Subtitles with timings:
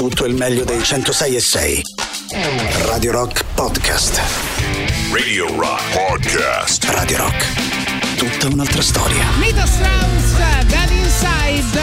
[0.00, 1.82] Tutto il meglio dei 106 e 6.
[2.86, 4.18] Radio Rock Podcast.
[5.12, 6.84] Radio Rock Podcast.
[6.84, 8.16] Radio Rock.
[8.16, 9.22] Tutta un'altra storia.
[9.38, 11.80] Mito Strauss, Dead Inside,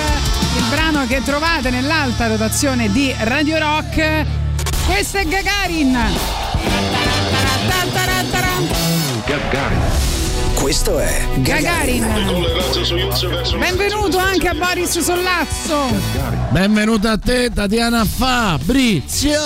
[0.57, 4.25] il brano che trovate nell'alta rotazione di Radio Rock.
[4.87, 5.95] Questo è Gagarin.
[9.27, 10.06] Gagarin.
[10.59, 12.03] Questo è Gagarin.
[13.59, 15.85] Benvenuto anche a Boris Sollazzo.
[16.49, 19.39] Benvenuta a te Tatiana Fabrizio.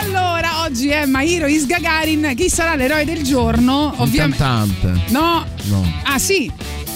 [0.00, 2.32] Allora, oggi è Mahiro Is Gagarin.
[2.36, 3.92] Chi sarà l'eroe del giorno?
[3.98, 5.02] Un cantante.
[5.08, 5.44] No.
[5.64, 5.92] No.
[6.04, 6.50] Ah sì.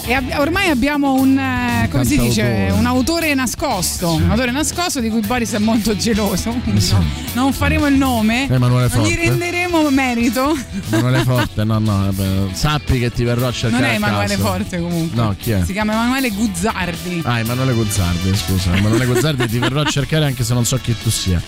[0.09, 5.01] E ab- ormai abbiamo un, eh, come si dice, un autore nascosto, un autore nascosto
[5.01, 6.51] di cui Boris è molto geloso.
[6.63, 6.93] quindi Sì.
[6.93, 9.29] no, non faremo il nome, Emanuele non gli Forte.
[9.29, 10.57] renderemo merito.
[10.91, 13.83] Emanuele Forte, no, no, vabbè, sappi che ti verrò a cercare.
[13.83, 14.47] Non è a Emanuele casa.
[14.49, 15.21] Forte comunque.
[15.21, 15.65] No, chi è?
[15.65, 17.23] Si chiama Emanuele Guzzardi.
[17.25, 18.77] Ah, Emanuele Guzzardi, scusa.
[18.77, 21.43] Emanuele Guzzardi ti verrò a cercare anche se non so chi tu sia.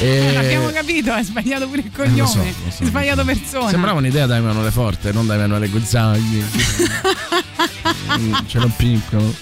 [0.00, 0.32] E...
[0.32, 2.82] L'abbiamo capito, hai sbagliato pure il cognome, Eh, lo so, lo so.
[2.84, 3.68] hai sbagliato persona.
[3.68, 6.42] Sembrava un'idea da Emanuele Forte, non da Emanuele Guzzardi.
[8.18, 9.34] Mm, Ce l'ho piccolo.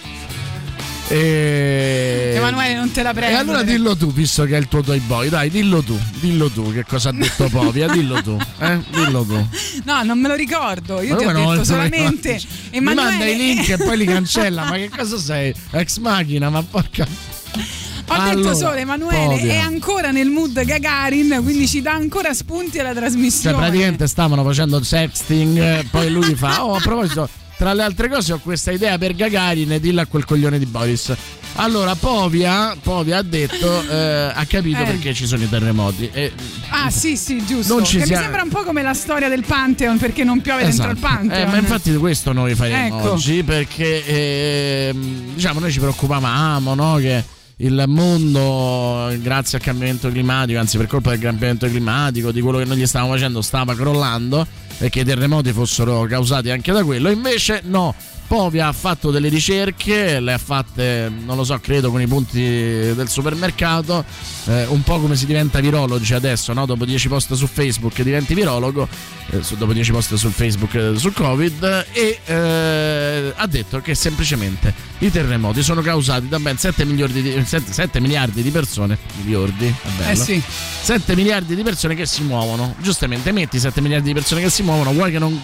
[1.08, 2.32] E...
[2.34, 3.38] Emanuele non te la E prendo.
[3.38, 6.72] allora dillo tu, visto che è il tuo toy boy, dai, dillo tu, dillo tu
[6.72, 8.80] che cosa ha detto Povia, dillo tu, eh?
[8.90, 9.48] Dillo tu.
[9.84, 11.00] No, non me lo ricordo.
[11.00, 12.40] Io Ma ti ho detto solamente
[12.72, 13.08] Mi Emanuele.
[13.10, 15.54] manda i link e poi li cancella, ma che cosa sei?
[15.70, 17.06] Ex macchina, ma porca.
[18.08, 19.52] Ho detto Allora, solo Emanuele Povia.
[19.52, 23.56] è ancora nel mood Gagarin, quindi ci dà ancora spunti alla Cioè, trasmissione.
[23.56, 28.32] praticamente stavano facendo sexting, eh, poi lui fa: Oh, a proposito, tra le altre cose,
[28.34, 31.14] ho questa idea per Gagarin dilla a quel coglione di Boris.
[31.58, 34.84] Allora, Povia, Povia ha detto, eh, ha capito Eh.
[34.84, 36.10] perché ci sono i terremoti.
[36.12, 36.32] E,
[36.68, 37.74] Ah, sì, sì, giusto.
[37.74, 40.42] Non ci che sia- mi sembra un po' come la storia del Pantheon perché non
[40.42, 41.14] piove dentro il Esatto.
[41.14, 41.48] Pantheon.
[41.48, 43.12] Eh, ma infatti questo noi faremo Ecco.
[43.12, 47.24] oggi perché ehm, diciamo noi ci preoccupavamo no, che
[47.60, 52.66] il mondo grazie al cambiamento climatico anzi per colpa del cambiamento climatico di quello che
[52.66, 54.46] noi gli stavamo facendo stava crollando
[54.78, 57.94] e che i terremoti fossero causati anche da quello invece no
[58.26, 62.40] Povia ha fatto delle ricerche, le ha fatte, non lo so, credo con i punti
[62.40, 64.04] del supermercato,
[64.46, 66.66] eh, un po' come si diventa virologi adesso, no?
[66.66, 68.88] dopo 10 post su Facebook diventi virologo,
[69.30, 73.94] eh, su- dopo 10 post sul Facebook eh, sul Covid, e eh, ha detto che
[73.94, 78.98] semplicemente i terremoti sono causati da ben 7 miliardi di, 7, 7 miliardi di persone,
[79.22, 79.72] miliardi,
[80.06, 80.42] Eh sì.
[80.82, 82.74] 7 miliardi di persone che si muovono.
[82.80, 85.40] Giustamente, metti 7 miliardi di persone che si muovono, vuoi che non.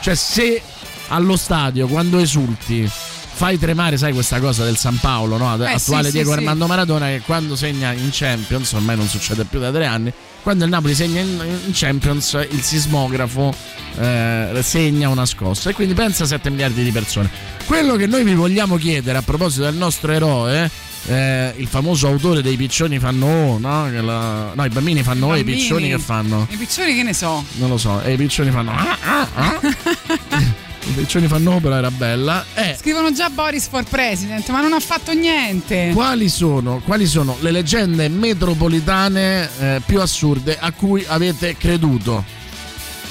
[0.00, 0.62] Cioè, se
[1.08, 5.62] allo stadio, quando esulti, fai tremare, sai questa cosa del San Paolo, no?
[5.62, 9.44] Eh, attuale sì, Diego sì, Armando Maradona, che quando segna in Champions, ormai non succede
[9.44, 10.12] più da tre anni.
[10.42, 13.54] Quando il Napoli segna in, in Champions, il sismografo
[13.98, 15.70] eh, segna una scossa.
[15.70, 17.28] E quindi pensa a 7 miliardi di persone.
[17.66, 20.70] Quello che noi vi vogliamo chiedere a proposito del nostro eroe
[21.08, 23.90] eh, il famoso autore dei piccioni fanno oh, no?
[24.02, 25.58] La- no, i bambini fanno oh, i bambini.
[25.58, 26.46] piccioni che fanno?
[26.50, 27.44] I piccioni che ne so.
[27.54, 29.60] Non lo so, e i piccioni fanno ah, ah, ah.
[30.96, 32.42] I piccioni fanno però era bella.
[32.54, 35.90] Eh, Scrivono già Boris for President, ma non ha fatto niente.
[35.92, 42.24] quali sono, quali sono le leggende metropolitane eh, più assurde a cui avete creduto?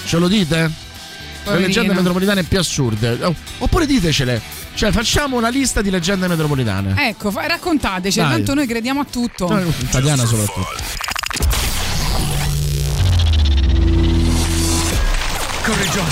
[0.06, 0.56] Ce lo dite?
[0.58, 0.72] Le
[1.44, 1.68] Poverino.
[1.68, 3.20] leggende metropolitane più assurde.
[3.22, 4.42] Oh, oppure ditecele.
[4.74, 7.10] Cioè, facciamo una lista di leggende metropolitane.
[7.10, 8.30] Ecco, fa- raccontateci, Dai.
[8.32, 9.48] tanto noi crediamo a tutto.
[9.48, 11.04] No, Italiana soprattutto.
[15.92, 16.06] John,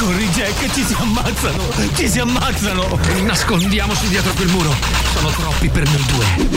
[0.00, 1.62] corri Jack, ci si ammazzano,
[1.94, 2.98] ci si ammazzano.
[3.22, 4.74] Nascondiamoci dietro quel muro,
[5.12, 6.48] sono troppi per noi due.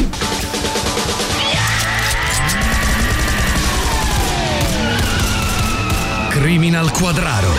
[6.30, 7.54] Criminal Quadraro.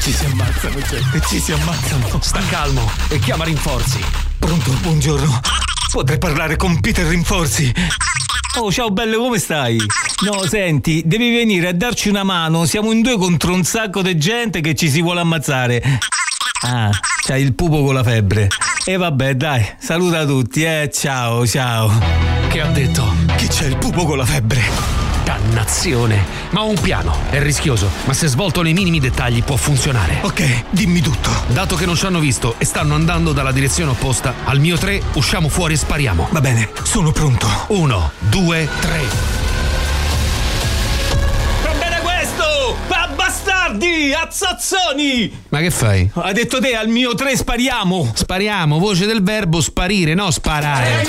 [0.00, 2.18] Ci si ammazzano, Jack, ci si ammazzano.
[2.20, 4.04] Sta calmo e chiama rinforzi.
[4.36, 5.73] Pronto, buongiorno.
[5.94, 7.72] Potrei parlare con Peter Rinforzi.
[8.56, 9.78] Oh, ciao bello, come stai?
[10.24, 12.64] No, senti, devi venire a darci una mano.
[12.64, 16.00] Siamo in due contro un sacco di gente che ci si vuole ammazzare.
[16.62, 16.90] Ah,
[17.24, 18.48] c'hai il pupo con la febbre.
[18.84, 20.90] E vabbè, dai, saluta tutti, eh.
[20.92, 21.92] Ciao, ciao.
[22.48, 23.14] Che ha detto?
[23.36, 25.03] Che c'è il pupo con la febbre.
[25.24, 26.22] Dannazione!
[26.50, 30.18] Ma ho un piano, è rischioso, ma se svolto nei minimi dettagli può funzionare.
[30.20, 31.30] Ok, dimmi tutto.
[31.48, 35.00] Dato che non ci hanno visto e stanno andando dalla direzione opposta, al mio 3
[35.14, 36.28] usciamo fuori e spariamo.
[36.30, 37.48] Va bene, sono pronto.
[37.68, 39.43] 1, 2, 3.
[43.74, 44.12] Bastardi!
[44.12, 45.42] Azzazzoni!
[45.48, 46.10] Ma che fai?
[46.14, 48.12] Hai detto te al mio 3 spariamo!
[48.14, 51.02] Spariamo, voce del verbo sparire, no sparare.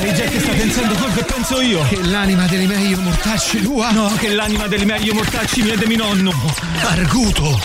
[0.00, 1.84] Ehi Jack sta pensando quello che penso io.
[1.88, 3.90] Che l'anima delle meglio mortacci tua?
[3.90, 6.32] No, che l'anima delle meglio mortacci mia e di nonno.
[6.82, 7.60] Arguto.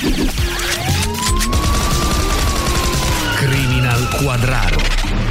[3.36, 5.23] Criminal Quadraro.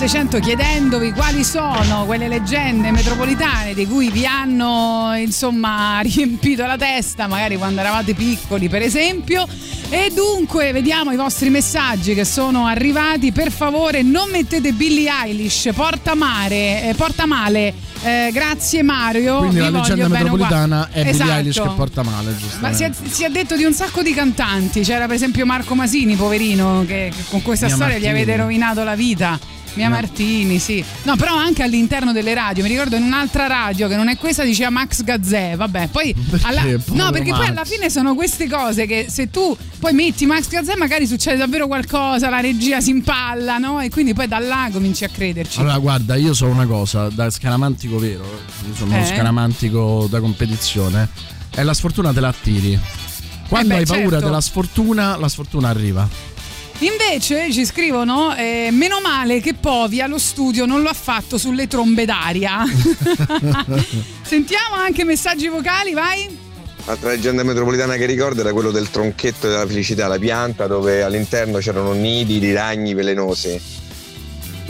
[0.00, 6.78] 3899 6600 chiedendovi quali sono quelle leggende metropolitane di cui vi hanno insomma riempito la
[6.78, 9.46] testa, magari quando eravate piccoli per esempio.
[9.90, 13.30] E dunque vediamo i vostri messaggi che sono arrivati.
[13.32, 17.74] Per favore non mettete Billie Eilish, porta, mare, eh, porta male.
[18.02, 19.38] Eh, grazie Mario.
[19.38, 21.30] Quindi la leggenda metropolitana è Billie Esatto.
[21.32, 24.80] Eilish che porta male, Ma si è, si è detto di un sacco di cantanti,
[24.80, 28.22] c'era per esempio Marco Masini, poverino, che, con questa Mia storia gli Martini.
[28.22, 29.58] avete rovinato la vita.
[29.74, 29.94] Mia No.
[29.94, 30.84] Martini, sì.
[31.04, 34.42] No, però anche all'interno delle radio, mi ricordo in un'altra radio che non è questa
[34.42, 37.48] diceva Max Gazzè, vabbè, poi Perché, alla- No, perché poi Max?
[37.50, 41.66] alla fine sono queste cose che se tu poi metti Max Gazzè magari succede davvero
[41.66, 43.80] qualcosa, la regia si impalla, no?
[43.80, 45.60] E quindi poi da là cominci a crederci.
[45.60, 48.24] Allora, guarda, io so una cosa, da scaramantico vero,
[48.68, 49.06] io sono uno Eh?
[49.06, 51.08] scaramantico da competizione,
[51.54, 52.78] e la sfortuna te la attiri.
[53.48, 54.24] Quando Eh beh, hai paura certo.
[54.26, 56.08] della sfortuna, la sfortuna arriva.
[56.80, 61.66] Invece ci scrivono: eh, Meno male che Povi allo studio non lo ha fatto sulle
[61.66, 62.64] trombe d'aria.
[64.22, 66.38] Sentiamo anche messaggi vocali, vai.
[66.86, 71.58] Altra leggenda metropolitana che ricordo era quello del tronchetto della felicità, la pianta dove all'interno
[71.58, 73.79] c'erano nidi di ragni velenosi.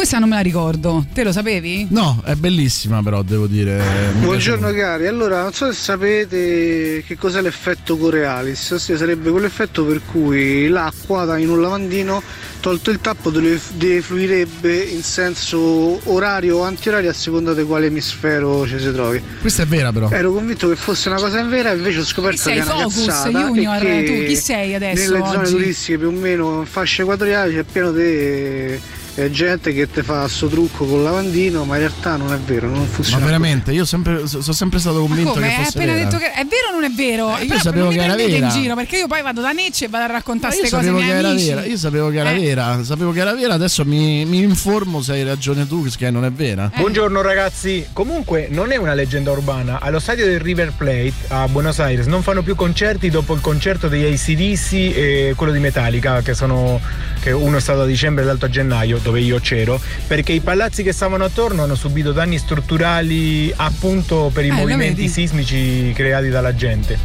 [0.00, 1.88] Questa non me la ricordo, te lo sapevi?
[1.90, 3.82] No, è bellissima però, devo dire.
[4.20, 10.00] Buongiorno cari, allora non so se sapete che cos'è l'effetto Coriolis, ossia sarebbe quell'effetto per
[10.10, 12.22] cui l'acqua in un lavandino
[12.60, 18.78] tolto il tappo defluirebbe in senso orario o antiorario a seconda di quale emisfero ci
[18.78, 19.22] si trovi.
[19.42, 20.08] Questa è vera però.
[20.08, 22.74] Ero convinto che fosse una cosa vera, invece ho scoperto Chi sei, che è una
[22.84, 23.80] Focus, cazzata Junior?
[23.80, 25.50] Tu chi sei adesso, Nelle zone oggi?
[25.50, 30.26] turistiche più o meno in fascia equatoriale c'è pieno di eh, gente che ti fa
[30.28, 33.24] sto trucco col lavandino, ma in realtà non è vero, non Ma funziona.
[33.24, 35.46] veramente, io sempre- so- sono sempre stato Ma convinto come?
[35.48, 36.04] che Hai fosse appena vera.
[36.04, 37.36] detto che è vero o non è vero?
[37.38, 38.46] Eh, io sapevo che era prendete vera.
[38.54, 40.88] in giro perché io poi vado da Necce e vado a raccontare Ma queste cose
[40.90, 41.48] che miei era amici.
[41.48, 42.38] vera, io sapevo che era Eh.
[42.40, 46.24] vera, sapevo che era vera, adesso mi, mi informo se hai ragione tu che non
[46.24, 46.70] è vera.
[46.76, 51.78] Buongiorno ragazzi, comunque non è una leggenda urbana, allo stadio del River Plate a Buenos
[51.80, 56.34] Aires non fanno più concerti dopo il concerto degli ACDC e quello di Metallica che,
[56.34, 56.80] sono,
[57.20, 60.40] che uno è stato a dicembre e l'altro a gennaio dove io c'ero perché i
[60.40, 66.28] palazzi che stavano attorno hanno subito danni strutturali appunto per i Eh, movimenti sismici creati
[66.28, 66.96] dalla gente.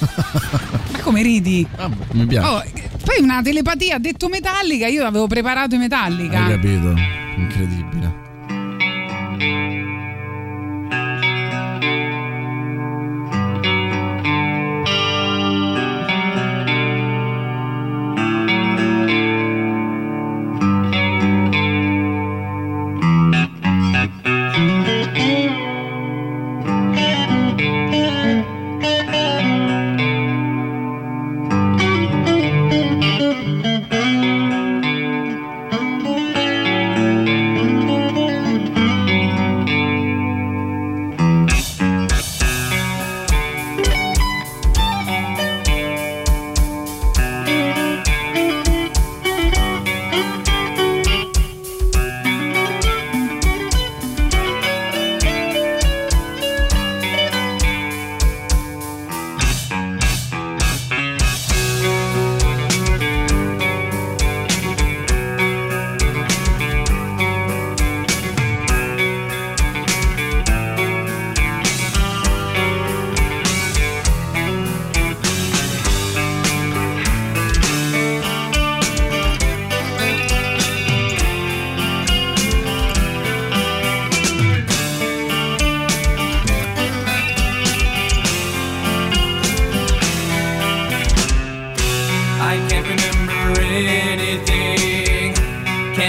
[0.00, 1.66] Ma come ridi?
[1.76, 2.48] Ah, mi piace.
[2.48, 2.62] Oh,
[3.04, 6.44] poi una telepatia ha detto Metallica, io avevo preparato i Metallica.
[6.44, 6.94] Hai capito?
[7.36, 8.18] Incredibile.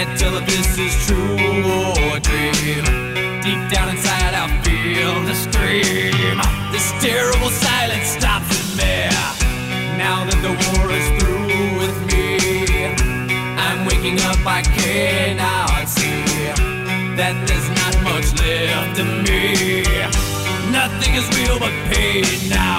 [0.02, 2.82] Can't tell if this is true or a dream.
[3.40, 6.38] Deep down inside, I feel the stream.
[6.72, 9.06] This terrible silence stops in me.
[9.96, 12.34] Now that the war is through with me,
[13.56, 14.44] I'm waking up.
[14.44, 16.50] I cannot see
[17.14, 19.84] that there's not much left of me.
[20.72, 22.71] Nothing is real but pain now.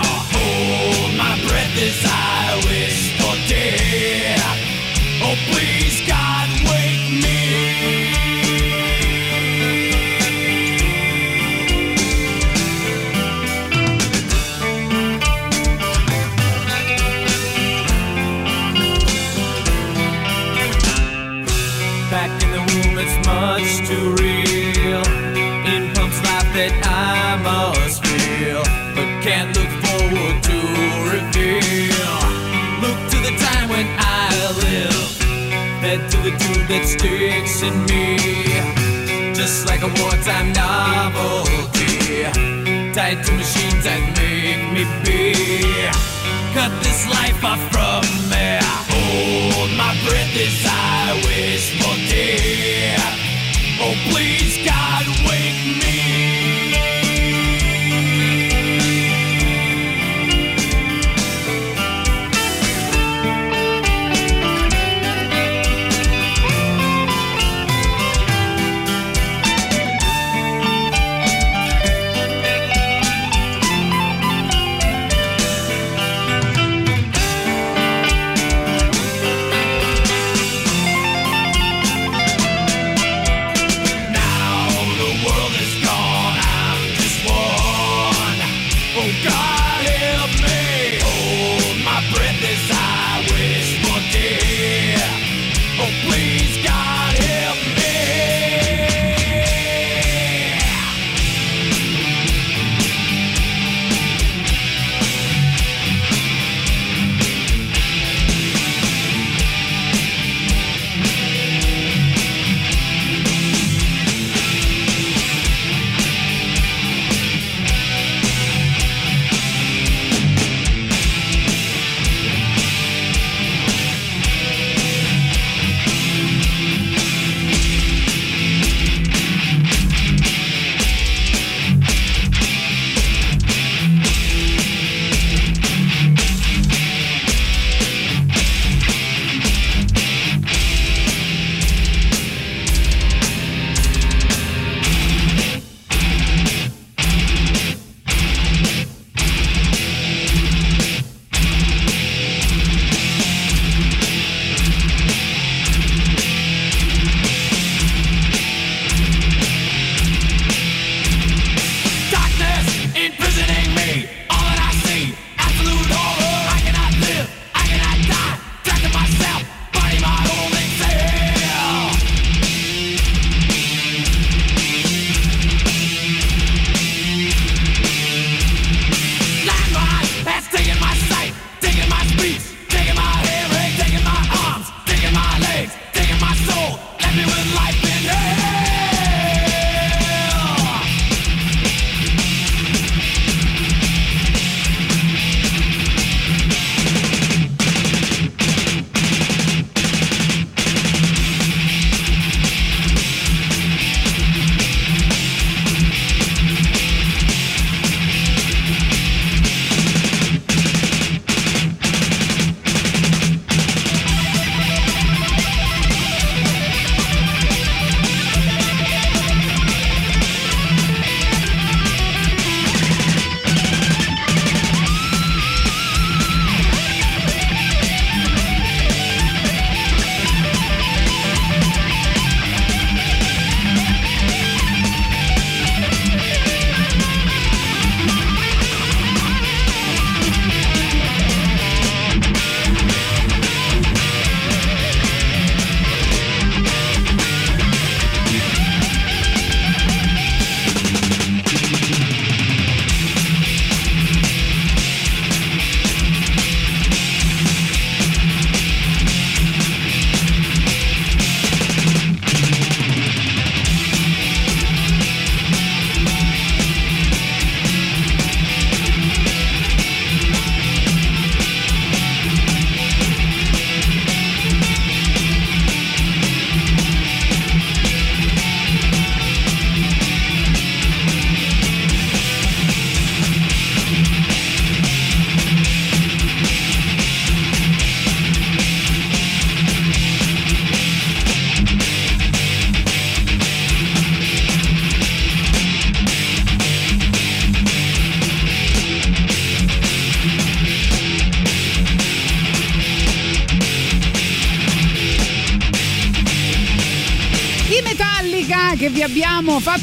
[36.74, 38.18] That sticks in me.
[39.34, 42.24] Just like a wartime novelty.
[42.94, 45.34] Tied to machines that make me be.
[46.54, 48.58] Cut this life off from me.
[48.90, 51.83] Hold my breath as I wish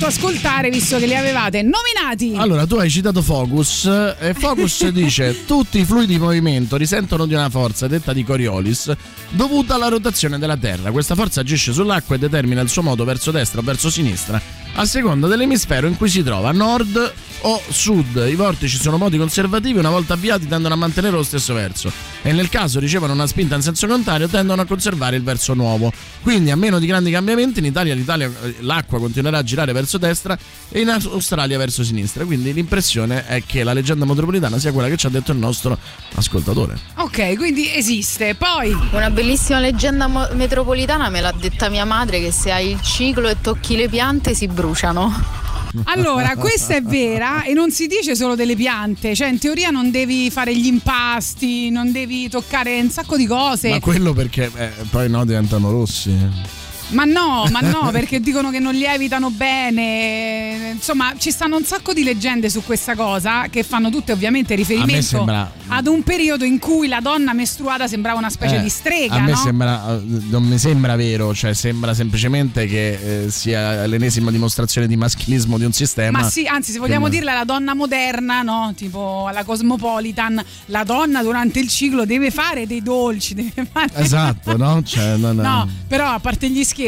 [0.01, 2.33] fatto ascoltare visto che li avevate nominati.
[2.35, 3.85] Allora, tu hai citato Focus
[4.19, 8.91] e Focus dice tutti i fluidi di movimento risentono di una forza detta di Coriolis
[9.29, 10.91] dovuta alla rotazione della Terra.
[10.91, 14.41] Questa forza agisce sull'acqua e determina il suo modo verso destra o verso sinistra
[14.75, 18.27] a seconda dell'emisfero in cui si trova, nord o sud.
[18.27, 21.93] I vortici sono modi conservativi, una volta avviati tendono a mantenere lo stesso verso.
[22.23, 25.93] E nel caso ricevono una spinta in senso contrario tendono a conservare il verso nuovo.
[26.23, 29.99] Quindi a meno di grandi cambiamenti in Italia, l'Italia- eh, l'acqua continuerà a girare verso
[29.99, 32.25] destra e in Australia verso sinistra.
[32.25, 35.79] Quindi l'impressione è che la leggenda metropolitana sia quella che ci ha detto il nostro
[36.15, 36.79] ascoltatore.
[36.97, 38.35] Ok, quindi esiste.
[38.35, 42.81] Poi Una bellissima leggenda mo- metropolitana me l'ha detta mia madre che se hai il
[42.83, 45.49] ciclo e tocchi le piante si bruciano.
[45.85, 49.91] Allora, questa è vera e non si dice solo delle piante, cioè in teoria non
[49.91, 53.71] devi fare gli impasti, non devi toccare un sacco di cose.
[53.71, 56.60] Ma quello perché eh, poi no diventano rossi.
[56.91, 60.71] Ma no, ma no, perché dicono che non lievitano bene.
[60.75, 65.03] Insomma, ci stanno un sacco di leggende su questa cosa che fanno tutte ovviamente riferimento
[65.03, 69.15] sembra- ad un periodo in cui la donna mestruata sembrava una specie Eh, di strega,
[69.15, 69.37] A me no?
[69.37, 70.01] sembra, eh,
[70.31, 75.65] non mi sembra vero, cioè sembra semplicemente che eh, sia l'ennesima dimostrazione di maschilismo di
[75.65, 76.19] un sistema.
[76.21, 78.73] Ma sì, anzi, se vogliamo che- dirla la donna moderna, no?
[78.77, 84.57] Tipo alla Cosmopolitan, la donna durante il ciclo deve fare dei dolci, deve fare Esatto,
[84.57, 84.83] no?
[84.83, 86.79] Cioè, non- No, però a parte gli scherzi,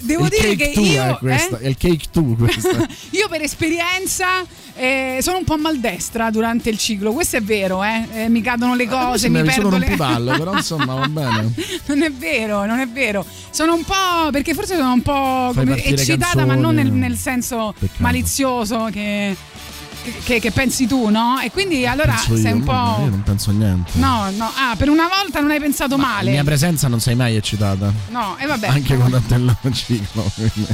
[0.00, 1.62] devo il dire che two io è questo, eh?
[1.62, 2.86] è il cake 2 questo.
[3.12, 8.06] Io per esperienza eh, sono un po' maldestra durante il ciclo, questo è vero, eh?
[8.12, 9.86] Eh, mi cadono le cose, mi Sembravi perdo solo le...
[9.86, 11.52] rompipalle, però insomma va bene.
[11.86, 13.24] non è vero, non è vero.
[13.50, 14.30] Sono un po'.
[14.30, 16.46] perché forse sono un po' eccitata, canzoni.
[16.46, 18.02] ma non nel, nel senso Peccato.
[18.02, 19.36] malizioso che,
[20.24, 21.38] che- che pensi tu, no?
[21.40, 23.02] E quindi allora Penso sei io, un no, po'.
[23.04, 23.90] Io non penso niente.
[23.94, 26.30] No, no, ah, per una volta non hai pensato In male.
[26.30, 27.92] mia presenza non sei mai eccitata.
[28.10, 28.66] No, e vabbè.
[28.68, 30.30] Anche quando a te lo ciclo.
[30.34, 30.66] quindi.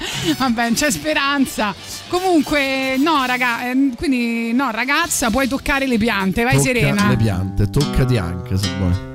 [0.38, 1.74] Vabbè, c'è speranza.
[2.08, 7.08] Comunque, no, raga, ehm, quindi no, ragazza, puoi toccare le piante, vai Tocca serena.
[7.08, 9.08] le piante, toccati anche se vuoi.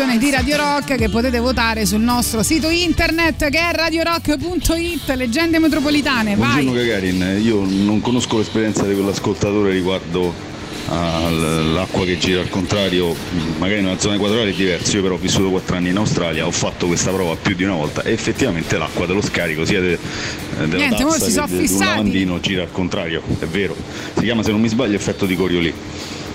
[0.00, 5.58] Rotazione di Radio Rock che potete votare sul nostro sito internet che è radiorock.it leggende
[5.58, 10.32] metropolitane Buongiorno vai Gagarin, io non conosco l'esperienza di quell'ascoltatore riguardo
[10.88, 13.14] all'acqua che gira al contrario,
[13.58, 16.50] magari nella zona equatoriale è diverso, io però ho vissuto 4 anni in Australia, ho
[16.50, 19.98] fatto questa prova più di una volta e effettivamente l'acqua dello scarico sia de- eh,
[20.66, 23.76] della Niente, tazza si che un lavandino gira al contrario, è vero,
[24.16, 25.74] si chiama se non mi sbaglio effetto di Coriolis.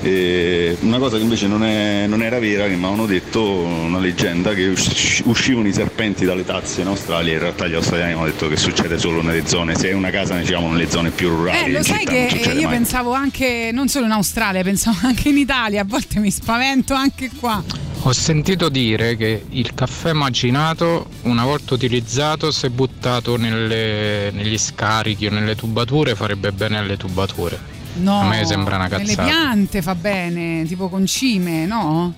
[0.02, 4.00] E una cosa che invece non, è- non era vera, che mi avevano detto, una
[4.00, 8.26] leggenda, che usci- uscivano i serpenti dalle tazze in Australia, in realtà gli australiani hanno
[8.26, 11.70] detto che succede solo nelle zone, se è una casa diciamo nelle zone più rurali.
[11.70, 12.78] Eh, lo sai città che io mai.
[12.78, 17.30] pensavo anche, non solo in Australia, pensavo anche in Italia, a volte mi spavento anche
[17.40, 17.64] qua.
[18.08, 25.26] Ho sentito dire che il caffè macinato, una volta utilizzato, se buttato nelle- negli scarichi
[25.26, 27.74] o nelle tubature, farebbe bene alle tubature.
[27.98, 29.24] No, A me sembra una cazzata.
[29.24, 32.14] piante fa bene, tipo concime, no?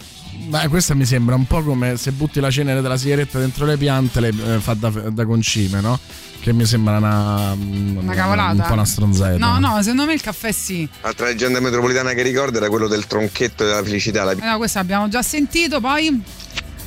[0.47, 3.77] Beh, questa mi sembra un po' come se butti la cenere della sigaretta dentro le
[3.77, 5.99] piante, le eh, fa da, da concime, no?
[6.39, 8.51] Che mi sembra una, Una cavolata.
[8.61, 9.37] Un po' una stronzetta.
[9.37, 10.87] No, no, secondo me il caffè sì.
[11.01, 14.23] Altra leggenda metropolitana che ricordo era quello del tronchetto della felicità.
[14.23, 14.31] La...
[14.31, 16.21] Eh, no, questo abbiamo già sentito, poi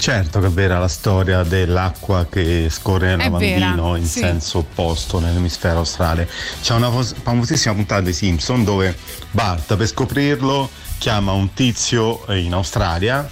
[0.01, 4.21] Certo che è vera la storia dell'acqua che scorre nel lavandino in sì.
[4.21, 6.27] senso opposto nell'emisfero australe.
[6.63, 8.97] C'è una famosissima puntata dei Simpson dove
[9.31, 13.29] Bart per scoprirlo chiama un tizio in Australia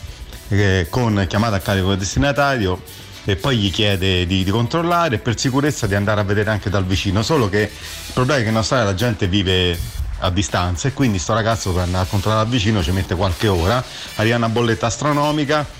[0.48, 2.83] eh, con chiamata a carico del destinatario
[3.24, 6.68] e poi gli chiede di, di controllare e per sicurezza di andare a vedere anche
[6.68, 7.22] dal vicino.
[7.22, 9.78] Solo che il problema è che in Australia la gente vive
[10.18, 13.48] a distanza e quindi sto ragazzo per andare a controllare al vicino ci mette qualche
[13.48, 13.83] ora,
[14.16, 15.78] arriva una bolletta astronomica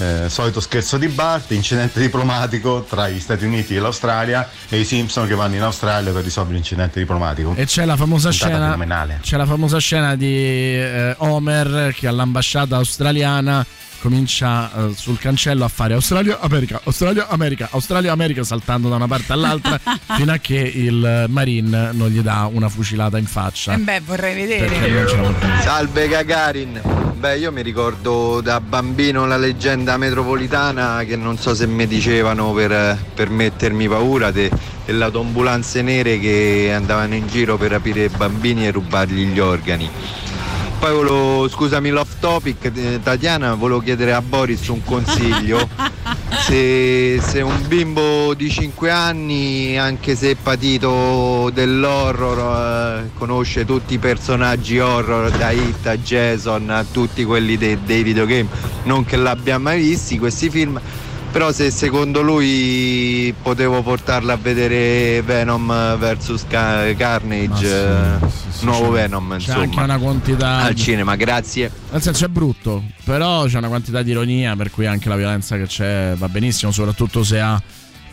[0.00, 4.84] eh, solito scherzo di Bart, incidente diplomatico tra gli Stati Uniti e l'Australia e i
[4.84, 7.54] Simpson che vanno in Australia per risolvere l'incidente diplomatico.
[7.54, 8.76] E c'è la famosa scena.
[9.20, 13.64] C'è la famosa scena di eh, Homer che all'ambasciata australiana
[14.00, 19.06] comincia eh, sul cancello a fare Australia, America, Australia, America, Australia, America, saltando da una
[19.06, 19.78] parte all'altra
[20.16, 23.74] fino a che il Marine non gli dà una fucilata in faccia.
[23.74, 25.06] eh beh, vorrei vedere.
[25.62, 26.80] Salve Gagarin.
[27.20, 32.52] Beh, io mi ricordo da bambino la leggenda metropolitana che non so se mi dicevano
[32.52, 34.50] per, per mettermi paura de-
[34.86, 39.88] delle autoambulanze nere che andavano in giro per rapire i bambini e rubargli gli organi.
[40.80, 45.68] Poi volevo, scusami l'off topic, eh, Tatiana, volevo chiedere a Boris un consiglio.
[46.46, 53.94] Se, se un bimbo di 5 anni, anche se è patito dell'horror, eh, conosce tutti
[53.94, 58.48] i personaggi horror, da Hit a Jason a tutti quelli de- dei videogame,
[58.84, 60.80] non che l'abbia mai visti questi film,
[61.30, 68.26] però se secondo lui potevo portarla a vedere Venom vs Ca- Carnage, eh,
[68.62, 70.56] nuovo Venom, C'è anche insomma, una quantità.
[70.62, 71.70] al cinema, grazie.
[71.90, 75.56] Nel senso è brutto, però c'è una quantità di ironia per cui anche la violenza
[75.56, 77.60] che c'è va benissimo, soprattutto se ha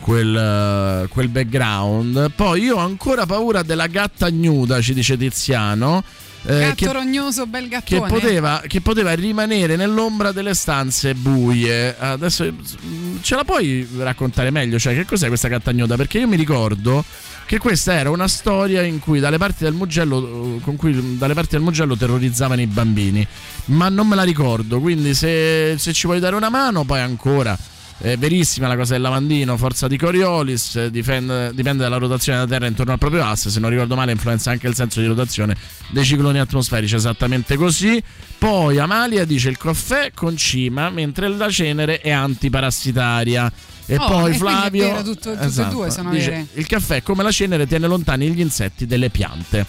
[0.00, 2.30] quel, quel background.
[2.34, 6.02] Poi io ho ancora paura della gatta gnuda, ci dice Tiziano.
[6.44, 8.08] Eh, Gatto che, rognoso, bel che gattone.
[8.08, 11.96] poteva, che poteva rimanere nell'ombra delle stanze buie.
[11.98, 14.78] Adesso mm, ce la puoi raccontare meglio?
[14.78, 15.96] Cioè, che cos'è questa gatta gnuda?
[15.96, 17.04] Perché io mi ricordo
[17.46, 21.34] che questa era una storia in cui dalle parti del Mugello, eh, con cui dalle
[21.34, 23.26] parti del Mugello terrorizzavano i bambini.
[23.66, 24.80] Ma non me la ricordo.
[24.80, 27.58] Quindi, se, se ci vuoi dare una mano, poi ancora.
[28.00, 32.66] È verissima la cosa del lavandino, forza di Coriolis, difende- dipende dalla rotazione della Terra
[32.68, 35.56] intorno al proprio asse, se non ricordo male influenza anche il senso di rotazione
[35.90, 38.00] dei cicloni atmosferici, esattamente così.
[38.38, 43.50] Poi Amalia dice il caffè con cima, mentre la cenere è antiparassitaria.
[43.90, 47.22] E Oh, poi e Flavio vero, tutto- tutte e esatto, due dice, il caffè come
[47.22, 49.66] la cenere tiene lontani gli insetti delle piante.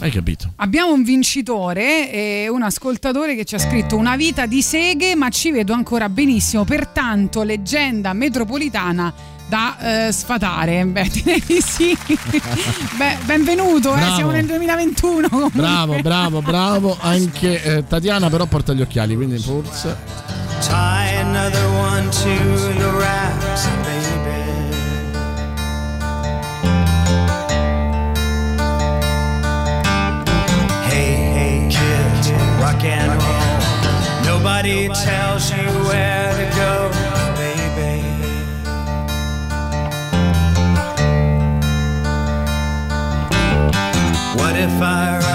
[0.00, 0.52] Hai capito?
[0.56, 5.28] Abbiamo un vincitore e un ascoltatore che ci ha scritto una vita di seghe, ma
[5.28, 6.64] ci vedo ancora benissimo.
[6.64, 9.12] Pertanto, leggenda metropolitana
[9.48, 10.84] da eh, sfatare.
[10.86, 11.96] Beh, direi di sì.
[12.96, 15.28] Beh, benvenuto, eh, siamo nel 2021.
[15.28, 15.60] comunque.
[15.60, 16.96] Bravo, bravo, bravo.
[17.00, 20.36] Anche eh, Tatiana però porta gli occhiali, quindi forse...
[20.60, 24.07] Tie another one to the racks, baby.
[34.60, 36.90] Nobody tells you where to go,
[37.36, 38.02] baby.
[44.36, 45.27] What if I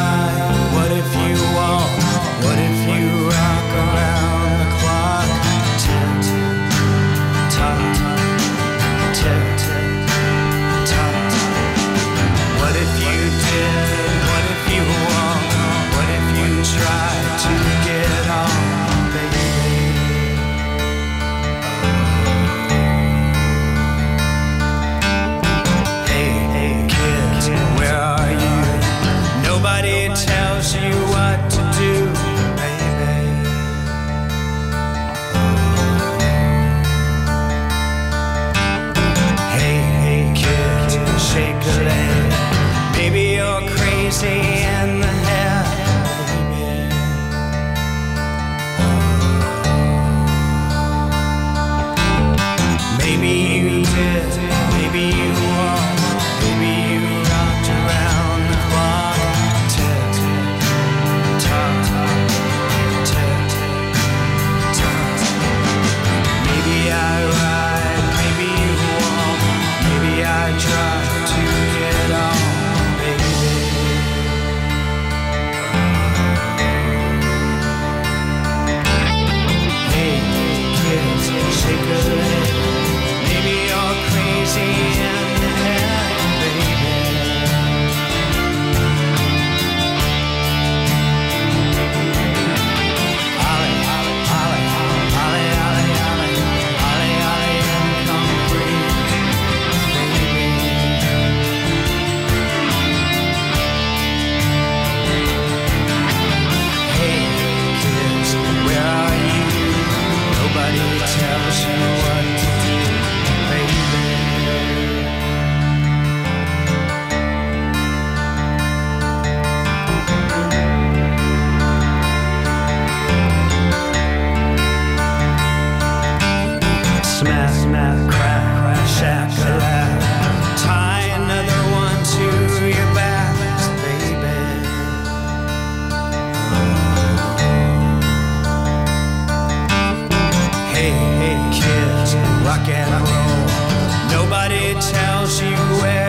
[144.93, 145.49] tell she
[145.81, 146.02] wears.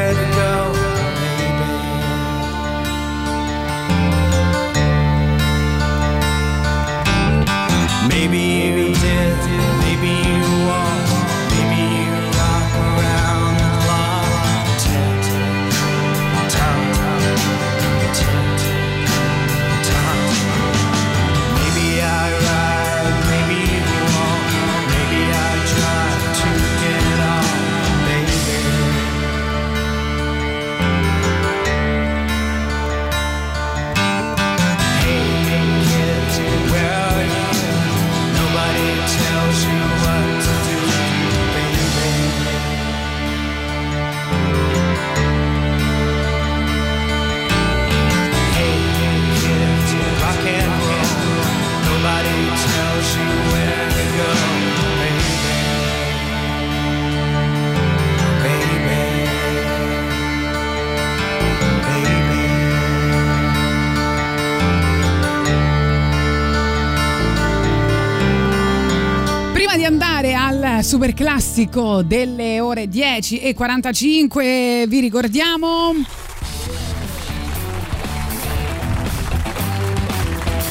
[71.05, 74.87] Super classico delle ore 10 e 45.
[74.89, 75.93] Vi ricordiamo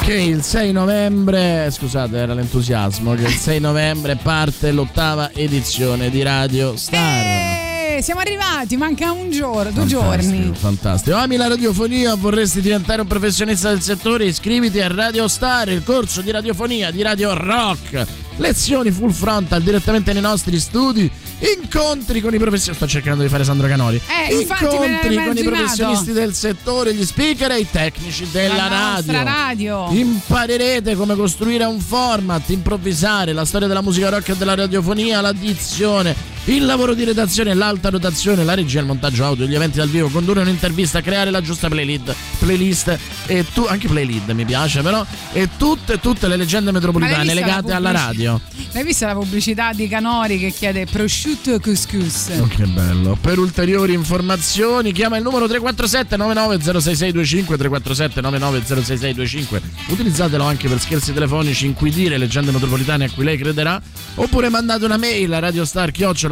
[0.03, 6.23] Che il 6 novembre, scusate, era l'entusiasmo, che il 6 novembre parte l'ottava edizione di
[6.23, 7.97] Radio Star.
[7.97, 10.51] Eh, siamo arrivati, manca un giorno, due giorni.
[10.55, 11.15] Fantastico.
[11.15, 14.25] Ami la radiofonia, vorresti diventare un professionista del settore?
[14.25, 18.22] Iscriviti a Radio Star, il corso di radiofonia di Radio Rock.
[18.37, 21.09] Lezioni full frontal direttamente nei nostri studi.
[21.57, 22.85] Incontri con i professionisti.
[22.85, 23.99] Sto cercando di fare Sandro Canori.
[24.29, 29.23] Eh, Incontri con i professionisti del settore, gli speaker e i tecnici della La nostra
[29.23, 29.89] radio.
[29.91, 36.15] Imparerete come costruire un format, improvvisare, la storia della musica rock e della radiofonia, l'addizione,
[36.45, 40.09] il lavoro di redazione, l'alta rotazione, la regia, il montaggio audio, gli eventi dal vivo,
[40.09, 45.49] condurre un'intervista, creare la giusta playlist, playlist e tu, anche playlist mi piace però, e
[45.57, 48.41] tutte, tutte le leggende metropolitane legate alla radio.
[48.73, 52.31] L'hai vista la pubblicità di Canori che chiede prosciutto e couscous?
[52.39, 53.17] Oh, che bello.
[53.21, 59.61] Per ulteriori informazioni chiama il numero 347 990665 347 990665.
[59.87, 63.81] Utilizzatelo anche per scherzi telefonici, inquidire leggende metropolitane a cui lei crederà.
[64.15, 65.39] Oppure mandate una mail a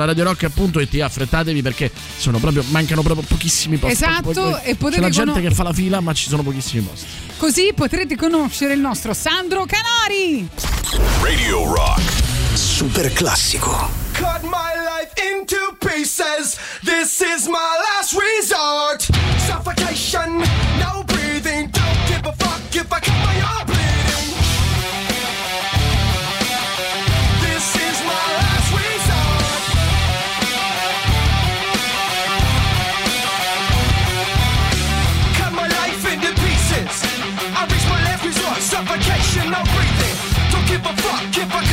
[0.05, 3.93] radiostar.it affrettatevi perché sono proprio, mancano proprio pochissimi posti.
[3.95, 6.81] Esatto, e potete C'è la gente cono- che fa la fila, ma ci sono pochissimi
[6.83, 7.05] posti.
[7.37, 10.47] Così potrete conoscere il nostro Sandro Canori.
[11.21, 12.01] Radio Rock.
[12.53, 13.89] Super classico.
[14.13, 16.57] Cut my life into pieces.
[16.83, 19.07] This is my last resort.
[19.45, 20.37] Suffocation,
[20.79, 21.69] no breathing.
[21.69, 23.10] Don't give a fuck if I cut
[40.83, 41.70] give a fuck if I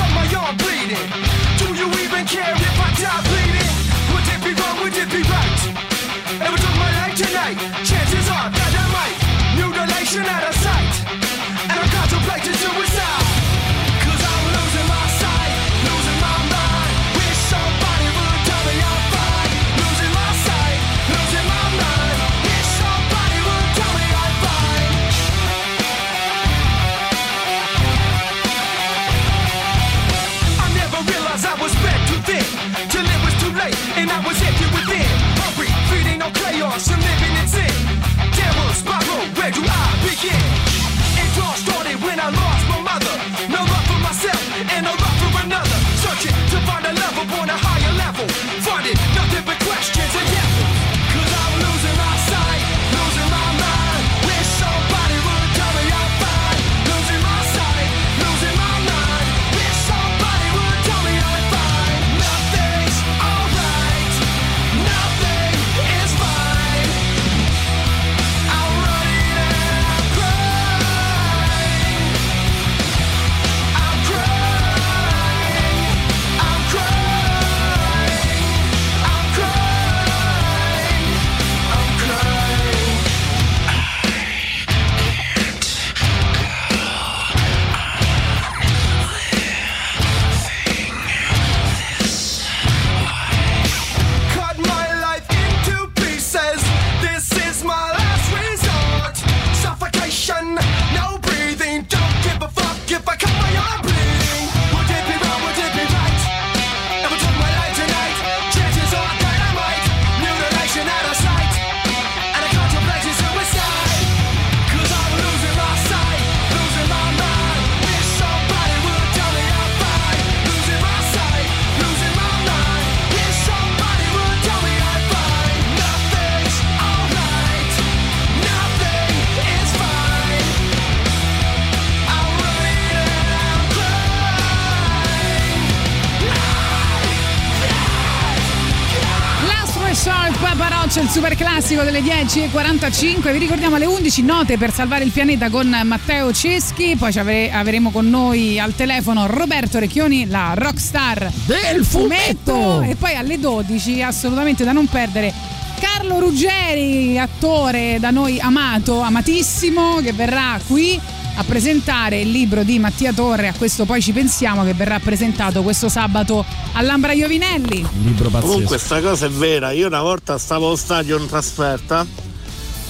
[141.69, 143.31] classico delle 10.45.
[143.31, 146.97] Vi ricordiamo alle 11 note per salvare il pianeta con Matteo Ceschi.
[146.97, 152.81] Poi ci avre- avremo con noi al telefono Roberto Recchioni, la rockstar del fumetto.
[152.81, 155.31] E poi alle 12, assolutamente da non perdere.
[155.79, 160.99] Carlo Ruggeri, attore da noi amato, amatissimo, che verrà qui
[161.39, 163.47] a presentare il libro di Mattia Torre.
[163.49, 167.87] A questo poi ci pensiamo che verrà presentato questo sabato all'Ambra Iovinelli.
[168.03, 168.51] Libro pazzesco.
[168.53, 172.05] Comunque sta cosa è vera, io una volta stavo allo stadio in trasferta,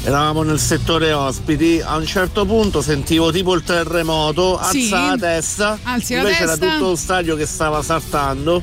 [0.02, 4.84] eravamo nel settore ospiti, a un certo punto sentivo tipo il terremoto, Sì.
[4.84, 6.64] alza la testa, Alzi la invece testa.
[6.64, 8.62] era tutto lo stadio che stava saltando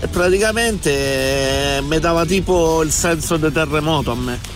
[0.00, 4.54] e praticamente eh, mi dava tipo il senso del terremoto a me.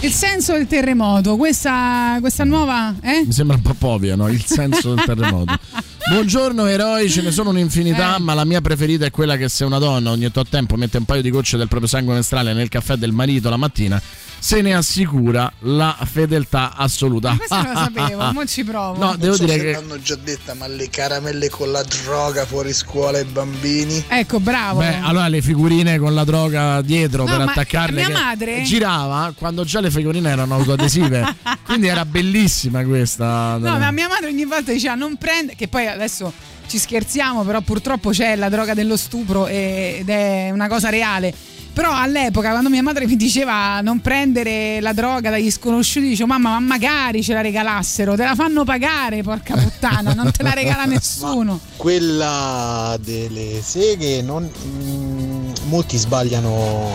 [0.00, 2.94] Il senso del terremoto, questa, questa nuova.
[3.02, 3.24] Eh?
[3.26, 4.28] Mi sembra un po' povia, no?
[4.28, 5.58] Il senso del terremoto.
[6.10, 8.20] Buongiorno eroi, ce ne sono un'infinità, Eh.
[8.20, 11.04] ma la mia preferita è quella che se una donna ogni tot tempo mette un
[11.04, 14.00] paio di gocce del proprio sangue mestrale nel caffè del marito la mattina,
[14.40, 17.34] se ne assicura la fedeltà assoluta.
[17.36, 18.98] Questa non la sapevo, mo ci provo.
[18.98, 22.46] No, devo so dire se che l'hanno già detta, ma le caramelle con la droga
[22.46, 24.04] fuori scuola ai bambini.
[24.08, 24.80] Ecco, bravo.
[24.80, 29.32] Beh, allora le figurine con la droga dietro No, per ma attaccarle mia madre- girava
[29.36, 31.36] quando già le figurine erano autoadesive.
[31.66, 33.56] Quindi era bellissima questa.
[33.58, 36.32] No, ma mia madre ogni volta diceva non prende, che poi adesso
[36.68, 41.34] ci scherziamo, però purtroppo c'è la droga dello stupro e- ed è una cosa reale.
[41.72, 46.50] Però all'epoca, quando mia madre mi diceva non prendere la droga dagli sconosciuti, dicevo mamma,
[46.50, 50.84] ma magari ce la regalassero, te la fanno pagare, porca puttana, non te la regala
[50.90, 51.60] nessuno.
[51.76, 56.90] Quella delle seghe non- mm, molti sbagliano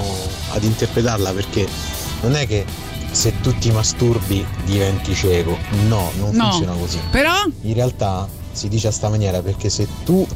[0.51, 1.65] ad interpretarla perché
[2.23, 2.65] non è che
[3.11, 5.57] se tu ti masturbi diventi cieco.
[5.87, 6.49] No, non No.
[6.49, 6.99] funziona così.
[7.09, 10.27] Però In realtà si dice a sta maniera perché se tu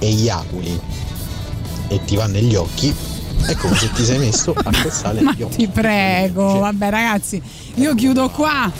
[0.00, 0.80] eiaculi
[1.88, 2.92] e ti va negli occhi,
[3.46, 5.56] è come se ti sei messo acqua e sale Ma occhi.
[5.56, 7.40] ti prego, vabbè ragazzi,
[7.74, 8.70] io chiudo qua.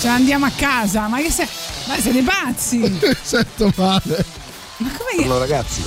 [0.00, 1.08] Ce ne andiamo a casa.
[1.08, 1.46] Ma che sei?
[1.88, 2.98] Ma siete pazzi?
[3.22, 4.24] Sento male.
[4.78, 5.24] Ma come che.
[5.24, 5.82] Allora ragazzi,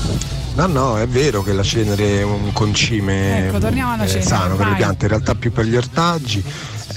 [0.55, 4.25] no no è vero che la cenere è un concime Ecco, torniamo alla è cenere,
[4.25, 4.69] sano per vai.
[4.71, 6.43] le piante, in realtà più per gli ortaggi,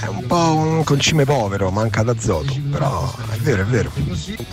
[0.03, 3.91] è un po' un concime povero, manca d'azoto, però è vero è vero.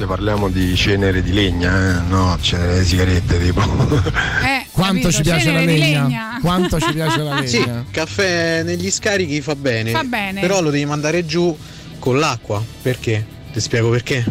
[0.06, 2.00] Parliamo di cenere di legna, eh?
[2.08, 3.60] no, cenere di sigarette tipo.
[3.60, 6.38] Eh, Quanto capito, ci piace la di legna?
[6.40, 7.46] Quanto ci piace la legna?
[7.48, 9.90] Sì, caffè negli scarichi fa bene.
[9.90, 10.40] Fa bene.
[10.40, 11.56] Però lo devi mandare giù
[11.98, 12.62] con l'acqua.
[12.82, 13.26] Perché?
[13.52, 14.24] Ti spiego perché.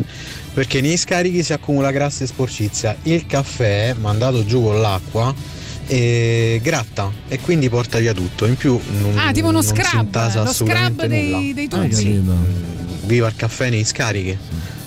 [0.54, 2.96] Perché negli scarichi si accumula grassa e sporcizia.
[3.04, 5.34] Il caffè mandato giù con l'acqua
[5.92, 8.46] eh, gratta e quindi porta via tutto.
[8.46, 11.54] In più non, Ah, tipo uno non si scrub, intasa lo assolutamente scrub dei- nulla.
[11.54, 11.84] dei tubi.
[11.84, 12.34] Hai capito.
[13.06, 14.38] Viva il caffè negli scarichi.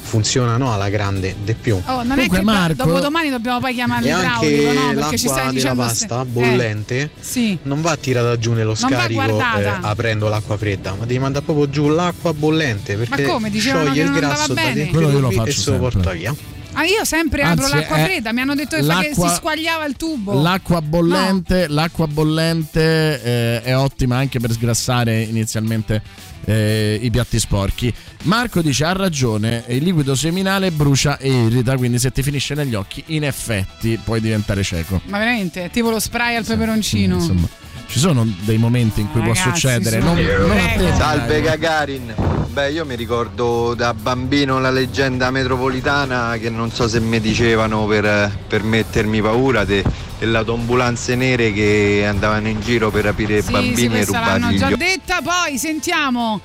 [0.03, 1.81] Funziona no alla grande, de più.
[1.87, 2.43] Oh, non è che
[2.75, 4.93] dopo domani dobbiamo poi chiamare E l'idraulico, anche no?
[5.01, 7.59] Perché ci l'acqua stai della dicendo pasta se- bollente Eh, sì.
[7.63, 11.71] non va tirata giù nello Non scarico eh, aprendo l'acqua fredda, ma devi mandare proprio
[11.71, 13.25] giù l'acqua bollente perché
[13.59, 16.35] scioglie che il grasso da dentro tubi e se lo porta via.
[16.75, 19.97] Ah, io sempre Anzi, apro l'acqua è fredda, mi hanno detto che, si squagliava il
[19.97, 20.41] tubo.
[20.41, 26.03] L'acqua bollente, l'acqua bollente eh, è ottima anche per sgrassare inizialmente
[26.45, 27.93] eh, i piatti sporchi.
[28.23, 32.75] Marco dice: Ha ragione, il liquido seminale brucia e irrita, quindi se ti finisce negli
[32.75, 35.01] occhi, in effetti puoi diventare cieco.
[35.07, 37.17] Ma veramente, tipo lo spray al peperoncino.
[37.17, 37.49] Insomma,
[37.87, 40.01] ci sono dei momenti in cui può Ragazzi, succedere.
[40.01, 40.07] su.
[40.07, 41.43] Non, non a te, Salve dai.
[41.43, 42.15] Gagarin.
[42.49, 47.87] Beh, io mi ricordo da bambino la leggenda metropolitana che non so se mi dicevano
[47.87, 49.83] per, per mettermi paura de-
[50.19, 54.59] delle autoambulanze nere che andavano in giro per rapire i Sì, bambini sì, e rubargli
[54.59, 55.21] già detta.
[55.23, 56.41] Poi sentiamo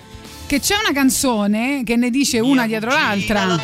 [0.45, 3.59] che c'è una canzone che ne dice una dietro l'altra.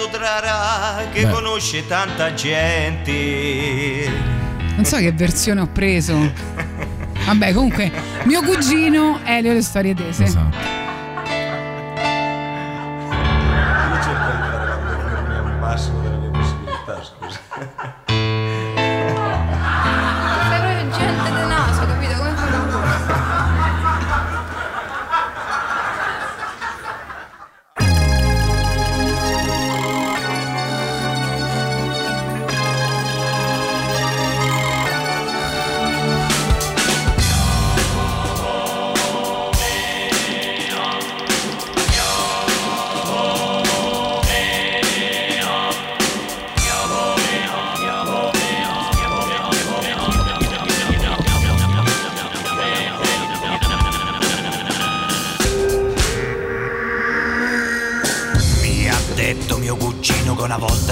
[1.13, 1.29] che Beh.
[1.31, 4.11] conosce tanta gente.
[4.75, 6.17] Non so che versione ho preso.
[7.25, 7.91] Vabbè, comunque,
[8.25, 10.23] mio cugino Elio le storie tese.
[10.23, 10.82] Esatto.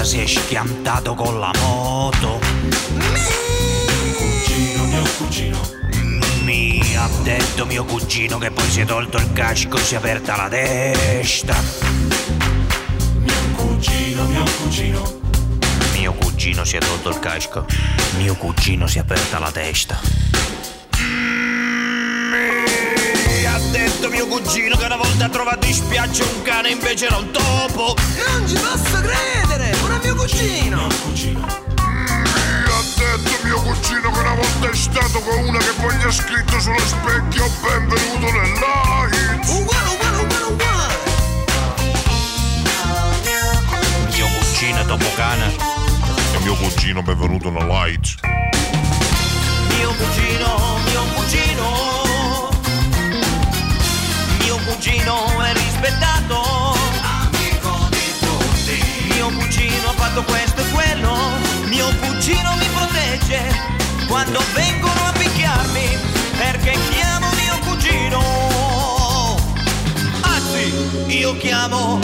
[0.02, 2.40] Volta si è schiantato con la moto.
[4.16, 5.70] Cugino, mio cugino.
[6.42, 9.96] Mi ha detto mio cugino che poi si è tolto il casco e si è
[9.98, 11.54] aperta la testa.
[13.18, 15.20] Mio cugino, mio cugino.
[15.92, 17.66] Mio cugino si è tolto il casco.
[18.16, 19.98] Mio cugino si è aperta la testa.
[23.28, 27.06] Mi ha detto mio cugino che una volta ha trovato in spiaggia un cane invece
[27.06, 27.94] era un topo.
[28.26, 29.41] Non ci posso credere!
[30.12, 30.88] Mio cugino!
[30.88, 36.02] Mi ha detto mio cugino che una volta è stato con una che poi gli
[36.02, 39.48] ha scritto sullo specchio benvenuto nell'Aids.
[39.48, 40.94] Uguale, uguale, uguale, uguale!
[44.10, 45.56] Mio cugino è topo cane.
[46.34, 48.16] E mio cugino benvenuto nell'Aids.
[49.96, 52.50] cugino, mio cugino.
[54.40, 56.81] Mio cugino è rispettato.
[60.12, 61.16] Fatto questo e quello.
[61.68, 63.40] Mio cugino mi protegge
[64.06, 65.98] quando vengono a picchiarmi.
[66.36, 69.36] Perché chiamo mio cugino.
[70.20, 71.98] Anzi, io chiamo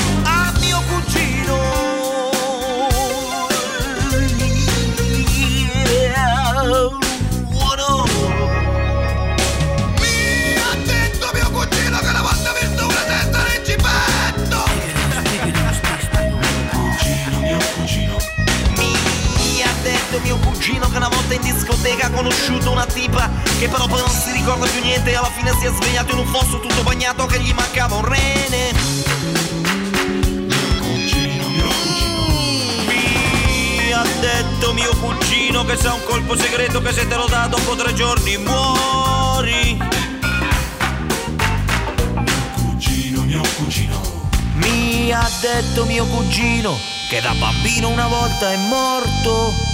[20.18, 24.00] detto mio cugino che una volta in discoteca ha conosciuto una tipa che però poi
[24.00, 26.82] non si ricorda più niente e alla fine si è svegliato in un fosso tutto
[26.82, 28.72] bagnato che gli mancava un rene.
[33.76, 37.46] Mi ha detto mio cugino che sa un colpo segreto che se te lo dà
[37.46, 39.78] dopo tre giorni muori.
[42.54, 44.30] Cugino, mio cugino.
[44.54, 46.76] Mi ha detto mio cugino
[47.08, 49.67] che da bambino una volta è morto.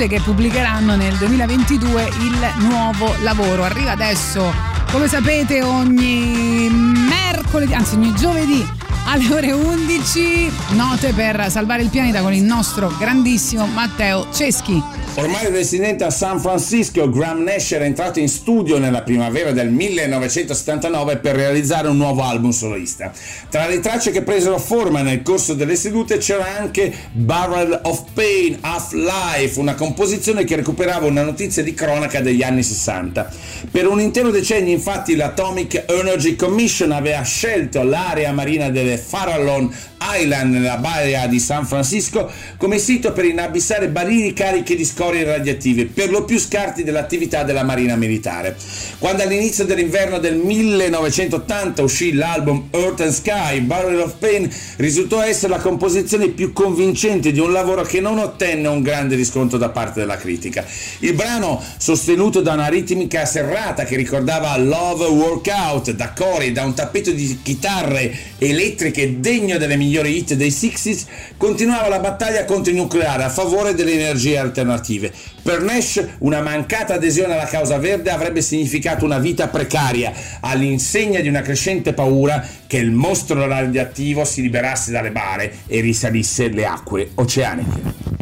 [0.00, 3.64] Statunitense che pubblicheranno nel 2022 il nuovo lavoro.
[3.64, 4.52] Arriva adesso,
[4.90, 8.66] come sapete, ogni mercoledì, anzi ogni giovedì
[9.06, 14.82] alle ore 11, note per salvare il pianeta con il nostro grandissimo Matteo Ceschi.
[15.14, 21.16] Ormai residente a San Francisco, Graham Nash era entrato in studio nella primavera del 1979
[21.16, 23.10] per realizzare un nuovo album solista.
[23.50, 28.58] Tra le tracce che presero forma nel corso delle sedute c'era anche Barrel of Pain,
[28.60, 33.28] Half Life, una composizione che recuperava una notizia di cronaca degli anni 60.
[33.68, 39.74] Per un intero decennio infatti l'Atomic Energy Commission aveva scelto l'area marina delle Farallon
[40.16, 45.86] Island nella baia di San Francisco come sito per inabissare barili carichi di scorie radioattive,
[45.86, 48.56] per lo più scarti dell'attività della Marina Militare.
[48.98, 55.52] Quando all'inizio dell'inverno del 1980 uscì l'album Earth and Sky, Barrel of Pain risultò essere
[55.52, 60.00] la composizione più convincente di un lavoro che non ottenne un grande riscontro da parte
[60.00, 60.64] della critica.
[61.00, 66.74] Il brano, sostenuto da una ritmica serrata che ricordava Love Workout, da cori, da un
[66.74, 72.78] tappeto di chitarre elettriche degno delle migliori hit dei Sixties, continuava la battaglia contro il
[72.78, 75.12] nucleare a favore delle energie alternative.
[75.42, 81.28] Per Nash una mancata adesione alla causa verde avrebbe significato una vita precaria, all'insegna di
[81.28, 87.10] una crescente paura che il mostro radioattivo si liberasse dalle bare e risalisse le acque
[87.14, 88.19] oceaniche.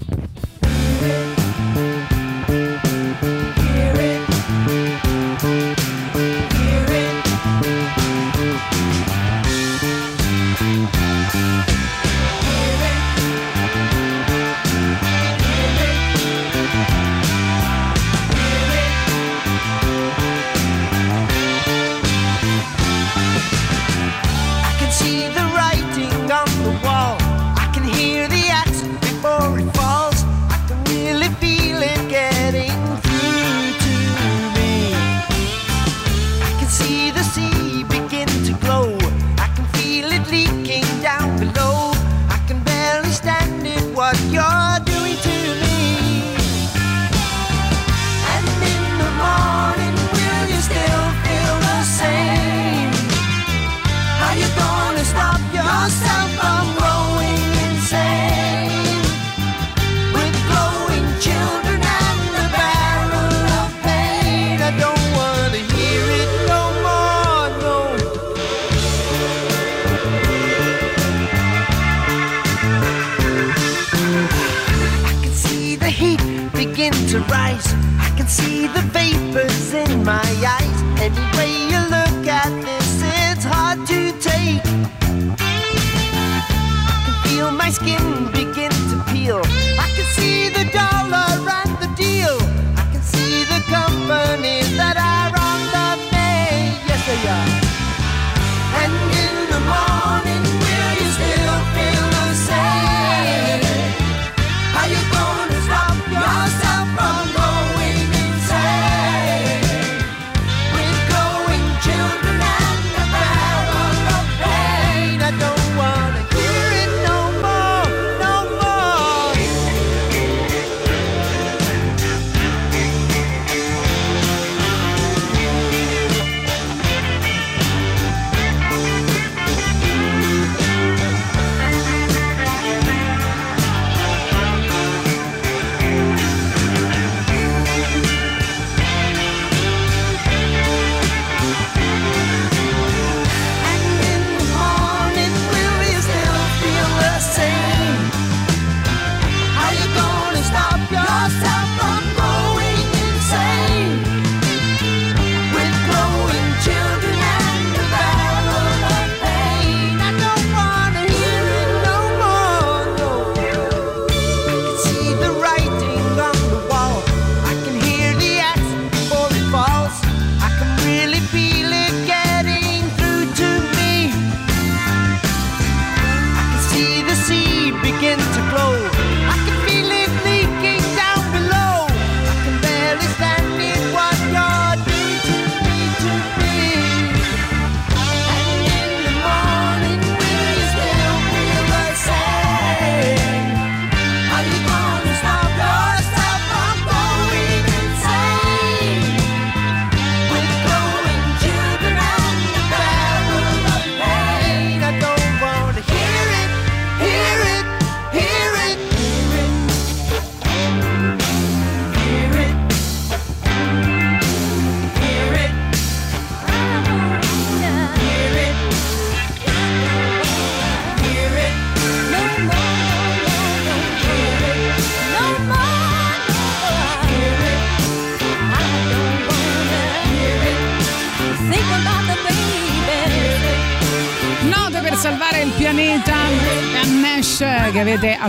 [78.39, 80.78] See the vapors in my eyes.
[81.01, 81.68] Any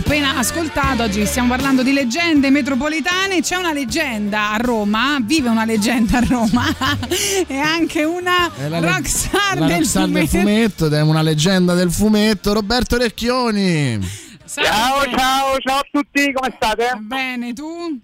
[0.00, 1.02] appena ascoltato.
[1.02, 3.40] Oggi stiamo parlando di leggende metropolitane.
[3.42, 6.64] C'è una leggenda a Roma, vive una leggenda a Roma
[7.46, 10.38] e anche una le- rockstar la del rockstar del fumetto.
[10.38, 13.98] fumetto ed è una leggenda del fumetto Roberto Recchioni
[14.46, 16.92] Ciao, ciao, ciao a tutti, come state?
[17.00, 17.98] Bene, tu?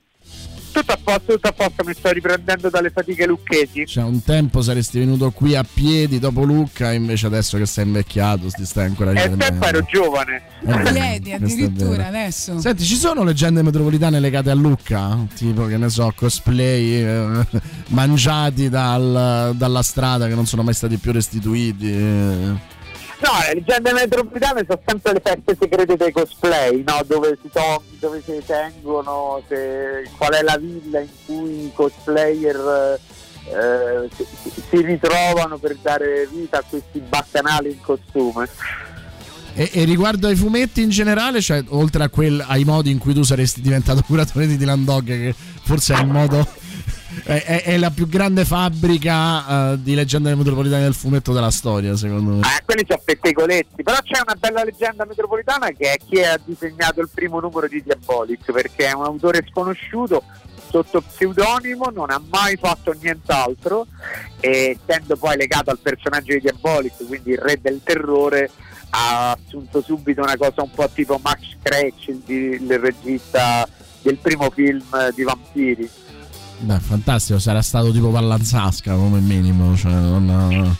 [0.76, 3.86] Tutto a posto, tutto a posto, mi sto riprendendo dalle fatiche lucchesi.
[3.86, 8.48] cioè un tempo saresti venuto qui a piedi dopo Lucca invece adesso che sei invecchiato
[8.50, 10.42] ti stai ancora E riprendendo tempo ero giovane.
[10.66, 12.60] Eh, Piedi addirittura adesso.
[12.60, 15.18] Senti, ci sono leggende metropolitane legate a Lucca?
[15.34, 17.46] Tipo, che ne so, cosplay eh,
[17.88, 21.90] mangiati dal- dalla strada che non sono mai stati più restituiti.
[23.18, 27.00] No, le leggende metropolitane sono sempre le feste segrete dei cosplay, no?
[27.06, 33.00] Dove si to- dove si tengono, se- qual è la villa in cui i cosplayer
[33.48, 34.08] eh,
[34.68, 38.48] si, ritrovano per dare vita a questi baccanali in costume.
[39.54, 43.22] E, e riguardo ai fumetti in generale, cioè, oltre quel- ai modi in cui tu
[43.22, 46.46] saresti diventato curatore di Dylan Dog, che forse è il modo.
[47.24, 51.96] È, è- è la più grande fabbrica eh, di leggende metropolitane del fumetto della storia,
[51.96, 52.40] secondo me.
[52.40, 57.00] Eh, quelli sono pettegoletti, però c'è una bella leggenda metropolitana che è chi ha disegnato
[57.00, 60.22] il primo numero di Diabolic, perché è un autore sconosciuto
[60.68, 63.86] sotto pseudonimo, non ha mai fatto nient'altro
[64.40, 68.50] e essendo poi legato al personaggio di Diabolic, quindi il re del terrore,
[68.90, 73.68] ha assunto subito una cosa un po' tipo Max Scratch, il, il regista
[74.02, 74.82] del primo film
[75.14, 75.90] di vampiri.
[76.58, 80.76] Beh, fantastico, sarà stato tipo Pallanzasca come minimo, cioè non-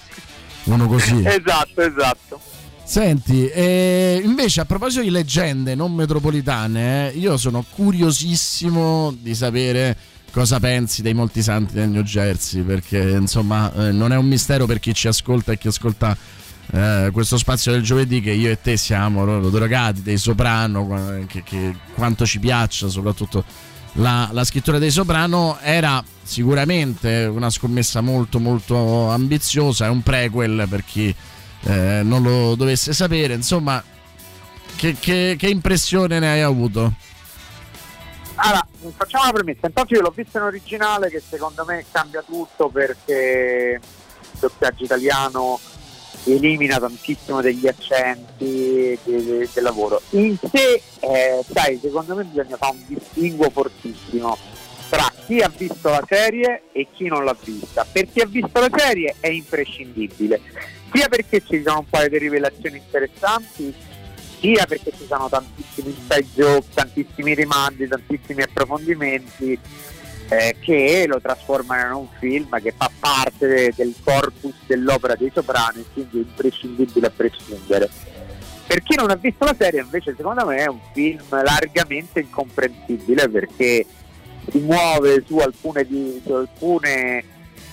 [0.64, 1.22] uno così.
[1.24, 2.40] Esatto, esatto.
[2.84, 9.96] Senti, eh, invece a proposito di leggende non metropolitane, eh, io sono curiosissimo di sapere
[10.30, 14.66] cosa pensi dei molti santi del New Jersey, perché insomma eh, non è un mistero
[14.66, 16.16] per chi ci ascolta e chi ascolta
[16.72, 21.76] eh, questo spazio del giovedì che io e te siamo drogati dei soprano, che, che
[21.94, 23.44] quanto ci piaccia soprattutto
[23.96, 30.66] la, la scrittura dei soprano era sicuramente una scommessa molto molto ambiziosa, è un prequel
[30.68, 31.14] per chi
[31.62, 33.82] eh, non lo dovesse sapere, insomma,
[34.76, 36.92] che, che- che impressione ne hai avuto?
[38.38, 38.66] Allora,
[38.96, 39.66] facciamo una premessa.
[39.66, 45.58] Intanto io l'ho visto in originale che secondo me cambia tutto perché il doppiaggio italiano
[46.26, 50.00] elimina tantissimo degli accenti de- de- del lavoro.
[50.10, 54.36] In sé, eh, sai, secondo me bisogna fare un distinguo fortissimo
[54.88, 57.86] tra chi ha visto la serie e chi non l'ha vista.
[57.90, 60.40] Per chi ha visto la serie è imprescindibile,
[60.92, 63.74] sia perché ci sono un paio di rivelazioni interessanti,
[64.38, 69.58] sia perché ci sono tantissimi inside joke, tantissimi rimandi, tantissimi approfondimenti
[70.28, 75.30] eh, che lo trasformano in un film che fa parte de- del corpus dell'opera dei
[75.32, 77.88] soprani, quindi è imprescindibile a prescindere.
[78.66, 83.28] Per chi non ha visto la serie invece secondo me è un film largamente incomprensibile
[83.28, 83.86] perché
[84.50, 87.24] si muove su alcune, di- su alcune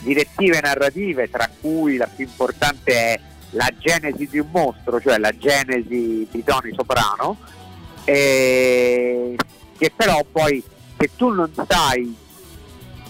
[0.01, 3.19] direttive narrative, tra cui la più importante è
[3.51, 7.37] la genesi di un mostro, cioè la genesi di Tony Soprano,
[8.03, 9.35] e
[9.77, 10.63] che però poi
[10.97, 12.15] se tu non sai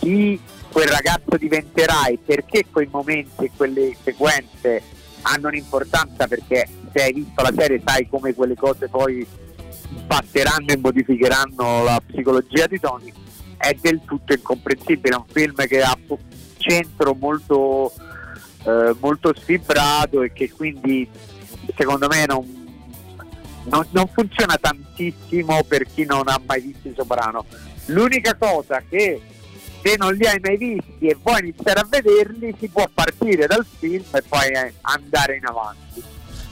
[0.04, 0.40] chi
[0.70, 4.82] quel ragazzo diventerà e perché quei momenti e quelle sequenze
[5.22, 9.26] hanno un'importanza perché se hai visto la serie sai come quelle cose poi
[9.90, 13.14] impatteranno e modificheranno la psicologia di Tony
[13.58, 16.18] è del tutto incomprensibile, è un film che ha un
[16.58, 17.94] centro molto,
[18.66, 21.08] eh, molto sfibrato e che quindi
[21.74, 22.46] secondo me non,
[23.66, 27.46] non- non funziona tantissimo per chi non ha mai visto i Soprano.
[27.86, 29.22] L'unica cosa che
[29.84, 33.66] se non li hai mai visti e vuoi iniziare a vederli si può partire dal
[33.80, 36.02] film e poi eh, andare in avanti.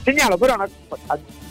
[0.04, 0.68] Segnalo però un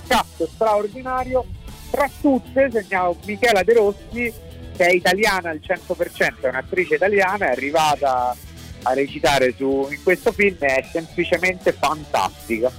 [0.08, 1.46] cast straordinario,
[1.90, 4.34] tra tutte segnalo Michela De Rossi
[4.76, 8.36] che è italiana al 100%, è un'attrice italiana, è arrivata
[8.84, 12.72] a recitare su- in questo film e è semplicemente fantastica.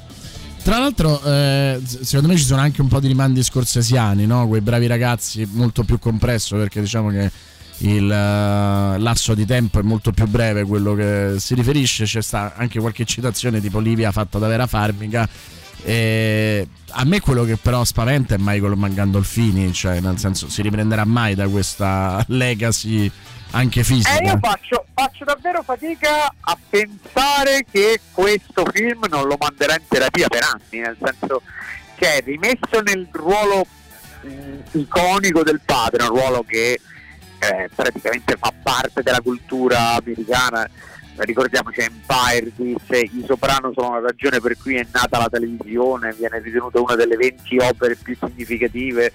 [0.63, 4.47] Tra l'altro, eh, secondo me ci sono anche un po' di rimandi scorsesiani, no?
[4.47, 7.31] Quei bravi ragazzi, molto più compresso, perché diciamo che
[7.83, 12.05] il eh, lasso di tempo è molto più breve quello che si riferisce.
[12.05, 15.29] C'è sta anche qualche citazione tipo Livia fatta da Vera Farmiga.
[15.85, 21.05] E a me quello che però spaventa è Michael Mangandolfini, cioè nel senso si riprenderà
[21.05, 23.11] mai da questa legacy
[23.51, 24.17] anche fisica.
[24.17, 29.83] E io faccio, faccio davvero fatica a pensare che questo film non lo manderà in
[29.89, 31.43] terapia per anni, nel senso
[31.97, 33.67] che è rimesso nel ruolo
[34.21, 36.81] mh, iconico del padre, un ruolo che
[37.43, 40.69] eh, praticamente fa parte della cultura americana
[41.17, 46.41] ricordiamoci Empire disse i soprano sono la ragione per cui è nata la televisione, viene
[46.41, 49.13] ritenuta una delle 20 opere più significative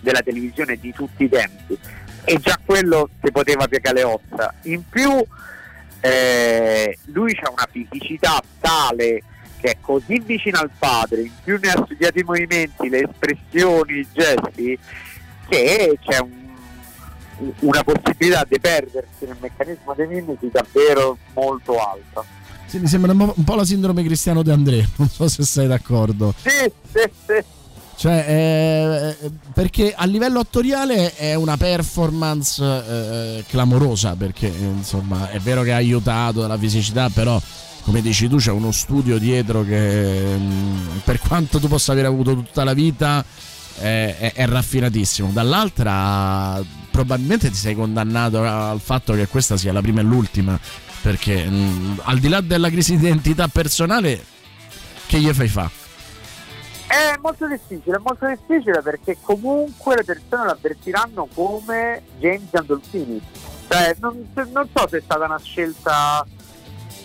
[0.00, 1.76] della televisione di tutti i tempi
[2.24, 4.54] e già quello si poteva piegare le ossa.
[4.64, 5.10] In più
[6.00, 9.22] eh, lui ha una fisicità tale
[9.60, 13.98] che è così vicina al padre, in più ne ha studiato i movimenti, le espressioni,
[13.98, 14.78] i gesti,
[15.48, 16.39] che c'è un-
[17.60, 22.24] una possibilità di perdersi nel meccanismo dei mimeti davvero molto alta.
[22.66, 26.32] Sì, mi sembra un po', la sindrome Cristiano De André, non so se sei d'accordo.
[26.40, 27.44] Sì, sì, sì.
[27.96, 35.38] Cioè, eh, eh, perché a livello attoriale è una performance eh, clamorosa, perché insomma è
[35.38, 37.38] vero che ha aiutato dalla fisicità, però
[37.82, 42.34] come dici tu c'è uno studio dietro che mm, per quanto tu possa aver avuto
[42.34, 43.22] tutta la vita
[43.78, 45.30] è, è- è raffinatissimo.
[45.32, 46.62] Dall'altra
[47.00, 50.58] probabilmente ti sei condannato al fatto che questa sia la prima e l'ultima,
[51.00, 54.22] perché mm, al di là della crisi di identità personale,
[55.06, 55.70] che gli fai fa?
[56.86, 63.20] È molto difficile, è molto difficile perché comunque le persone la avvertiranno come James Gandolfini.
[63.68, 66.26] Cioè, non, non so se è stata una scelta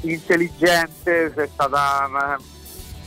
[0.02, 2.40] intelligente, se è stata una-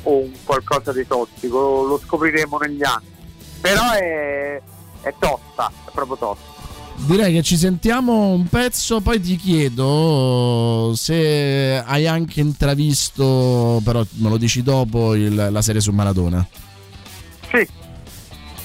[0.04, 3.12] o un qualcosa di tossico, lo scopriremo negli anni.
[3.60, 4.62] Però è,
[5.02, 6.57] è tosta, è proprio tosta.
[7.06, 14.28] Direi che ci sentiamo un pezzo, poi ti chiedo se hai anche intravisto, però me
[14.28, 16.46] lo dici dopo, il- la serie su Maradona.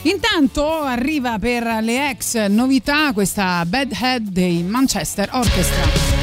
[0.01, 6.22] Intanto arriva per le ex novità questa Bad Head dei Manchester Orchestra.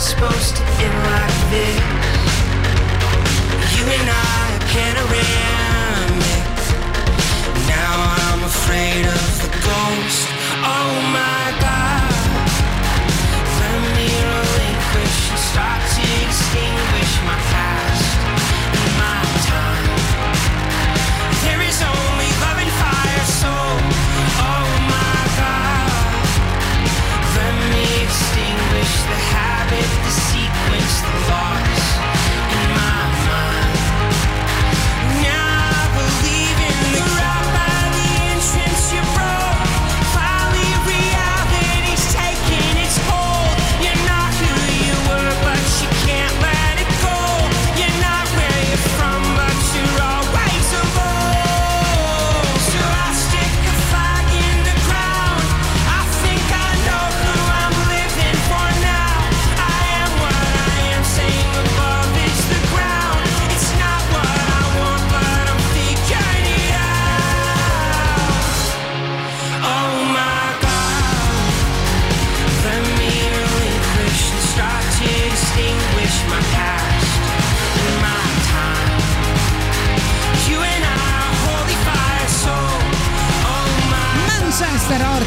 [0.00, 1.80] Supposed to end like this.
[3.74, 6.44] You and I are panoramic
[7.66, 10.28] Now I'm afraid of the ghost.
[10.62, 11.77] Oh my god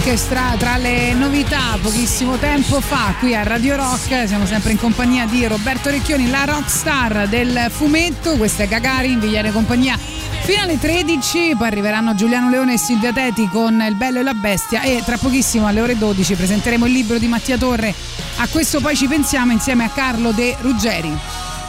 [0.04, 5.28] Orchestra tra le novità pochissimo tempo fa qui a Radio Rock siamo sempre in compagnia
[5.28, 8.36] di Roberto Recchioni la rockstar del fumetto.
[8.36, 13.14] Questa è Gagarin vi viene compagnia fino alle 13 poi arriveranno Giuliano Leone e Silvia
[13.14, 16.94] Teti con Il Bello e la Bestia e tra pochissimo alle ore 12 presenteremo il
[16.94, 17.94] libro di Mattia Torre.
[18.38, 21.16] A questo poi ci pensiamo insieme a Carlo De Ruggeri.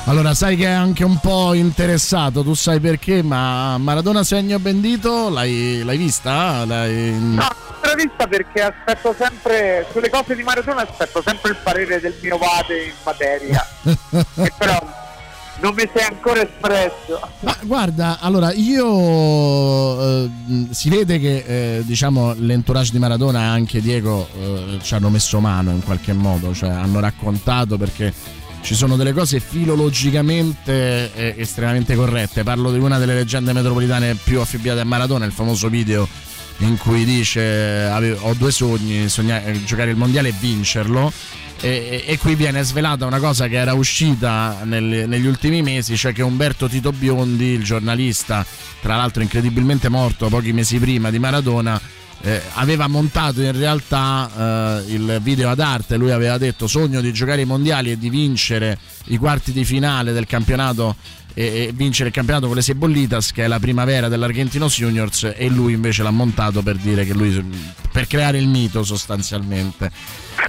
[0.07, 5.29] Allora, sai che è anche un po' interessato, tu sai perché, ma Maradona segno bendito
[5.29, 6.65] l'hai, l'hai vista?
[6.65, 7.13] L'hai...
[7.21, 7.47] No,
[7.95, 12.83] vista perché aspetto sempre, sulle cose di Maradona aspetto sempre il parere del mio vate
[12.85, 15.01] in materia, che però
[15.61, 17.21] non mi sei ancora espresso.
[17.41, 20.31] Ma guarda, allora io eh,
[20.71, 25.41] si vede che eh, diciamo l'entourage di Maradona e anche Diego eh, ci hanno messo
[25.41, 28.13] mano in qualche modo, cioè hanno raccontato perché
[28.63, 32.43] ci sono delle cose filologicamente eh, estremamente corrette.
[32.43, 36.09] Parlo di una delle leggende metropolitane più affibbiate a Maradona, il famoso video
[36.63, 41.13] in cui dice "Ave- ho due sogni, sogna- eh, giocare il mondiale e vincerlo.
[41.61, 45.97] E, e- e qui viene svelata una cosa che era uscita nel- negli ultimi mesi,
[45.97, 48.45] cioè che Umberto Tito Biondi, il giornalista,
[48.81, 51.81] tra l'altro incredibilmente morto pochi mesi prima di Maradona,
[52.25, 54.31] eh, aveva montato in realtà
[54.87, 55.97] eh, il video ad arte.
[55.97, 60.13] Lui aveva detto: Sogno di giocare i mondiali e di vincere i quarti di finale
[60.13, 60.97] del campionato.
[61.35, 65.49] E e vincere il campionato con le Sebollitas, che è la primavera dell'Argentinos Juniors, e
[65.49, 67.45] lui invece l'ha montato per dire che lui
[67.91, 69.91] per creare il mito sostanzialmente.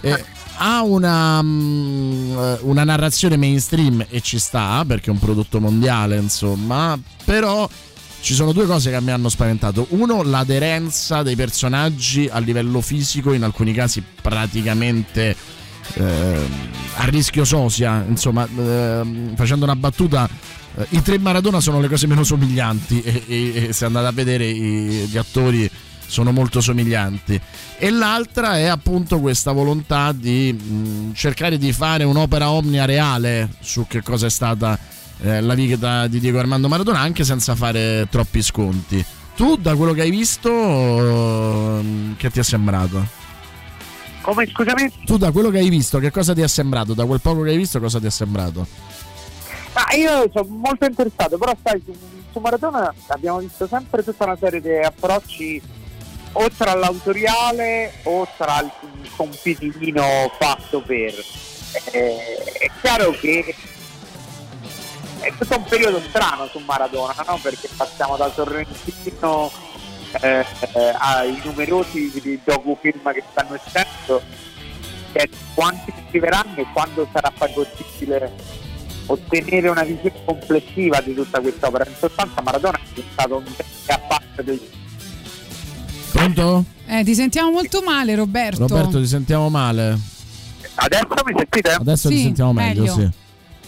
[0.01, 0.23] Eh,
[0.57, 6.17] ha una, mm, eh, una narrazione mainstream e ci sta perché è un prodotto mondiale,
[6.17, 7.67] insomma, però
[8.21, 9.87] ci sono due cose che mi hanno spaventato.
[9.89, 15.35] Uno, l'aderenza dei personaggi a livello fisico, in alcuni casi praticamente
[15.95, 16.47] eh,
[16.95, 18.05] a rischio sosia.
[18.07, 23.23] Insomma, ehm, facendo una battuta, eh, i tre Maradona sono le cose meno somiglianti e,
[23.27, 25.69] e- e se andate a vedere i- gli attori
[26.05, 27.39] sono molto somiglianti.
[27.77, 33.85] E l'altra è appunto questa volontà di mh, cercare di fare un'opera omnia reale su
[33.87, 34.77] che cosa è stata
[35.21, 39.03] eh, la vita di Diego Armando Maradona, anche senza fare troppi sconti.
[39.35, 40.49] Tu, da quello che hai visto,
[41.79, 43.21] ehm, che ti è sembrato?
[44.21, 44.91] Come scusami?
[45.05, 46.93] Tu, da quello che hai visto, che cosa ti è sembrato?
[46.93, 48.67] Da quel poco che hai visto, cosa ti è sembrato?
[49.73, 51.93] Ma io sono molto interessato, però sai, su,
[52.31, 55.61] su Maradona abbiamo visto sempre tutta una serie di approcci
[56.33, 58.71] o tra l'autoriale o tra il
[59.15, 61.13] compitino fatto per.
[61.91, 63.55] Eh, è chiaro che
[65.19, 67.39] è tutto un periodo strano su Maradona, no?
[67.41, 69.51] perché passiamo da Sorrentino
[70.21, 70.45] eh,
[70.75, 74.21] eh, ai numerosi docufilm che stanno uscendo,
[75.55, 78.61] quanti scriveranno e quando sarà possibile
[79.07, 81.85] ottenere una visione complessiva di tutta questa opera.
[81.87, 83.43] In sostanza Maradona è stato un
[83.87, 84.59] a parte del
[86.11, 86.65] Pronto?
[86.87, 88.67] Eh, ti sentiamo molto male Roberto.
[88.67, 89.97] Roberto, ti sentiamo male.
[90.75, 91.71] Adesso mi sentite?
[91.71, 92.93] Adesso ti Sì, sentiamo meglio, meglio.
[92.95, 93.09] sì.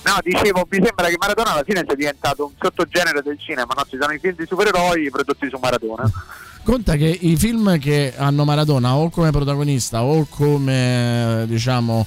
[0.06, 3.84] No, dicevo, mi sembra che Maradona alla fine sia diventato un sottogenere del cinema, no?
[3.90, 6.04] Ci sono i film di supereroi prodotti su Maradona.
[6.64, 12.06] Conta che i film che hanno Maradona o come protagonista o come diciamo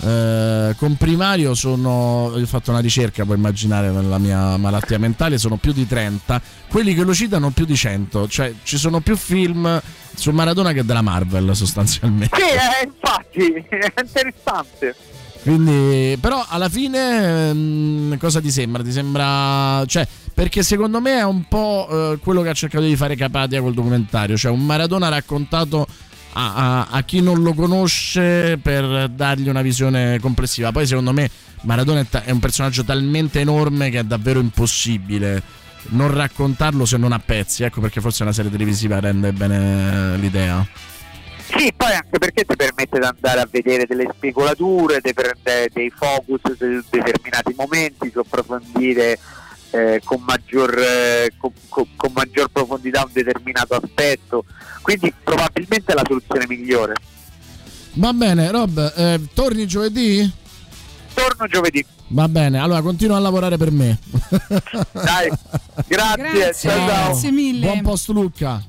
[0.00, 5.56] eh, comprimario sono io ho fatto una ricerca puoi immaginare nella mia malattia mentale sono
[5.56, 9.80] più di 30 quelli che lo citano più di 100 cioè ci sono più film
[10.14, 14.94] su Maradona che della Marvel sostanzialmente Sì, eh, infatti, è interessante.
[15.42, 18.82] quindi, però alla fine mm, cosa ti sembra?
[18.82, 19.84] Ti sembra.
[19.86, 23.60] Cioè, perché secondo me è un po' eh, quello che ha cercato di fare Capatia
[23.60, 25.86] col documentario, cioè un Maradona raccontato
[26.32, 30.72] a, a- a chi non lo conosce per dargli una visione complessiva.
[30.72, 31.30] Poi secondo me
[31.62, 35.42] Maradona è, ta- è un personaggio talmente enorme che è davvero impossibile
[35.90, 40.66] non raccontarlo se non a pezzi, ecco perché forse una serie televisiva rende bene l'idea.
[41.56, 45.90] Sì, poi anche perché ti permette di andare a vedere delle speculature, di prendere dei
[45.90, 49.18] focus su determinati momenti, di approfondire
[49.70, 54.44] eh, con, maggior, eh, con, con- con maggior profondità un determinato aspetto.
[54.82, 56.94] Quindi probabilmente è la soluzione migliore.
[57.94, 60.30] Va bene, Rob, eh, torni giovedì?
[61.14, 61.84] Torno giovedì.
[62.10, 63.98] Va bene, allora continua a lavorare per me.
[64.92, 65.30] Dai,
[65.86, 66.86] grazie, Grazie, ciao, ciao.
[66.86, 67.66] grazie mille.
[67.66, 68.62] Buon post Lucca.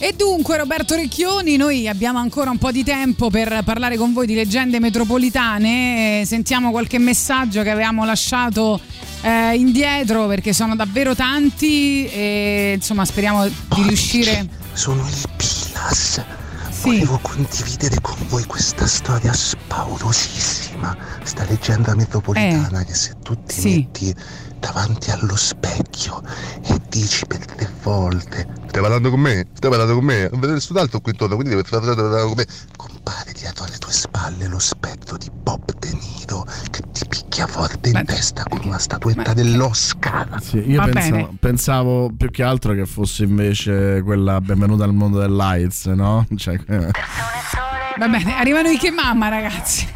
[0.00, 4.28] E dunque Roberto Recchioni, noi abbiamo ancora un po' di tempo per parlare con voi
[4.28, 8.80] di leggende metropolitane, sentiamo qualche messaggio che avevamo lasciato
[9.22, 14.48] eh, indietro perché sono davvero tanti e insomma speriamo di riuscire...
[14.72, 16.24] Sono i Pilas.
[16.70, 16.90] Sì.
[16.90, 24.14] Volevo condividere con voi questa storia spaurosissima, sta leggenda metropolitana che se tu ti metti
[24.60, 26.22] davanti allo specchio
[26.62, 29.46] e dici per tre volte Stai parlando con me?
[29.54, 30.28] Stai parlando con me?
[30.30, 32.46] Non vedo nessun altro qui intorno, quindi devi parlare con me.
[32.76, 37.88] compare dietro alle tue spalle lo spettro di Bob De Niro che ti picchia forte
[37.88, 40.40] in testa con una statuetta dell'Oscar.
[40.40, 45.34] Sì, io pensavo, pensavo più che altro che fosse invece quella benvenuta al mondo del
[45.34, 46.26] lights, no?
[46.36, 46.58] Cioè.
[46.66, 49.88] Va bene, arrivano i che mamma, ragazzi.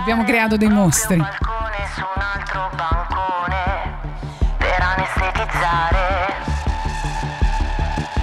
[0.00, 1.22] Abbiamo creato dei mostri.
[4.58, 6.34] per anestetizzare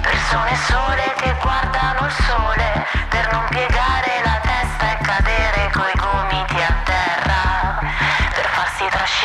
[0.00, 4.33] persone sole che guardano il sole per non piegare la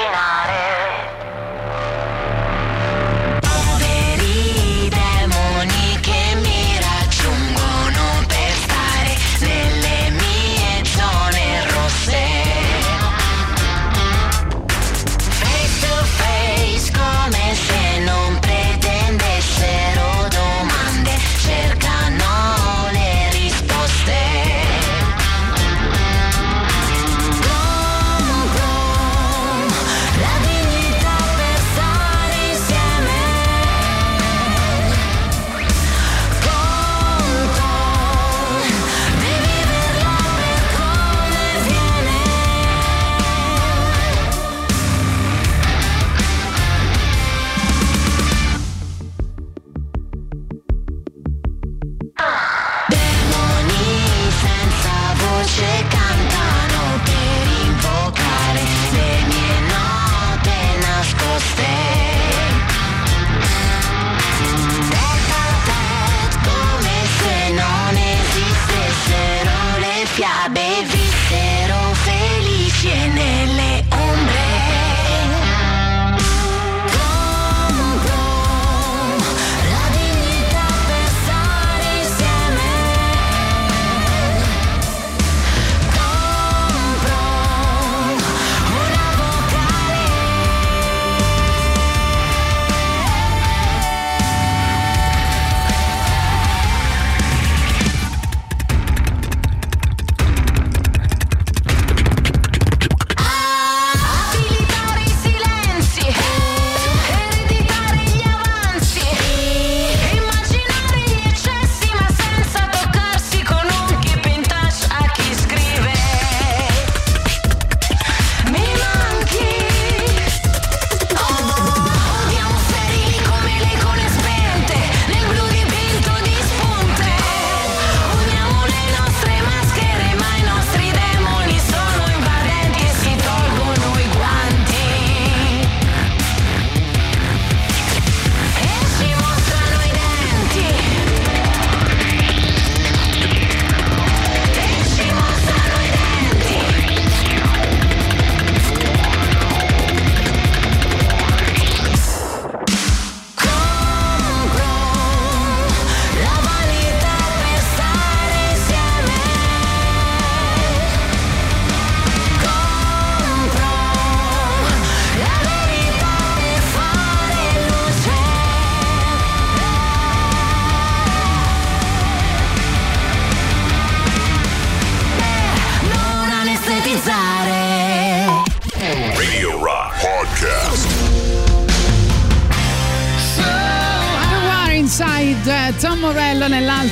[0.02, 1.39] 你。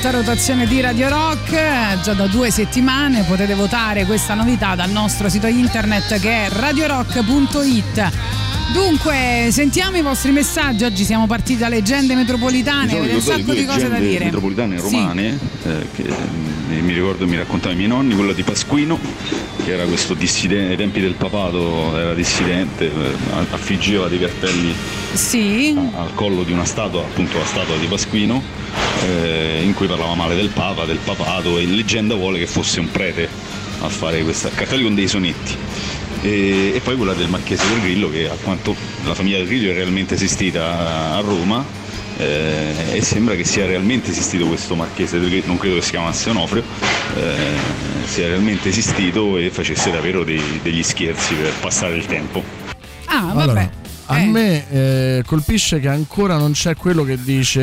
[0.07, 4.89] Nell'alta rotazione di Radio Rock Eh, già da due settimane potete votare questa novità dal
[4.89, 8.11] nostro sito internet che è radiorock.it
[8.73, 10.83] Dunque, sentiamo i vostri messaggi.
[10.83, 14.25] Oggi siamo partiti da leggende metropolitane, avete un sacco di cose da dire.
[14.25, 14.83] metropolitane Sì.
[14.83, 16.03] romane eh, che
[16.69, 18.99] eh, mi ricordo mi raccontavano i miei nonni, quella di Pasquino,
[19.63, 22.91] che era questo dissidente, ai tempi del papato era dissidente, eh,
[23.51, 24.73] affiggeva dei cartelli
[25.13, 25.75] Sì.
[25.95, 28.41] al collo di una statua, appunto la statua di Pasquino,
[29.05, 32.89] eh, in cui parlava male del Papa, del papato e leggenda vuole che fosse un
[32.91, 33.27] prete
[33.81, 35.55] a fare questa cartelli con dei sonetti.
[36.23, 38.75] E, e poi quella del Marchese del Grillo che a quanto
[39.05, 41.63] la famiglia del Grillo è realmente esistita a Roma
[42.17, 46.29] eh, e sembra che sia realmente esistito questo Marchese Grillo, non credo che si chiamasse
[46.29, 46.63] Onofrio,
[47.15, 52.43] eh, sia realmente esistito e facesse davvero dei- degli scherzi per passare il tempo.
[53.05, 53.41] Ah, vabbè.
[53.41, 53.69] Allora,
[54.09, 54.25] A Eh.
[54.25, 57.61] me eh, colpisce che ancora non c'è quello che dice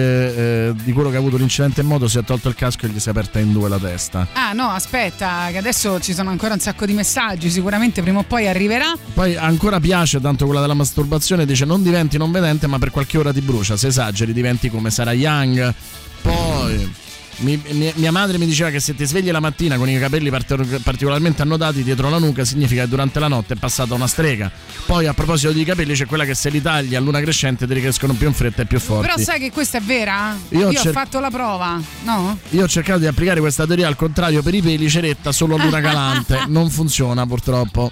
[0.68, 2.90] eh, di quello che ha avuto l'incidente in moto, si è tolto il casco e
[2.90, 4.26] gli si è aperta in due la testa.
[4.34, 8.24] Ah no, aspetta, che adesso ci sono ancora un sacco di messaggi, sicuramente prima o
[8.24, 8.92] poi arriverà.
[9.14, 13.16] Poi ancora piace tanto quella della masturbazione, dice non diventi non vedente ma per qualche
[13.16, 15.72] ora ti brucia, se esageri diventi come Sarah Young.
[16.20, 16.92] Poi
[17.38, 20.30] mi- mi- mia madre mi diceva che se ti svegli la mattina con i capelli
[20.30, 24.50] part- particolarmente annodati dietro la nuca significa che durante la notte è passata una strega.
[24.86, 27.72] Poi a proposito di capelli c'è quella che se li tagli a luna crescente ti
[27.74, 29.06] ricrescono più in fretta e più forti.
[29.08, 30.36] Però sai che questa è vera?
[30.50, 32.38] Io Io, cer- ho fatto la prova, no?
[32.50, 35.62] Io ho cercato di applicare questa teoria al contrario per i peli ceretta solo a
[35.62, 37.90] luna calante, non funziona purtroppo.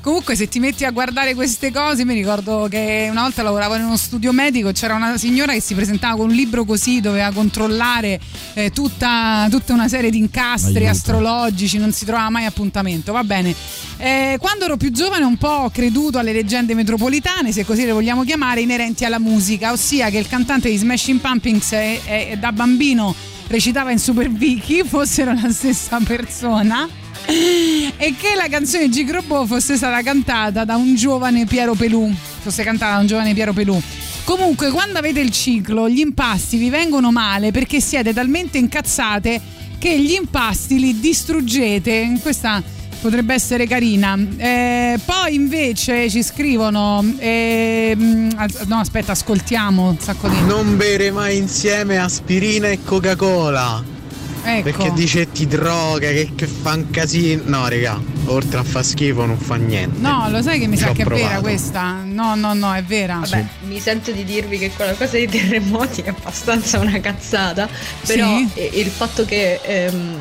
[0.00, 3.84] Comunque se ti metti a guardare queste cose, mi ricordo che una volta lavoravo in
[3.84, 8.20] uno studio medico, c'era una signora che si presentava con un libro così, doveva controllare
[8.54, 10.90] eh, tutta, tutta una serie di incastri Aiuto.
[10.90, 13.54] astrologici, non si trovava mai appuntamento, va bene.
[13.98, 17.92] Eh, quando ero più giovane un po' ho creduto alle leggende metropolitane, se così le
[17.92, 22.52] vogliamo chiamare, inerenti alla musica, ossia che il cantante di Smashing Pumpkins eh, eh, da
[22.52, 23.14] bambino
[23.48, 26.88] recitava in Super Vicky, fossero la stessa persona
[27.30, 32.12] e che la canzone Gigrobo fosse stata cantata da un giovane Piero Pelù.
[32.40, 33.80] Fosse cantata da un giovane Piero Pelù.
[34.24, 39.40] Comunque quando avete il ciclo gli impasti vi vengono male perché siete talmente incazzate
[39.78, 42.18] che gli impasti li distruggete.
[42.20, 42.62] Questa
[43.00, 44.18] potrebbe essere carina.
[44.36, 51.36] Eh, poi invece ci scrivono as- no aspetta ascoltiamo un sacco di Non bere mai
[51.36, 53.98] insieme aspirina e Coca-Cola.
[54.42, 54.62] Ecco.
[54.62, 57.42] Perché dice ti droga, che, che fa un casino.
[57.44, 59.98] No, raga, oltre a fa schifo non fa niente.
[60.00, 61.40] no lo sai che mi Ci sa che è vera provato.
[61.42, 65.28] questa no no no è vera Vabbè, mi sento di dirvi che quella cosa dei
[65.28, 67.68] terremoti è abbastanza una cazzata,
[68.06, 68.78] però Sì?
[68.78, 70.20] il fatto che ehm,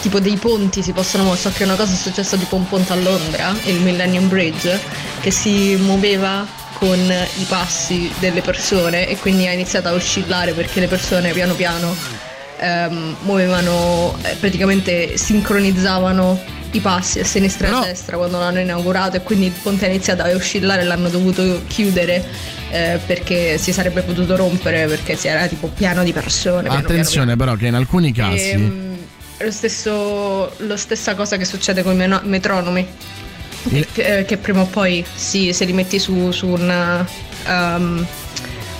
[0.00, 2.92] tipo dei ponti si possono muovere, so che una cosa è successa tipo un ponte
[2.92, 4.78] a Londra, il Millennium Bridge,
[5.20, 6.46] che si muoveva
[6.78, 11.54] con i passi delle persone e quindi ha iniziato a oscillare perché le persone piano
[11.54, 11.94] piano
[12.58, 19.16] ehm, muovevano, eh, praticamente sincronizzavano i passi a sinistra e a destra quando l'hanno inaugurato
[19.16, 22.22] e quindi il ponte ha iniziato a oscillare e l'hanno dovuto chiudere
[22.70, 26.68] eh, perché si sarebbe potuto rompere perché si era tipo piano di persone.
[26.68, 28.48] piano, Attenzione però che in alcuni piano, casi...
[28.48, 28.64] piano.
[28.64, 28.96] Ehm,
[29.40, 32.86] lo stesso, lo stessa cosa che succede con i metronomi.
[33.92, 37.06] Che, che prima o poi sì, se li metti su, su una,
[37.46, 38.06] um,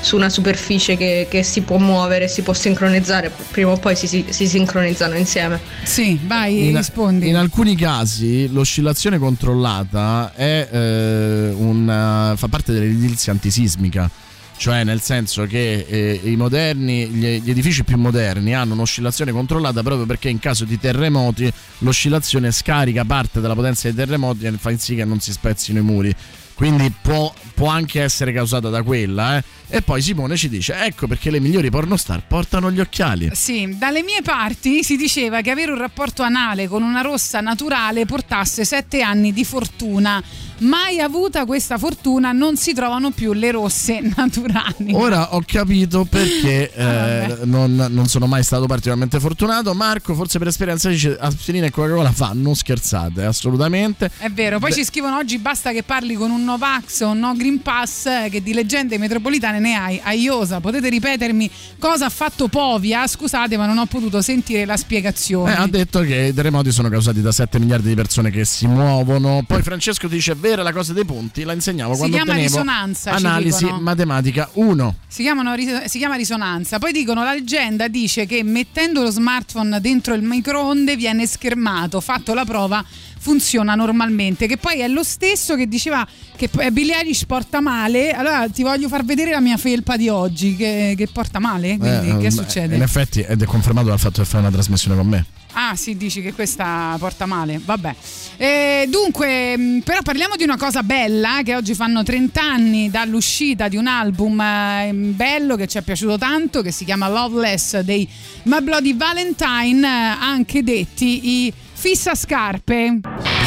[0.00, 4.06] su una superficie che, che si può muovere, si può sincronizzare, prima o poi si,
[4.06, 5.60] si- si sincronizzano insieme.
[5.82, 7.28] Sì, vai, in, rispondi.
[7.28, 14.10] in alcuni casi l'oscillazione controllata è, eh, un, fa parte dell'edilizia antisismica.
[14.58, 19.84] Cioè, nel senso che eh, i moderni, gli, gli edifici più moderni hanno un'oscillazione controllata
[19.84, 24.72] proprio perché in caso di terremoti l'oscillazione scarica parte della potenza dei terremoti e fa
[24.72, 26.14] in sì che non si spezzino i muri.
[26.58, 29.36] Quindi può, può anche essere causata da quella.
[29.36, 29.44] eh.
[29.68, 33.30] E poi Simone ci dice: Ecco perché le migliori pornostar portano gli occhiali.
[33.32, 38.06] Sì, dalle mie parti si diceva che avere un rapporto anale con una rossa naturale
[38.06, 40.20] portasse sette anni di fortuna.
[40.60, 44.92] Mai avuta questa fortuna non si trovano più le rosse naturali.
[44.92, 49.74] Ora ho capito perché Ah, eh, non, non sono mai stato particolarmente fortunato.
[49.74, 54.10] Marco, forse per esperienza, dice aspirina e Coca-Cola fa, non scherzate, assolutamente.
[54.18, 57.18] È vero, poi Beh, ci scrivono oggi basta che parli con un Novax o un
[57.18, 60.00] No Green Pass eh, che di leggende metropolitane ne hai.
[60.02, 63.06] Aiosa, potete ripetermi cosa ha fatto Povia?
[63.06, 65.52] Scusate, ma non ho potuto sentire la spiegazione.
[65.52, 68.66] eh, ha detto che i terremoti sono causati da 7 miliardi di persone che si
[68.66, 69.42] muovono.
[69.46, 73.70] Poi Francesco dice: Vera la cosa dei punti, la insegnavo Si quando chiama risonanza, Analisi
[73.70, 74.96] matematica 1.
[75.06, 75.54] Si, chiamano
[75.84, 76.78] si chiama risonanza.
[76.78, 82.00] Poi dicono la leggenda dice che mettendo lo smartphone dentro il microonde viene schermato.
[82.00, 82.82] Fatto la prova,
[83.18, 84.46] funziona normalmente.
[84.46, 88.12] Che poi è lo stesso che diceva che p- Billie Eilish porta male.
[88.12, 91.76] Allora ti voglio far vedere la mia felpa di oggi che, che porta male.
[91.76, 92.74] Quindi Eh, che eh, succede?
[92.74, 95.26] In effetti, ed è confermato dal fatto che fai una trasmissione con me.
[95.52, 97.60] Ah, sì, dici che questa porta male.
[97.62, 97.94] Vabbè.
[98.36, 103.68] Eh, dunque, mh, però parliamo di una cosa bella, che oggi fanno 30 anni dall'uscita
[103.68, 108.08] di un album eh, bello che ci è piaciuto tanto, che si chiama Loveless dei
[108.44, 113.37] My Bloody Valentine, eh, anche detti i Fissa Scarpe.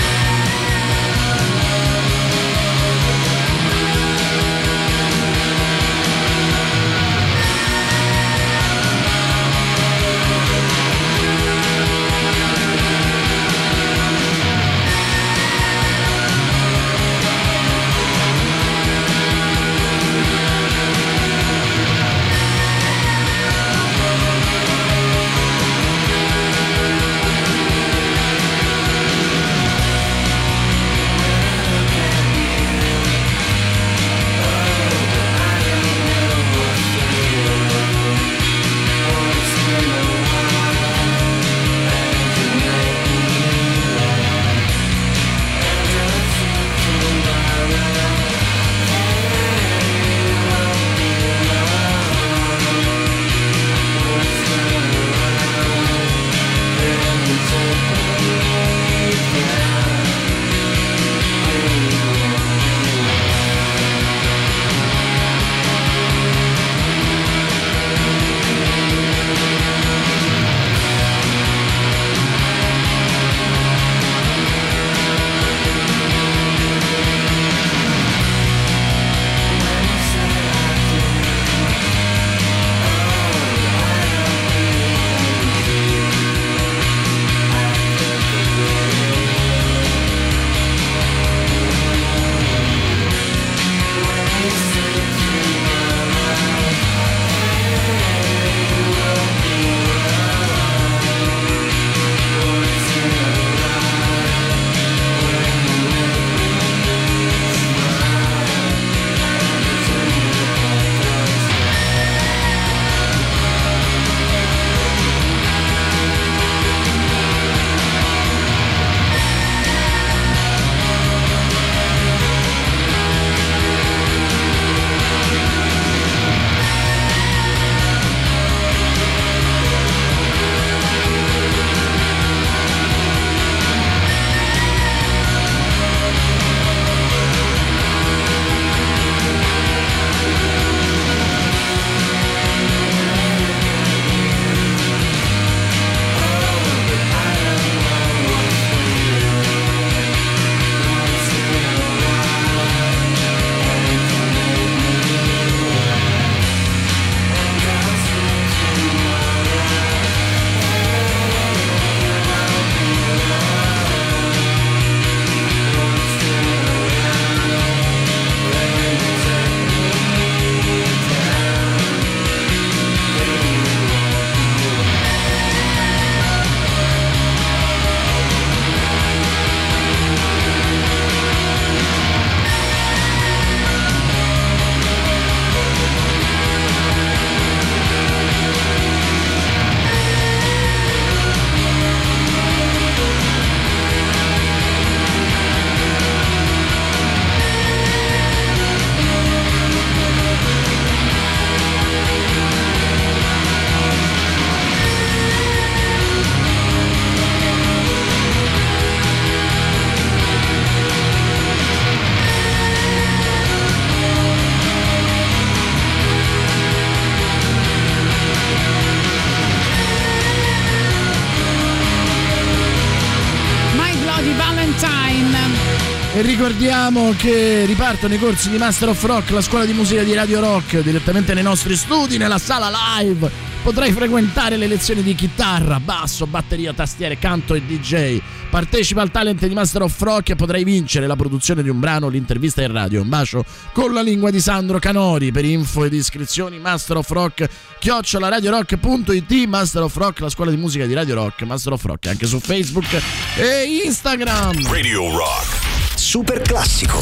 [226.51, 230.41] Ricordiamo che ripartono i corsi di Master of Rock, la scuola di musica di Radio
[230.41, 232.69] Rock, direttamente nei nostri studi, nella sala
[232.99, 233.29] live.
[233.63, 238.19] Potrai frequentare le lezioni di chitarra, basso, batteria, tastiere, canto e DJ.
[238.49, 242.09] Partecipa al talent di Master of Rock e potrai vincere la produzione di un brano,
[242.09, 243.01] l'intervista in radio.
[243.01, 245.31] Un bacio con la lingua di Sandro Canori.
[245.31, 247.47] Per info ed iscrizioni Master of Rock,
[247.79, 252.25] chiocciolaradiorock.it, Master of Rock, la scuola di musica di Radio Rock, Master of Rock anche
[252.25, 253.01] su Facebook
[253.37, 254.69] e Instagram.
[254.69, 255.70] Radio Rock.
[256.11, 256.99] Super classico.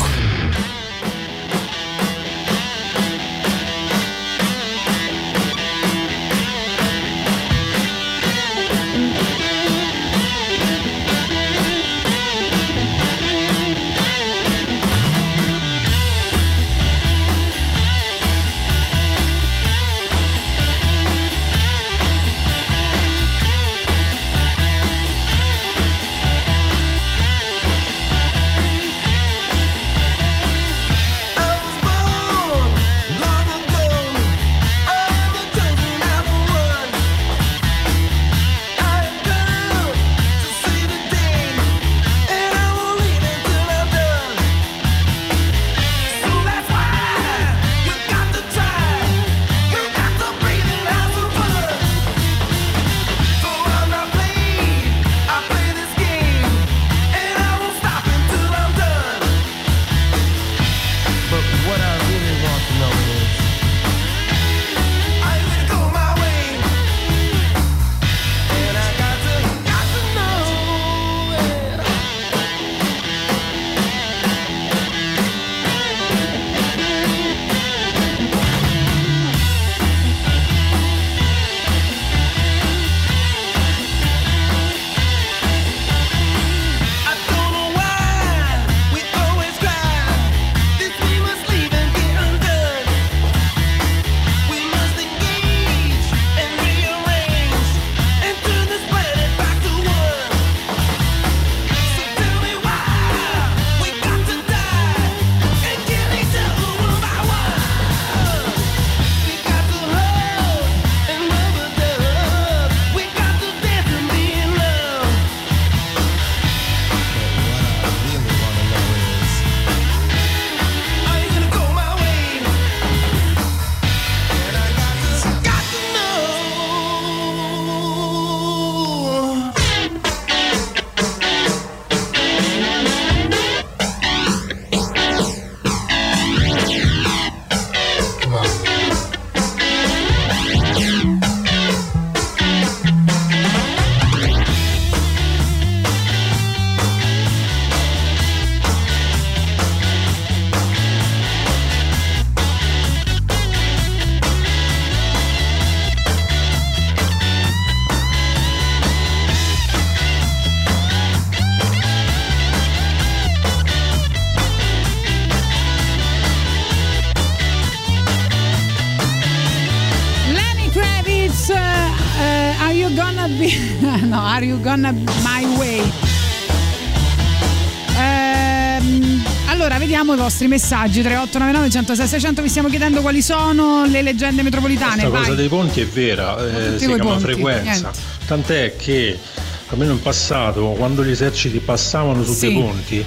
[180.39, 185.01] Vostri messaggi 3899 106 600 vi stiamo chiedendo quali sono le leggende metropolitane.
[185.01, 187.61] Questa cosa dei ponti è vera, eh, si chiama ponti, frequenza.
[187.71, 187.99] niente.
[188.25, 189.19] Tant'è che
[189.67, 192.47] almeno in passato, quando gli eserciti passavano su Sì.
[192.47, 193.05] dei ponti,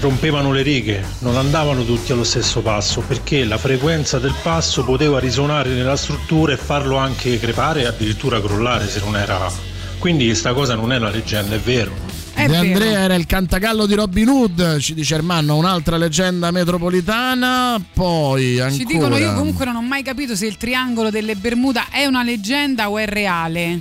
[0.00, 5.20] rompevano le righe, non andavano tutti allo stesso passo, perché la frequenza del passo poteva
[5.20, 9.48] risuonare nella struttura e farlo anche crepare e addirittura crollare se non era.
[9.98, 11.99] Quindi questa cosa non è una leggenda, è vero.
[12.46, 17.80] De Andrea era il cantagallo di Robin Hood, ci dice Ermanno, un'altra leggenda metropolitana.
[17.92, 18.70] Poi ancora.
[18.78, 22.22] Ci dicono io comunque non ho mai capito se il triangolo delle Bermuda è una
[22.22, 23.80] leggenda o è reale.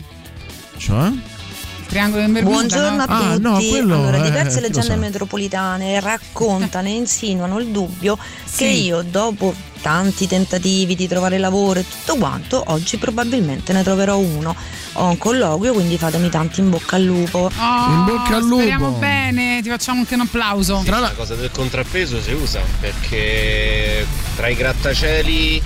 [0.78, 1.08] Cioè?
[1.08, 2.56] Il triangolo delle Bermuda.
[2.58, 3.02] Buongiorno no?
[3.04, 3.42] a Ah, tutti.
[3.42, 8.58] no, quello allora, diverse lo leggende metropolitane raccontano e insinuano il dubbio Sì.
[8.58, 14.18] che io, dopo tanti tentativi di trovare lavoro e tutto quanto, oggi probabilmente ne troverò
[14.18, 14.56] uno.
[15.00, 17.50] Ho un colloquio, quindi fatemi tanti in bocca al lupo.
[17.58, 18.58] Oh, In bocca al lupo.
[18.58, 20.84] Speriamo bene, ti facciamo anche un applauso.
[20.86, 24.06] La cosa del contrappeso si usa perché
[24.36, 25.62] tra i grattacieli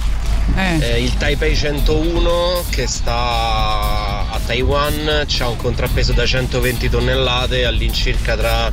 [0.55, 8.37] eh, il Taipei 101 che sta a Taiwan c'ha un contrappeso da 120 tonnellate all'incirca
[8.37, 8.71] tra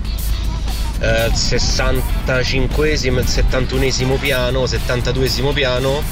[1.01, 6.03] eh, il 65 e il 71 piano, 72 piano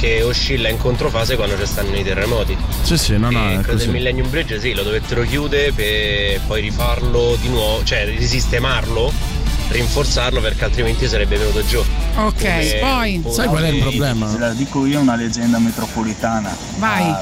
[0.00, 2.56] che oscilla in controfase quando ci stanno i terremoti.
[2.82, 3.84] Sì, sì, no, no, E è quello così.
[3.84, 9.12] del Millennium Bridge sì, lo dovettero chiudere per poi rifarlo di nuovo, cioè risistemarlo,
[9.68, 11.80] rinforzarlo perché altrimenti sarebbe venuto giù.
[12.16, 13.20] Ok, Come poi.
[13.22, 14.26] un- Sai qual è il problema?
[14.28, 16.56] Ve la dico io una leggenda metropolitana.
[16.78, 17.02] Vai.
[17.04, 17.20] A,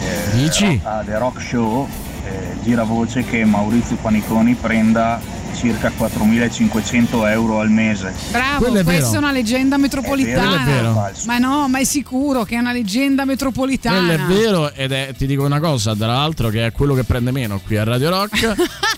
[0.00, 0.80] eh, Dici?
[0.84, 1.86] a The Rock Show
[2.24, 5.20] eh, gira voce che Maurizio Paniconi prenda
[5.56, 8.12] circa 4.500 euro al mese.
[8.30, 9.12] Bravo, è questa vero.
[9.12, 10.62] è una leggenda metropolitana.
[10.62, 11.12] È vero, è.
[11.24, 13.98] Ma no, ma è sicuro che è una leggenda metropolitana.
[13.98, 17.04] Quello è vero ed è, ti dico una cosa, tra l'altro che è quello che
[17.04, 18.54] prende meno qui a Radio Rock.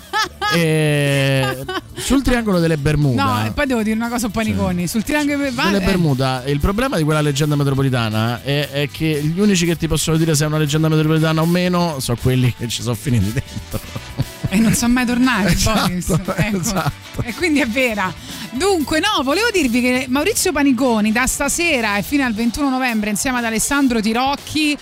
[0.54, 1.64] e
[1.94, 3.24] sul triangolo delle Bermuda.
[3.24, 4.86] No, e poi devo dire una cosa a Paniconi.
[4.86, 9.38] Sul triangolo delle eh, Bermuda, il problema di quella leggenda metropolitana è, è che gli
[9.38, 12.68] unici che ti possono dire se è una leggenda metropolitana o meno sono quelli che
[12.68, 14.07] ci sono finiti dentro.
[14.50, 16.34] E non sono mai tornati Esatto.
[16.36, 16.58] Ecco.
[16.58, 17.22] esatto.
[17.22, 18.12] E quindi è vera.
[18.52, 23.38] Dunque, no, volevo dirvi che Maurizio Paniconi da stasera e fino al 21 novembre insieme
[23.38, 24.76] ad Alessandro Tirocchi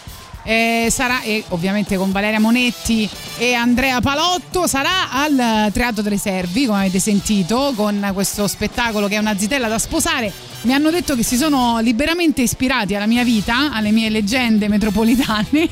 [0.47, 6.67] eh, sarà, e ovviamente con Valeria Monetti e Andrea Palotto, sarà al Teatro delle Servi,
[6.67, 10.33] come avete sentito, con questo spettacolo che è una zitella da sposare.
[10.63, 15.69] Mi hanno detto che si sono liberamente ispirati alla mia vita, alle mie leggende metropolitane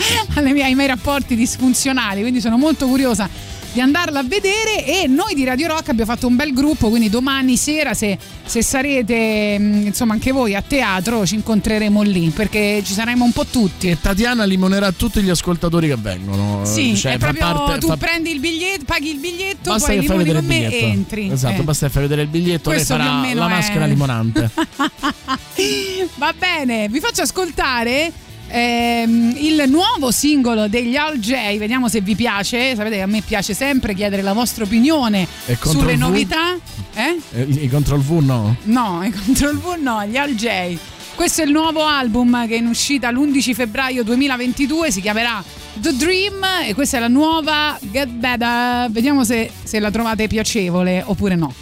[0.42, 5.34] mie- ai miei rapporti disfunzionali, quindi sono molto curiosa di andarla a vedere e noi
[5.34, 9.86] di Radio Rock abbiamo fatto un bel gruppo, quindi domani sera se, se sarete mh,
[9.88, 13.90] insomma anche voi a teatro ci incontreremo lì perché ci saremo un po' tutti.
[13.90, 16.64] E Tatiana limonerà tutti gli ascoltatori che vengono.
[16.64, 20.00] Sì, Cioè, è proprio parte- tu fa- prendi il biglietto, paghi il biglietto, Basta poi
[20.00, 21.30] limoni con me e entri.
[21.30, 21.64] Esatto, Eh.
[21.64, 24.50] basta che fai vedere il biglietto, Questo lei farà la è- maschera limonante.
[26.16, 28.10] Va bene, vi faccio ascoltare
[28.48, 32.74] ehm, il nuovo singolo degli All J, vediamo se vi piace.
[32.74, 35.98] Sapete che a me piace sempre chiedere la vostra opinione E sulle V?
[35.98, 36.54] novità.
[36.94, 37.18] Eh?
[37.32, 38.56] Eh, I Control V no?
[38.64, 40.76] No, i Control V no, gli All J.
[41.14, 45.42] Questo è il nuovo album che è in uscita l'11 febbraio 2022, si chiamerà
[45.74, 48.88] The Dream e questa è la nuova Get Better.
[48.90, 51.52] Vediamo se, se la trovate piacevole oppure no.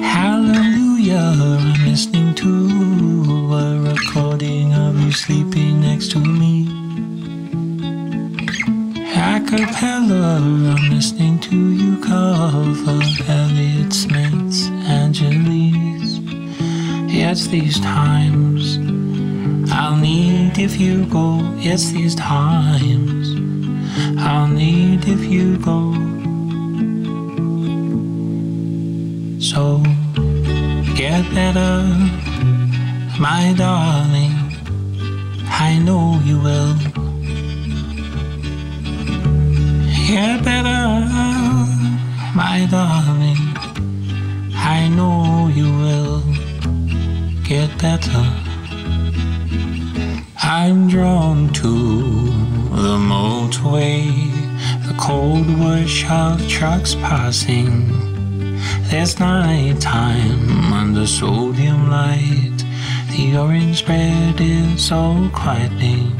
[0.00, 2.48] Hallelujah, I'm listening to
[3.52, 6.66] a recording of you sleeping next to me.
[9.16, 14.66] A cappella, I'm listening to you cover Elliott Smith's
[15.00, 16.18] Angeles.
[17.08, 18.78] It's these times
[19.72, 21.38] I'll need if you go.
[21.58, 23.28] It's these times
[24.18, 25.92] I'll need if you go.
[29.38, 29.82] So
[30.96, 32.33] get better,
[33.18, 34.32] my darling.
[35.48, 36.74] I know you will.
[40.06, 40.84] Get better,
[42.34, 43.36] my darling.
[44.56, 46.22] I know you will
[47.44, 48.24] get better.
[50.42, 51.72] I'm drawn to
[52.82, 54.10] the motorway,
[54.86, 57.70] the cold wash of trucks passing.
[58.88, 62.53] There's night time under sodium light.
[63.16, 66.18] The orange bread is so quieting.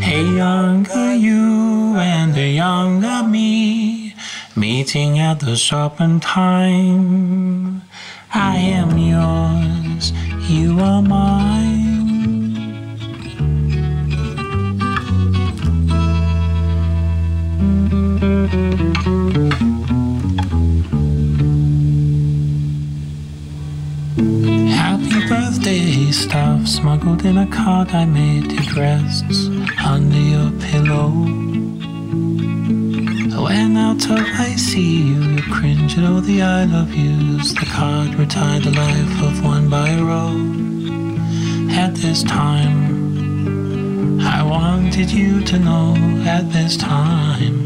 [0.00, 4.14] Hey, younger you and the younger me
[4.54, 7.00] meeting at the serpentine.
[8.34, 10.12] I am yours,
[10.46, 11.93] you are mine.
[27.24, 28.52] In a card I made.
[28.52, 29.48] It rests
[29.84, 31.10] under your pillow.
[33.44, 37.52] When out of I see you, you cringe at all the I love yous.
[37.54, 40.34] The card retired the life of one by row.
[41.72, 45.96] At this time, I wanted you to know.
[46.26, 47.56] At this time,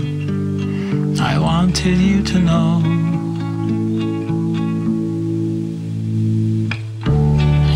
[1.20, 2.82] I wanted you to know.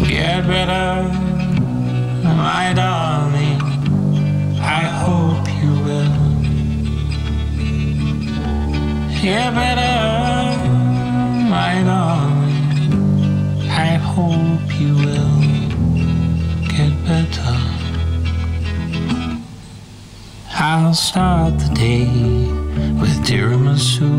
[0.08, 1.21] Get better,
[2.54, 3.60] my darling.
[4.80, 6.16] I hope you will.
[9.22, 9.96] Get better,
[11.56, 12.66] my darling.
[13.86, 15.38] I hope you will
[16.74, 17.56] get better.
[20.70, 22.06] I'll start the day
[23.00, 24.10] with tiramisu,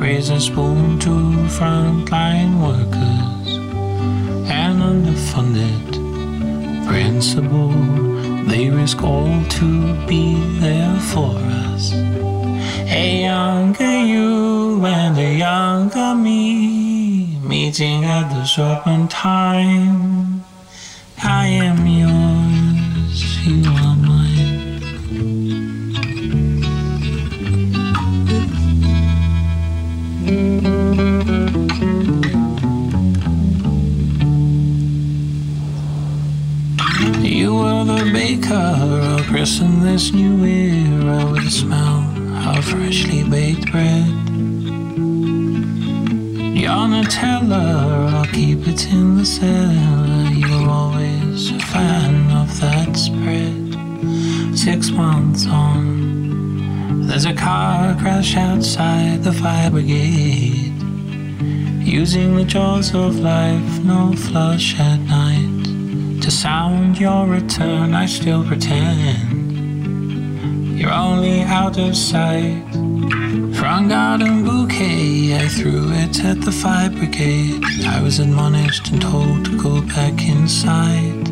[0.00, 1.14] raise a spoon to
[1.56, 3.23] frontline workers
[7.32, 11.34] They risk all to be there for
[11.64, 11.92] us.
[12.86, 20.23] A younger you and a younger me meeting at the serpentine.
[62.14, 65.64] Using the jaws of life, no flush at night.
[66.22, 69.18] To sound your return, I still pretend
[70.78, 72.62] you're only out of sight.
[73.58, 77.64] Front garden bouquet, I threw it at the fire brigade.
[77.84, 81.26] I was admonished and told to go back inside.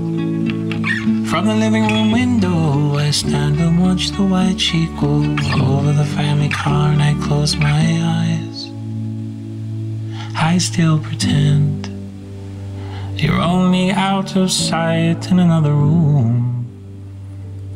[1.31, 5.23] From the living room window, I stand and watch the white sheet go
[5.65, 8.32] over the family car, and I close my eyes.
[10.53, 11.89] I still pretend
[13.17, 16.67] you're only out of sight in another room.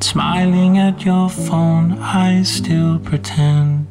[0.00, 3.86] Smiling at your phone, I still pretend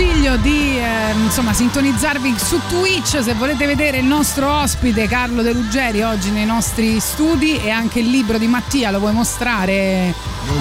[0.00, 5.52] consiglio di eh, insomma sintonizzarvi su Twitch se volete vedere il nostro ospite Carlo De
[5.52, 10.14] Ruggeri oggi nei nostri studi e anche il libro di Mattia lo puoi mostrare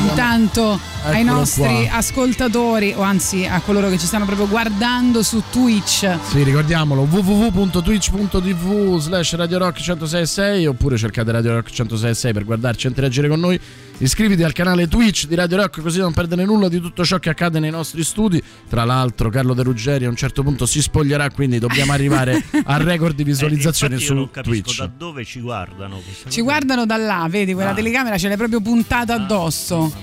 [0.10, 1.98] intanto ai Eccolo nostri qua.
[1.98, 6.18] ascoltatori o anzi a coloro che ci stanno proprio guardando su Twitch.
[6.28, 12.90] Sì, ricordiamolo www.twitch.tv slash Radio Rock 1066 oppure cercate Radio Rock 1066 per guardarci e
[12.90, 13.58] interagire con noi.
[14.02, 17.30] Iscriviti al canale Twitch di Radio Rock così non perdere nulla di tutto ciò che
[17.30, 18.42] accade nei nostri studi.
[18.70, 22.80] Tra l'altro Carlo De Ruggeri a un certo punto si spoglierà, quindi dobbiamo arrivare al
[22.80, 24.78] record di visualizzazioni Eh, su io non capisco Twitch.
[24.80, 26.02] da dove ci guardano.
[26.30, 27.74] Ci guardano da là, vedi quella Ah.
[27.74, 29.94] telecamera ce l'hai proprio puntata addosso.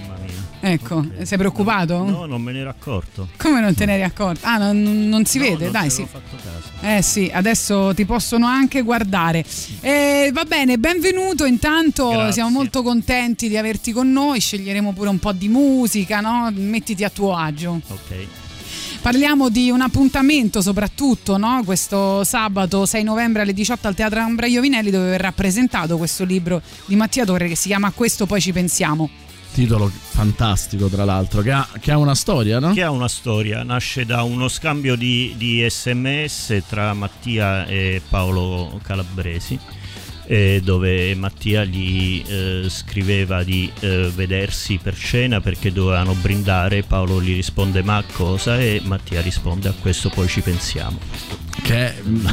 [0.61, 2.03] Ecco, sei preoccupato?
[2.05, 3.29] No, non me ne ero accorto.
[3.37, 4.41] Come non te ne eri accorto?
[4.47, 5.65] Ah, non, non si No, vede?
[5.65, 6.07] non Dai, sì.
[6.11, 6.71] fatto caso.
[6.97, 9.45] Eh sì, adesso ti possono anche guardare.
[9.81, 11.45] Eh, va bene, benvenuto.
[11.45, 12.33] Intanto Grazie.
[12.33, 14.41] siamo molto contenti di averti con noi.
[14.41, 16.51] Sceglieremo pure un po' di musica, no?
[16.53, 17.81] Mettiti a tuo agio.
[17.87, 18.27] Ok.
[19.03, 21.63] Parliamo di un appuntamento soprattutto, no?
[21.65, 26.61] Questo sabato 6 novembre alle 18 al Teatro Ambra Iovinelli dove verrà presentato questo libro
[26.87, 29.09] di Mattia Torre che si chiama Questo poi ci pensiamo.
[29.57, 32.75] Titolo fantastico, tra l'altro, che ha, che ha una storia, no?
[32.75, 38.79] Che ha una storia, nasce da uno scambio di, di sms tra Mattia e Paolo
[38.83, 39.59] Calabresi,
[40.27, 47.23] eh, dove Mattia gli eh, scriveva di eh, vedersi per cena perché dovevano brindare, Paolo
[47.23, 50.99] gli risponde ma cosa e Mattia risponde a questo poi ci pensiamo.
[51.63, 52.27] Che è mm,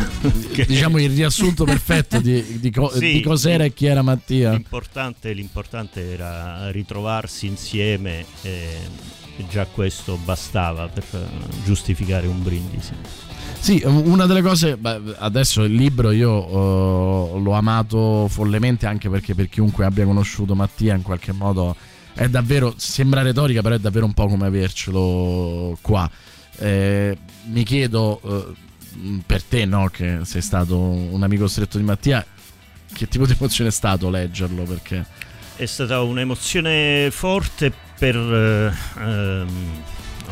[0.68, 3.14] diciamo il riassunto perfetto di, di co- Sì.
[3.14, 4.52] di cos'era e chi era Mattia.
[4.52, 12.94] L'importante, l'importante era ritrovarsi insieme e e già questo bastava per eh, giustificare un brindisi.
[13.64, 19.36] Sì, una delle cose, beh, adesso il libro io eh, l'ho amato follemente anche perché
[19.36, 21.74] per chiunque abbia conosciuto Mattia in qualche modo
[22.14, 26.12] è davvero, sembra retorica, però è davvero un po' come avercelo qua.
[26.58, 32.24] Eh, mi chiedo eh, per te, no, che sei stato un amico stretto di Mattia,
[32.92, 34.64] che tipo di emozione è stato leggerlo?
[34.64, 35.06] Perché
[35.56, 39.48] È stata un'emozione forte per eh, ehm,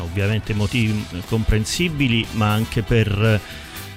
[0.02, 3.40] ovviamente motivi comprensibili, ma anche per,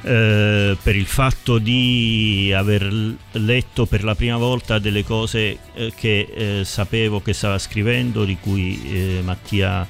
[0.01, 6.59] eh, per il fatto di aver letto per la prima volta delle cose eh, che
[6.59, 9.87] eh, sapevo che stava scrivendo, di cui eh, Mattia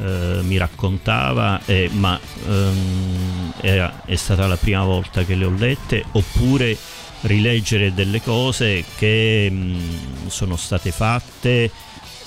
[0.00, 1.60] eh, mi raccontava,
[1.92, 6.76] ma ehm, era- è stata la prima volta che le ho lette, oppure
[7.22, 11.70] rileggere delle cose che mh, sono state fatte,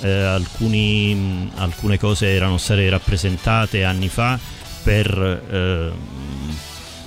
[0.01, 4.39] eh, alcuni, alcune cose erano state rappresentate anni fa
[4.83, 5.07] per
[5.51, 5.91] eh,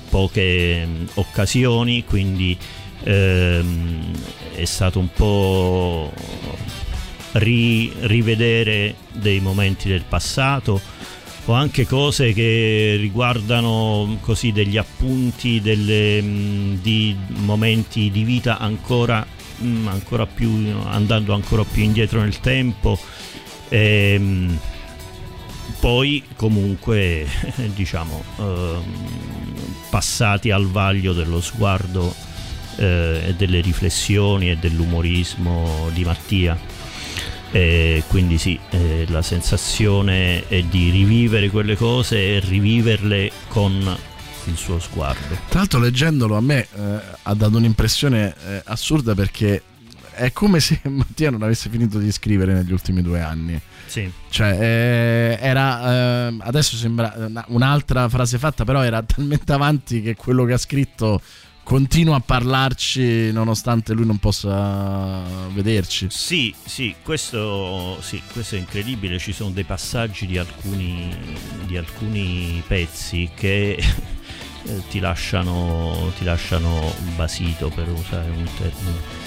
[0.09, 2.57] poche mh, occasioni, quindi
[3.03, 4.13] ehm,
[4.55, 6.13] è stato un po'
[7.33, 10.81] ri- rivedere dei momenti del passato.
[11.47, 19.27] O anche cose che riguardano così degli appunti delle, mh, di momenti di vita ancora,
[19.87, 20.51] ancora più
[20.85, 22.99] andando ancora più indietro nel tempo.
[23.69, 24.59] Ehm,
[25.81, 27.27] poi comunque
[27.75, 28.83] diciamo ehm,
[29.91, 32.15] passati al vaglio dello sguardo
[32.77, 36.59] eh, e delle riflessioni e dell'umorismo di Mattia.
[37.51, 43.97] E quindi sì, eh, la sensazione è di rivivere quelle cose e riviverle con
[44.51, 45.37] il suo sguardo.
[45.49, 49.63] Tra l'altro leggendolo a me eh, ha dato un'impressione eh, assurda perché
[50.13, 53.61] è come se Mattia non avesse finito di scrivere negli ultimi due anni.
[53.87, 54.11] Sì.
[54.31, 60.17] Cioè, eh, era eh, adesso sembra una- un'altra frase fatta, però era talmente avanti che
[60.17, 61.21] quello che ha scritto
[61.65, 65.23] continua a parlarci nonostante lui non possa
[65.53, 66.09] vederci.
[66.11, 71.17] Sì, sì, questo, sì, questo è incredibile, ci sono dei passaggi di alcuni,
[71.67, 73.83] di alcuni pezzi che
[74.67, 79.23] eh, ti, lasciano, ti lasciano basito per usare un termine.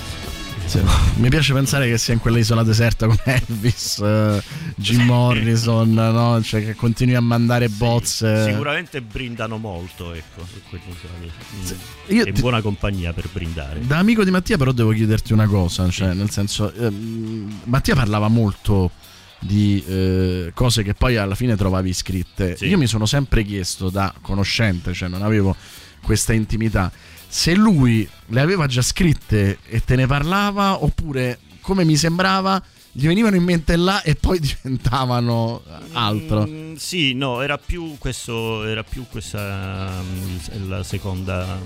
[0.65, 0.81] Sì.
[1.15, 4.43] Mi piace pensare che sia in quella isola deserta con Elvis, eh,
[4.75, 6.41] Jim Morrison, no?
[6.43, 8.49] Cioè che continui a mandare bozze.
[8.49, 11.31] Sicuramente brindano molto, ecco, su quell'isola lì.
[11.55, 13.79] Mm, Io è in ti- buona compagnia per brindare.
[13.85, 15.89] Da amico di Mattia, però, devo chiederti una cosa.
[15.89, 18.91] Cioè, nel senso, ehm, Mattia parlava molto
[19.39, 22.55] di eh, cose che poi alla fine trovavi scritte.
[22.57, 22.67] Sì.
[22.67, 25.55] Io mi sono sempre chiesto, da conoscente, cioè non avevo
[26.01, 26.91] questa intimità,
[27.27, 32.61] se lui le aveva già scritte e te ne parlava, oppure come mi sembrava.
[32.89, 35.61] Gli venivano in mente là e poi diventavano
[35.91, 36.47] altro.
[36.47, 41.59] Mm, sì, no, era più questo, era più questa mm, la seconda,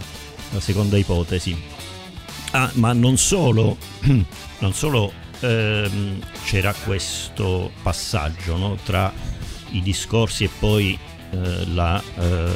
[0.50, 1.56] la seconda ipotesi.
[2.52, 3.78] Ah, ma non solo,
[4.60, 9.12] non solo ehm, c'era questo passaggio no, tra
[9.72, 10.98] i discorsi e poi
[11.32, 12.52] eh, la, eh,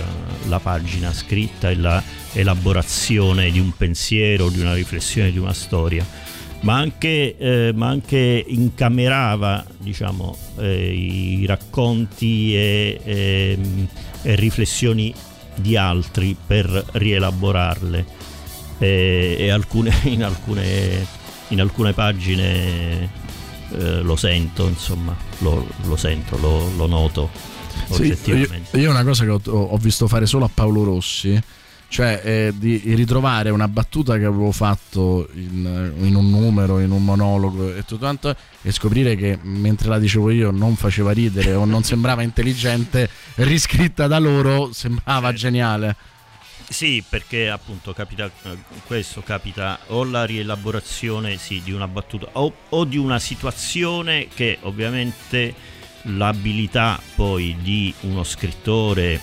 [0.48, 2.02] la pagina scritta e la
[2.34, 6.06] elaborazione di un pensiero, di una riflessione, di una storia.
[6.62, 13.88] Ma anche, eh, ma anche incamerava diciamo, eh, i racconti e, ehm,
[14.24, 15.14] e riflessioni
[15.56, 18.24] di altri per rielaborarle.
[18.78, 21.06] E, e alcune, in, alcune,
[21.50, 23.10] in alcune pagine
[23.72, 27.30] eh, lo sento insomma lo, lo sento, lo, lo noto
[27.90, 31.42] Sì, oggettivamente io, io una cosa che ho, ho visto fare solo a Paolo Rossi,
[31.88, 37.04] cioè eh, di ritrovare una battuta che avevo fatto in, in un numero, in un
[37.04, 41.66] monologo e tutto quanto, e scoprire che mentre la dicevo io non faceva ridere o
[41.66, 45.96] non sembrava intelligente, riscritta da loro sembrava geniale.
[46.68, 52.54] Sì, perché appunto capita eh, questo capita o la rielaborazione sì, di una battuta o,
[52.70, 55.54] o di una situazione che ovviamente
[56.04, 59.20] l'abilità poi di uno scrittore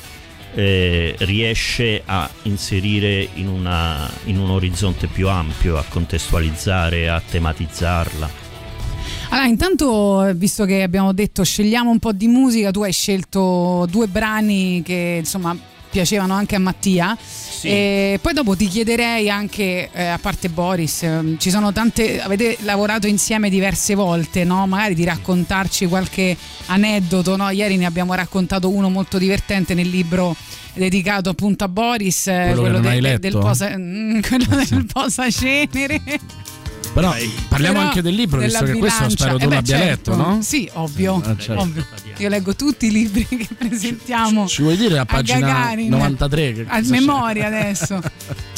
[0.55, 8.31] eh, riesce a inserire in, una- in un orizzonte più ampio, a contestualizzare, a tematizzarla.
[9.31, 14.07] Allora, intanto, visto che abbiamo detto scegliamo un po' di musica, tu hai scelto due
[14.07, 15.57] brani che insomma
[15.93, 17.17] piacevano anche a Mattia.
[17.61, 22.21] E poi dopo ti chiederei anche, eh, a parte Boris, ehm, ci sono tante.
[22.21, 24.67] Avete lavorato insieme diverse volte, no?
[24.67, 26.37] Magari di raccontarci qualche
[26.67, 27.51] aneddoto, no?
[27.51, 30.35] Ieri ne abbiamo raccontato uno molto divertente nel libro
[30.75, 33.19] dedicato appunto a Boris, eh, Quello che non de- hai de- letto?
[33.21, 36.01] del posa, mm, quello del posacenere.
[36.93, 37.15] Però
[37.49, 40.11] parliamo Però anche del libro, visto che questo spero tu eh beh, l'abbia certo.
[40.11, 40.43] letto, no?
[40.43, 41.23] Sì, ovvio.
[41.23, 41.63] Eh, certo.
[41.63, 41.87] ovvio.
[42.19, 44.47] Io leggo tutti i libri che presentiamo.
[44.47, 45.89] Ci vuoi dire a pagina Gagarin?
[45.89, 46.53] 93?
[46.53, 46.89] Che A cosa c'è?
[46.89, 48.01] memoria adesso.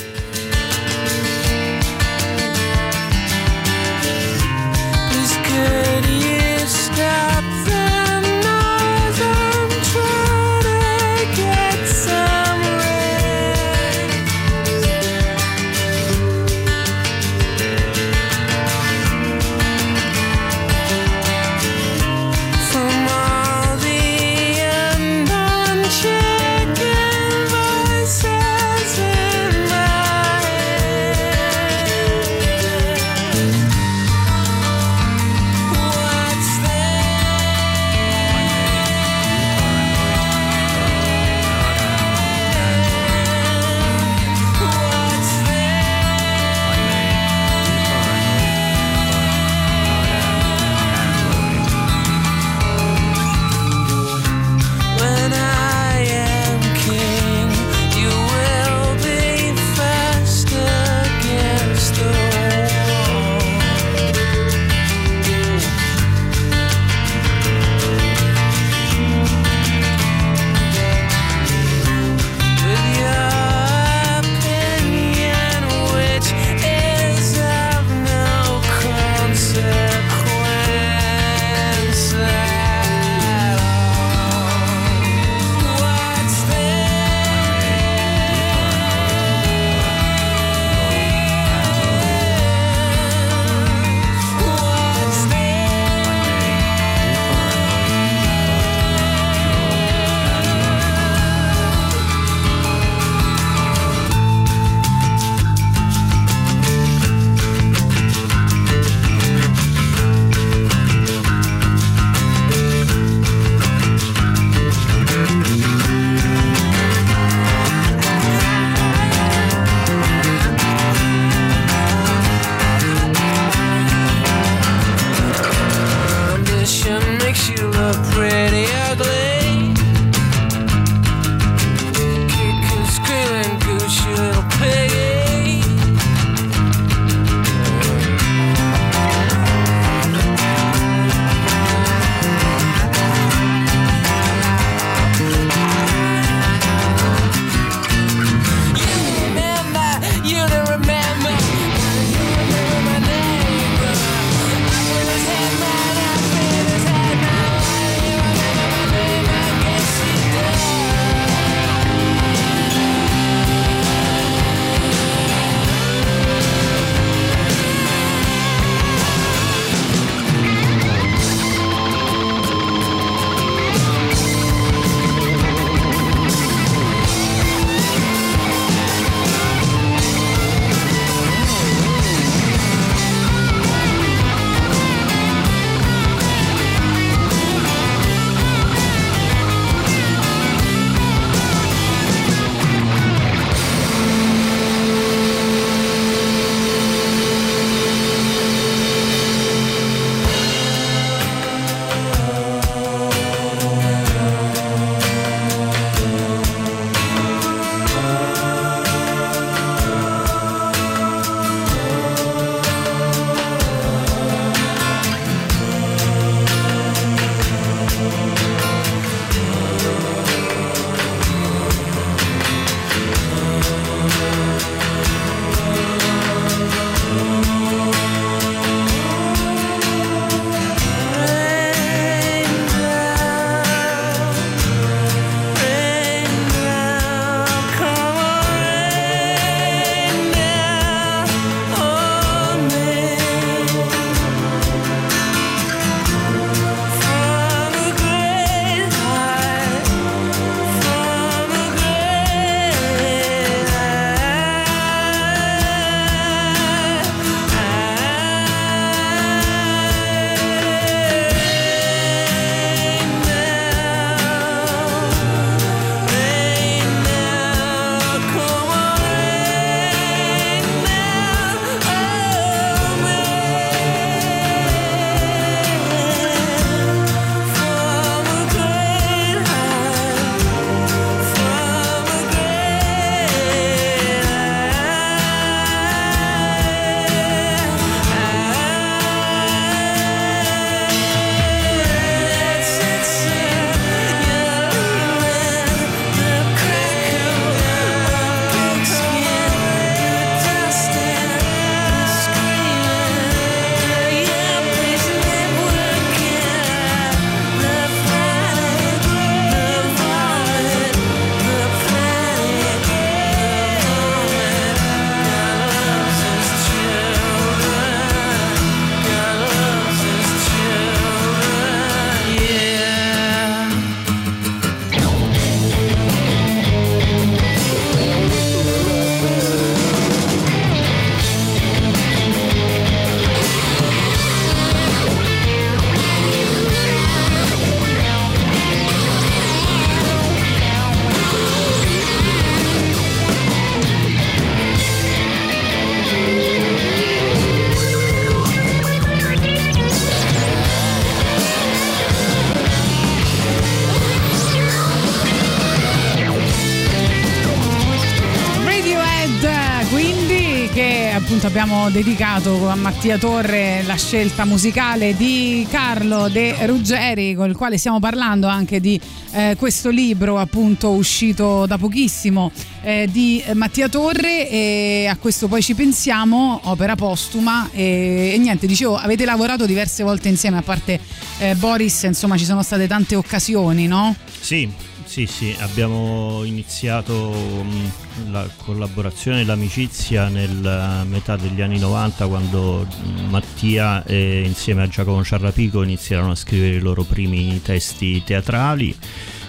[361.64, 367.78] abbiamo dedicato a Mattia Torre la scelta musicale di Carlo De Ruggeri, con il quale
[367.78, 369.00] stiamo parlando anche di
[369.32, 375.62] eh, questo libro appunto uscito da pochissimo eh, di Mattia Torre e a questo poi
[375.62, 381.00] ci pensiamo, opera postuma e, e niente, dicevo, avete lavorato diverse volte insieme, a parte
[381.38, 384.14] eh, Boris, insomma ci sono state tante occasioni, no?
[384.38, 384.68] Sì,
[385.14, 392.84] sì, sì, abbiamo iniziato mh, la collaborazione e l'amicizia nella metà degli anni 90 quando
[392.84, 398.92] mh, Mattia e insieme a Giacomo Ciarrapico iniziarono a scrivere i loro primi testi teatrali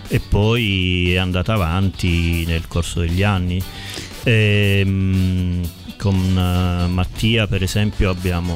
[0.07, 3.59] e poi è andata avanti nel corso degli anni.
[4.23, 5.61] E, mh,
[6.05, 8.55] con eh, Mattia per esempio abbiamo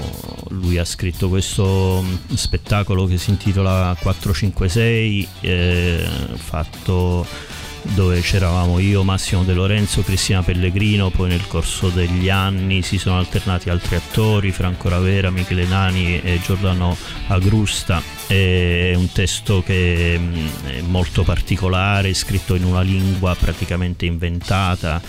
[0.50, 7.26] lui ha scritto questo mh, spettacolo che si intitola 456 eh, fatto
[7.82, 13.18] dove c'eravamo io, Massimo De Lorenzo, Cristina Pellegrino, poi nel corso degli anni si sono
[13.18, 16.96] alternati altri attori, Franco Ravera, Michele Nani e Giordano
[17.28, 18.02] Agrusta.
[18.28, 25.02] È un testo che mh, è molto particolare, scritto in una lingua praticamente inventata,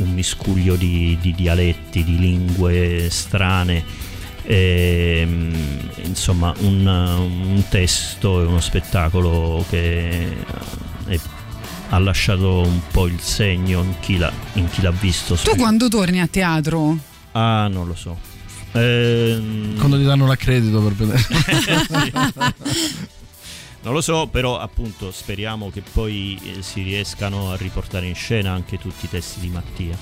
[0.00, 3.84] un miscuglio di, di dialetti, di lingue strane.
[4.42, 10.36] E, mh, insomma un, un testo e uno spettacolo che
[11.06, 11.20] è-
[11.90, 15.34] ha lasciato un po' il segno in chi l'ha, in chi l'ha visto.
[15.36, 16.96] Tu quando torni a teatro?
[17.32, 18.16] Ah, non lo so.
[18.72, 21.22] Ehm, Quando ti danno l'accredito per vedere.
[23.80, 28.52] Non lo so, però appunto speriamo che poi eh, si riescano a riportare in scena
[28.52, 29.96] anche tutti i testi di Mattia.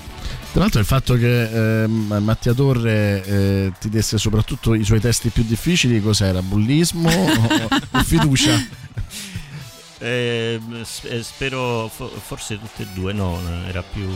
[0.51, 5.29] Tra l'altro il fatto che ehm, Mattia Torre eh, ti desse soprattutto i suoi testi
[5.29, 6.41] più difficili, cos'era?
[6.41, 7.67] Bullismo o,
[7.99, 8.59] o fiducia?
[9.99, 10.59] Eh,
[11.03, 14.07] eh, spero fo- forse tutte e due, no, era più...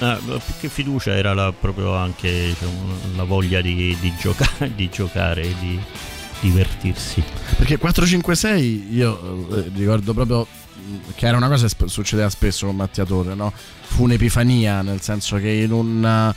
[0.00, 2.68] ah, più che fiducia era la- proprio anche cioè,
[3.16, 5.78] la voglia di, di gioca- di giocare, di
[6.40, 7.22] divertirsi.
[7.56, 12.76] Perché 456 io eh, ricordo proprio mh, che era una cosa che succedeva spesso con
[12.76, 13.52] Mattia Torre, no?
[13.82, 16.34] Fu un'epifania, nel senso che in un eh,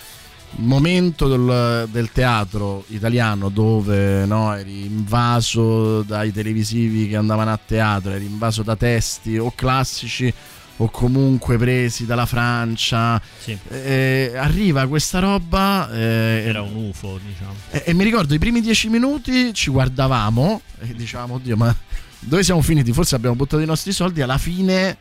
[0.58, 8.12] momento del, del teatro italiano dove no, eri invaso dai televisivi che andavano a teatro,
[8.12, 10.34] eri invaso da testi o classici
[10.80, 13.58] o comunque presi dalla Francia, Sì.
[13.70, 15.90] eh, arriva questa roba...
[15.92, 17.54] eh, Era un UFO, diciamo.
[17.72, 21.76] e, e mi ricordo i primi dieci minuti ci guardavamo e dicevamo, oddio, ma
[22.20, 22.94] dove siamo finiti?
[22.94, 24.22] Forse abbiamo buttato i nostri soldi.
[24.22, 24.98] Alla fine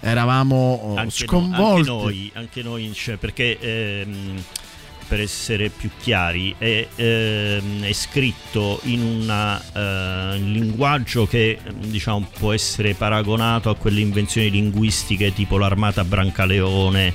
[0.00, 1.88] eravamo oh, anche, no- sconvolti.
[1.90, 4.42] anche noi, anche noi, cioè, perché ehm,
[5.06, 12.94] per essere più chiari è, ehm, è scritto in un linguaggio che diciamo può essere
[12.94, 17.12] paragonato a quelle invenzioni linguistiche tipo l'armata Brancaleone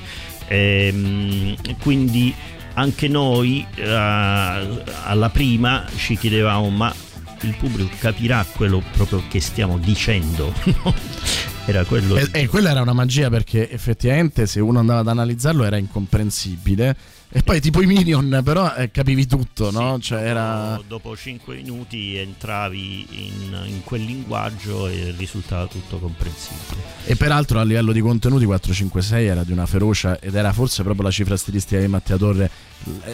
[0.48, 2.34] ehm, quindi
[2.74, 6.94] anche noi eh, alla prima ci chiedevamo ma
[7.42, 10.52] il pubblico capirà quello proprio che stiamo dicendo
[11.66, 15.64] era quello E, e quella era una magia perché effettivamente se uno andava ad analizzarlo
[15.64, 16.96] era incomprensibile.
[17.32, 20.00] E poi tipo i Minion però eh, capivi tutto, no?
[20.00, 20.80] Cioè era...
[20.88, 26.82] dopo 5 minuti entravi in, in quel linguaggio e risultava tutto comprensibile.
[27.04, 31.04] E peraltro a livello di contenuti 456 era di una ferocia ed era forse proprio
[31.04, 32.50] la cifra stilistica di Mattia Torre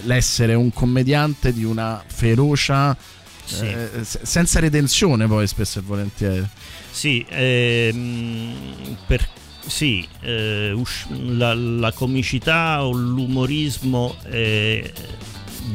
[0.04, 2.96] l'essere un commediante di una ferocia
[3.44, 3.66] Sì.
[3.66, 6.48] eh, se- senza redenzione poi spesso e volentieri.
[6.90, 9.28] Sì, ehm, per-
[9.66, 14.92] sì, eh, usc- la, la comicità o l'umorismo eh,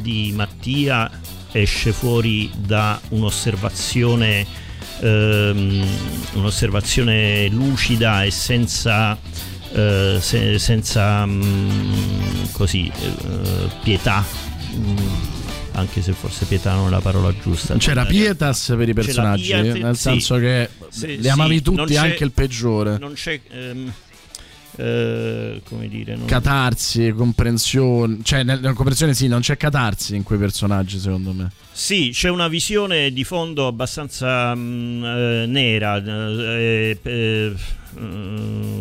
[0.00, 1.10] di Mattia
[1.52, 4.46] esce fuori da un'osservazione,
[5.00, 5.86] ehm,
[6.34, 9.18] un'osservazione lucida e senza,
[9.72, 14.24] eh, se- senza mm, così, eh, pietà.
[14.74, 15.31] mm,
[15.72, 17.76] anche se forse pietà non è la parola giusta.
[17.76, 20.02] C'era Non- pietas per i personaggi, pietas, nel sì.
[20.02, 22.98] senso che Sì, li amavi sì, tutti, anche il peggiore.
[22.98, 23.40] Non c'è.
[23.50, 23.92] ehm,
[24.76, 26.16] eh, come dire.
[26.16, 26.26] Non...
[26.26, 31.50] Catarsi, comprensione, cioè nel- nella comprensione sì, non c'è catarsi in quei personaggi secondo me.
[31.72, 37.52] Sì, c'è una visione di fondo abbastanza mm, eh, nera, eh, eh,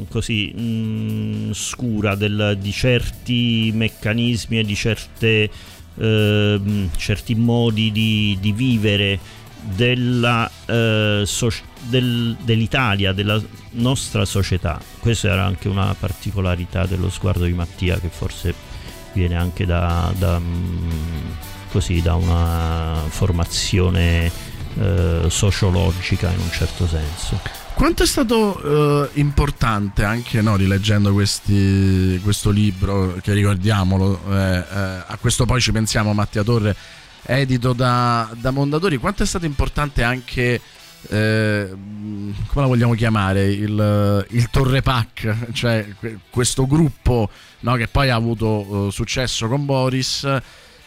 [0.09, 5.49] così mm, scura del- di certi meccanismi e di certe,
[5.97, 9.19] ehm, certi modi di, di vivere
[9.63, 13.41] della, eh, soc- del- dell'Italia, della
[13.71, 14.79] nostra società.
[14.99, 18.53] Questa era anche una particolarità dello sguardo di Mattia che forse
[19.13, 21.29] viene anche da, da, mm,
[21.71, 24.31] così, da una formazione
[24.79, 27.60] eh, sociologica in un certo senso.
[27.81, 35.03] Quanto è stato eh, importante anche no, rileggendo questi, questo libro, che ricordiamolo, eh, eh,
[35.07, 36.75] a questo poi ci pensiamo Mattia Torre,
[37.23, 40.61] edito da, da Mondadori, quanto è stato importante anche,
[41.09, 47.31] eh, come la vogliamo chiamare, il, il Torre Pack, cioè que- questo gruppo
[47.61, 50.27] no, che poi ha avuto eh, successo con Boris.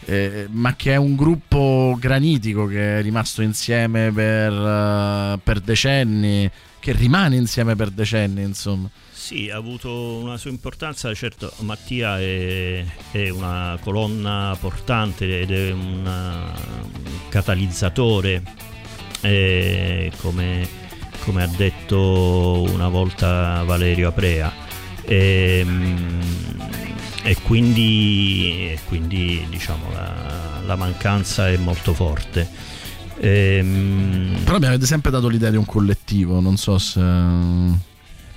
[0.05, 6.49] Eh, ma che è un gruppo granitico che è rimasto insieme per, eh, per decenni,
[6.79, 8.89] che rimane insieme per decenni, insomma.
[9.11, 15.71] Sì, ha avuto una sua importanza, certo Mattia è, è una colonna portante ed è
[15.71, 16.53] un
[17.29, 18.43] catalizzatore,
[19.21, 20.67] eh, come,
[21.21, 24.53] come ha detto una volta Valerio Aprea.
[25.05, 26.21] Ehm,
[27.25, 32.47] E, quindi, e quindi, diciamo la, la mancanza è molto forte.
[33.19, 37.01] Ehm, Però mi avete sempre dato l'idea di un collettivo, non so se,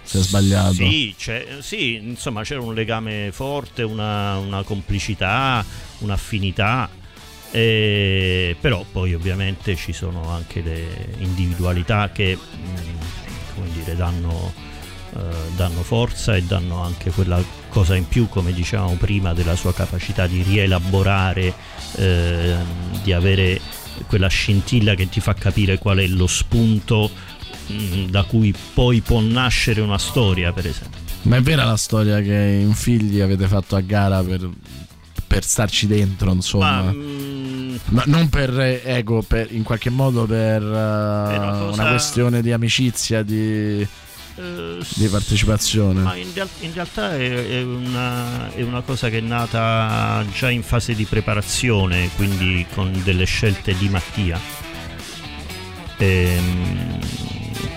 [0.02, 0.72] se è sbagliato.
[0.72, 5.62] Sì, c'è- sì, insomma c'era un legame forte, una, una complicità,
[5.98, 6.88] un'affinità,
[7.50, 12.96] eh, però poi ovviamente ci sono anche le individualità che mm,
[13.54, 14.50] come dire, danno,
[15.14, 15.20] eh,
[15.56, 20.26] danno forza e danno anche quella cosa in più, come dicevamo prima, della sua capacità
[20.26, 21.54] di rielaborare,
[21.96, 22.54] eh,
[23.02, 23.60] di avere
[24.06, 27.10] quella scintilla che ti fa capire qual è lo spunto
[27.72, 30.98] mm, da cui poi può nascere una storia, per esempio.
[31.22, 34.48] Ma è vera la storia che in figli avete fatto a gara per,
[35.26, 36.82] per starci dentro, insomma?
[36.82, 41.90] Ma, mm, Ma non per ego, per- in qualche modo per eh, una cosa- una
[41.90, 43.86] questione di amicizia, di,
[44.38, 46.00] Eh, di partecipazione.
[46.02, 50.48] Ma in, real- in realtà è, è una, è una cosa che è nata già
[50.50, 54.38] in fase di preparazione, quindi con delle scelte di Mattia.
[55.96, 56.98] Ehm,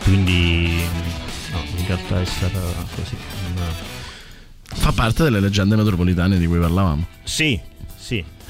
[0.03, 0.81] quindi
[1.51, 2.59] no, in realtà è stata
[2.95, 3.15] così.
[3.55, 3.89] una-
[4.73, 7.05] Fa parte delle leggende metropolitane di cui parlavamo.
[7.23, 7.59] Sì.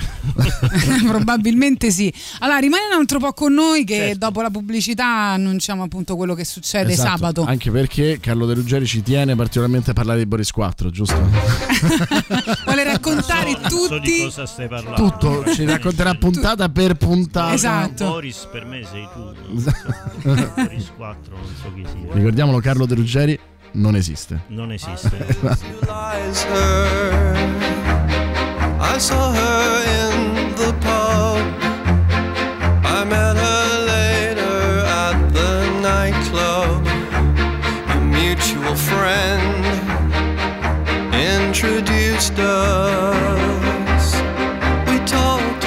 [1.07, 2.13] Probabilmente sì.
[2.39, 4.17] Allora, rimane un altro po' con noi che Certo.
[4.17, 7.43] dopo la pubblicità annunciamo appunto quello che succede Esatto, sabato.
[7.45, 11.19] Anche perché Carlo De Ruggeri ci tiene particolarmente a parlare di Boris 4, giusto?
[12.65, 14.23] Vuole raccontare Non so di tutti.
[14.23, 14.95] cosa stai parlando.
[15.01, 17.53] Tutto, ci racconterà puntata per puntata.
[17.53, 18.05] Esatto.
[18.07, 19.19] Boris per me sei tu.
[19.47, 19.71] non so.
[20.55, 22.13] Boris 4 non so chi sia.
[22.13, 23.39] Ricordiamolo, Carlo De Ruggeri
[23.73, 24.43] non esiste.
[24.47, 25.25] Non esiste.
[28.83, 31.37] I saw her in the pub.
[32.83, 34.59] I met her later
[35.05, 36.87] at the nightclub.
[37.95, 39.65] A mutual friend
[41.13, 44.05] introduced us.
[44.87, 45.60] We talked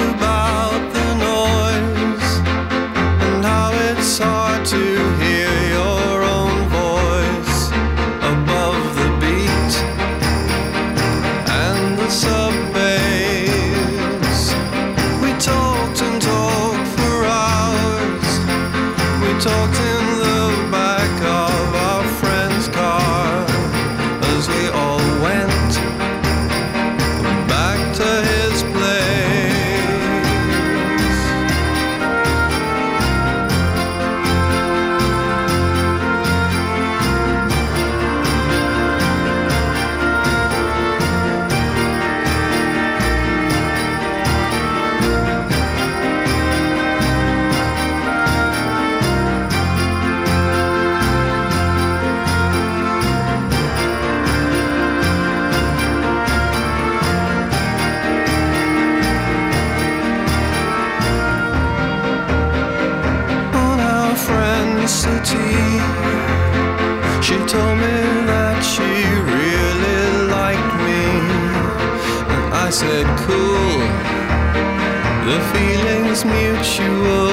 [75.35, 77.27] the feeling's mutual.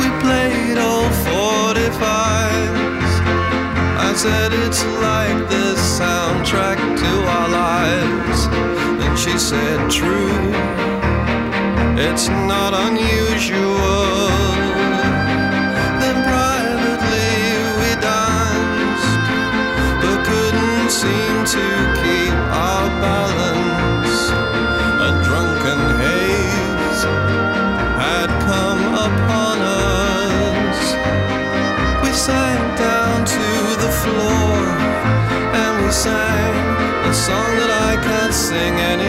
[0.00, 3.12] We played all 45s.
[4.08, 5.68] I said, it's like the
[5.98, 8.40] soundtrack to our lives.
[9.04, 10.44] And she said, true.
[12.06, 14.28] It's not unusual.
[16.00, 17.34] Then privately
[17.80, 19.24] we danced,
[20.02, 22.05] but couldn't seem to
[37.26, 39.05] song that I can't sing anymore.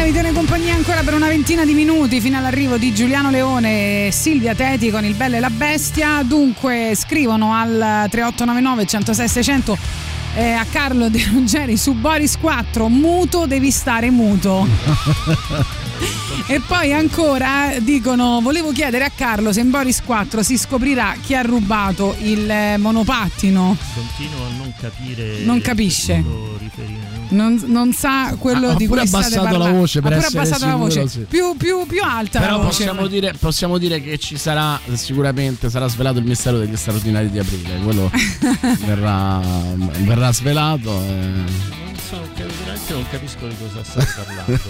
[0.00, 4.06] Gagarin, vi tiene compagnia ancora per una ventina di minuti fino all'arrivo di Giuliano Leone
[4.06, 6.22] e Silvia Teti con il Bello e la Bestia.
[6.22, 9.78] Dunque scrivono al 3899 106 600
[10.34, 14.66] eh, a Carlo De Ruggeri su Boris 4, muto devi stare muto.
[16.46, 21.34] E poi ancora dicono: Volevo chiedere a Carlo se in Boris 4 si scoprirà chi
[21.34, 23.76] ha rubato il monopattino.
[23.94, 25.40] Continuo a non capire.
[25.40, 26.49] Non capisce.
[27.30, 29.72] Non, non sa quello Ha di cui pure state abbassato parlando.
[29.72, 31.08] la voce per ha pure essere abbassato la sicuro, voce.
[31.08, 31.18] sì.
[31.28, 32.68] Più, più, più alta Però la voce.
[32.68, 37.38] possiamo dire, possiamo dire che ci sarà sicuramente sarà svelato il mistero degli straordinari di
[37.38, 37.78] aprile.
[37.82, 38.10] Quello
[38.86, 39.40] verrà,
[40.04, 41.79] verrà svelato.
[42.12, 42.16] Eh.
[42.16, 44.60] Non che veramente non capisco di cosa stai parlando.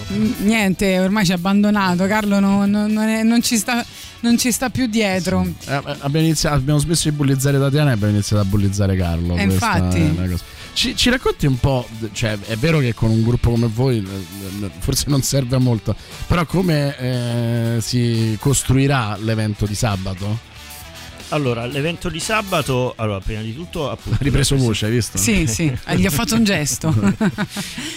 [0.43, 2.05] Niente, ormai ci ha abbandonato.
[2.07, 3.83] Carlo non, non- non è- non ci sta,
[4.21, 5.41] non ci sta più dietro.
[5.65, 9.35] Eh, eh, abbiamo, iniziato- abbiamo smesso di bullizzare Tatiana e abbiamo iniziato a bullizzare Carlo.
[9.35, 10.39] Eh, Questa infatti.
[10.73, 14.65] Ci, ci racconti un po', cioè è vero che con un gruppo come voi eh,
[14.65, 15.93] eh, forse non serve a molto,
[16.27, 20.49] però come eh, si costruirà l'evento di sabato?
[21.33, 25.17] Allora, l'evento di sabato, allora, prima di tutto, appunto, Ha ripreso la voce, hai visto?
[25.17, 26.93] Sì, sì, gli ho fatto un gesto.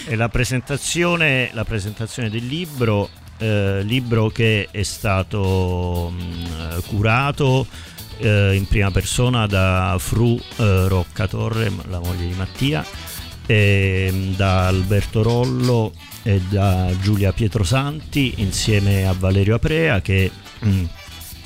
[0.07, 7.67] è la presentazione, la presentazione del libro, eh, libro che è stato mh, curato
[8.19, 12.87] eh, in prima persona da Fru eh, Roccatorre, la moglie di Mattia,
[13.47, 15.93] e, mh, da Alberto Rollo
[16.23, 20.31] e da Giulia Pietrosanti insieme a Valerio Aprea che
[20.61, 20.85] mh,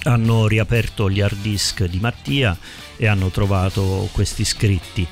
[0.09, 2.57] hanno riaperto gli hard disk di Mattia
[2.97, 5.07] e hanno trovato questi scritti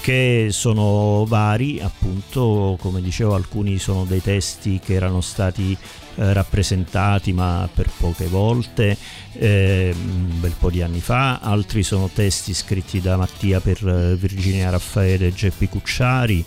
[0.00, 5.76] che sono vari, appunto, come dicevo, alcuni sono dei testi che erano stati
[6.16, 8.96] eh, rappresentati ma per poche volte,
[9.34, 14.16] eh, un bel po' di anni fa, altri sono testi scritti da Mattia per eh,
[14.16, 16.44] Virginia Raffaele e Geppi Cucciari.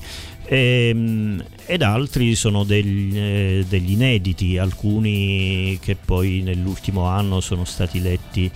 [0.54, 8.00] Ehm, ed altri sono degli, eh, degli inediti, alcuni che poi nell'ultimo anno sono stati
[8.02, 8.50] letti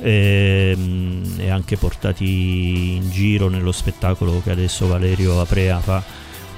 [0.00, 6.02] ehm, e anche portati in giro nello spettacolo che adesso Valerio Aprea fa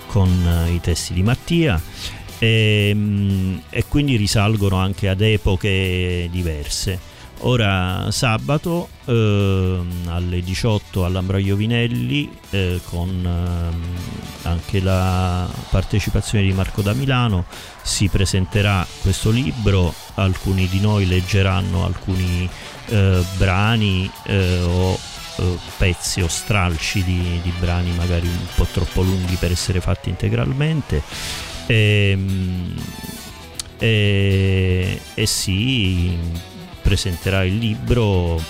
[0.07, 0.31] con
[0.67, 1.81] eh, i testi di Mattia
[2.39, 7.15] e, mm, e quindi risalgono anche ad epoche diverse.
[7.49, 13.83] Ora sabato ehm, alle 18 all'Ambra Iovinelli eh, con ehm,
[14.43, 17.45] anche la partecipazione di Marco da Milano.
[17.83, 22.51] Si presenterà questo libro, alcuni di noi leggeranno alcuni
[22.87, 24.99] eh, brani eh, o
[25.37, 30.09] eh, pezzi o stralci di, di brani magari un po' troppo lunghi per essere fatti
[30.09, 31.01] integralmente.
[31.67, 32.75] Ehm,
[33.79, 36.19] E, e si
[36.87, 38.41] presenterà il libro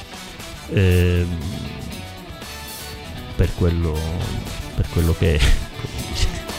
[0.69, 1.39] ehm,
[3.35, 3.99] per, quello,
[4.75, 5.41] per quello che è.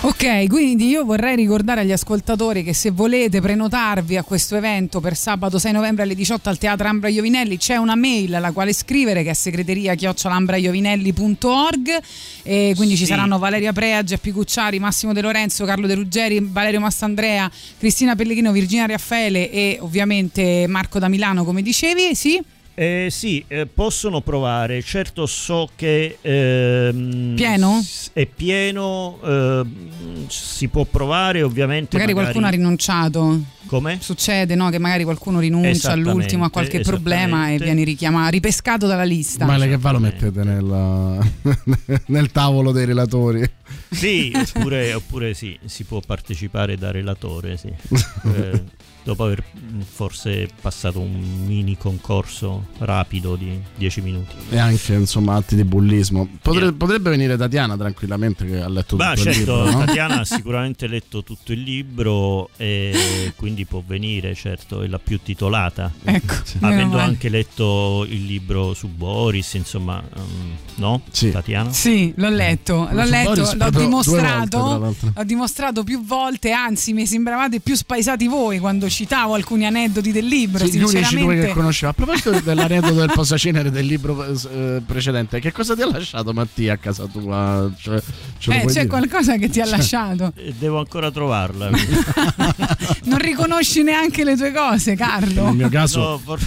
[0.01, 5.15] Ok, quindi io vorrei ricordare agli ascoltatori che se volete prenotarvi a questo evento per
[5.17, 9.23] sabato 6 novembre alle 18 al Teatro Ambra Iovinelli c'è una mail alla quale scrivere
[9.23, 11.99] che è segreteria chiocciolambraiovinelli.org
[12.43, 13.09] e quindi ci Sì.
[13.11, 17.49] saranno Valeria Prea, Geppi Cucciari, Massimo De Lorenzo, Carlo De Ruggeri, Valerio Massandrea,
[17.79, 22.39] Cristina Pellegrino, Virginia Raffaele e ovviamente Marco da Milano come dicevi, sì?
[22.79, 24.83] Eh, sì, eh, possono provare.
[24.83, 27.81] Certo so che ehm, Pieno?
[27.81, 31.97] s- È pieno, ehm, si può provare ovviamente.
[31.97, 33.41] Magari qualcuno ha rinunciato.
[33.65, 33.97] Come?
[33.99, 34.69] Succede no?
[34.69, 39.45] che magari qualcuno rinuncia all'ultimo a qualche problema e viene richiamato, ripescato dalla lista.
[39.45, 41.17] Male che va lo mettete nella-
[42.05, 43.43] nel tavolo dei relatori.
[43.89, 47.71] Sì, oppure, oppure sì, si può partecipare da relatore, sì.
[48.27, 48.63] Eh,
[49.07, 54.35] dopo aver mh, forse passato un mini concorso rapido di 10 minuti.
[54.49, 56.27] E anche insomma atti di bullismo.
[56.41, 59.71] Potre- Potrebbe venire Tatiana tranquillamente che ha letto Ma tutto il certo, libro.
[59.71, 59.85] no?
[59.85, 65.21] Tatiana ha sicuramente letto tutto il libro e quindi può venire, certo, è la più
[65.23, 65.89] titolata.
[66.03, 71.01] Ecco, Avendo anche letto il libro su Boris, insomma, um, no?
[71.31, 71.71] Tatiana?
[71.71, 76.93] Sì, l'ho letto, l'ho Su letto, Boris l'ho dimostrato, volte, l'ho dimostrato più volte, anzi
[76.93, 80.99] mi sembravate più spaesati voi quando citavo alcuni aneddoti del libro, Sì, gli unici due
[81.01, 81.53] che sinceramente.
[81.53, 81.91] conoscevo.
[81.91, 86.73] A proposito dell'aneddoto del posacenere del libro eh, precedente, che cosa ti ha lasciato Mattia
[86.73, 87.69] a casa tua?
[87.79, 88.01] Cioè,
[88.39, 88.87] ce lo Eh, puoi c'è dire?
[88.87, 90.33] qualcosa che ti ha Cioè, lasciato.
[90.37, 91.69] Eh, Devo ancora trovarla.
[93.05, 95.45] Non riconosci neanche le tue cose, Carlo.
[95.45, 96.39] Nel mio caso- No, for-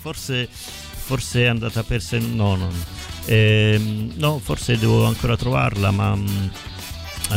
[0.00, 2.18] forse, forse è andata persa.
[2.18, 2.68] No, no.
[3.26, 6.50] Ehm, no, forse devo ancora trovarla, ma mm, eh,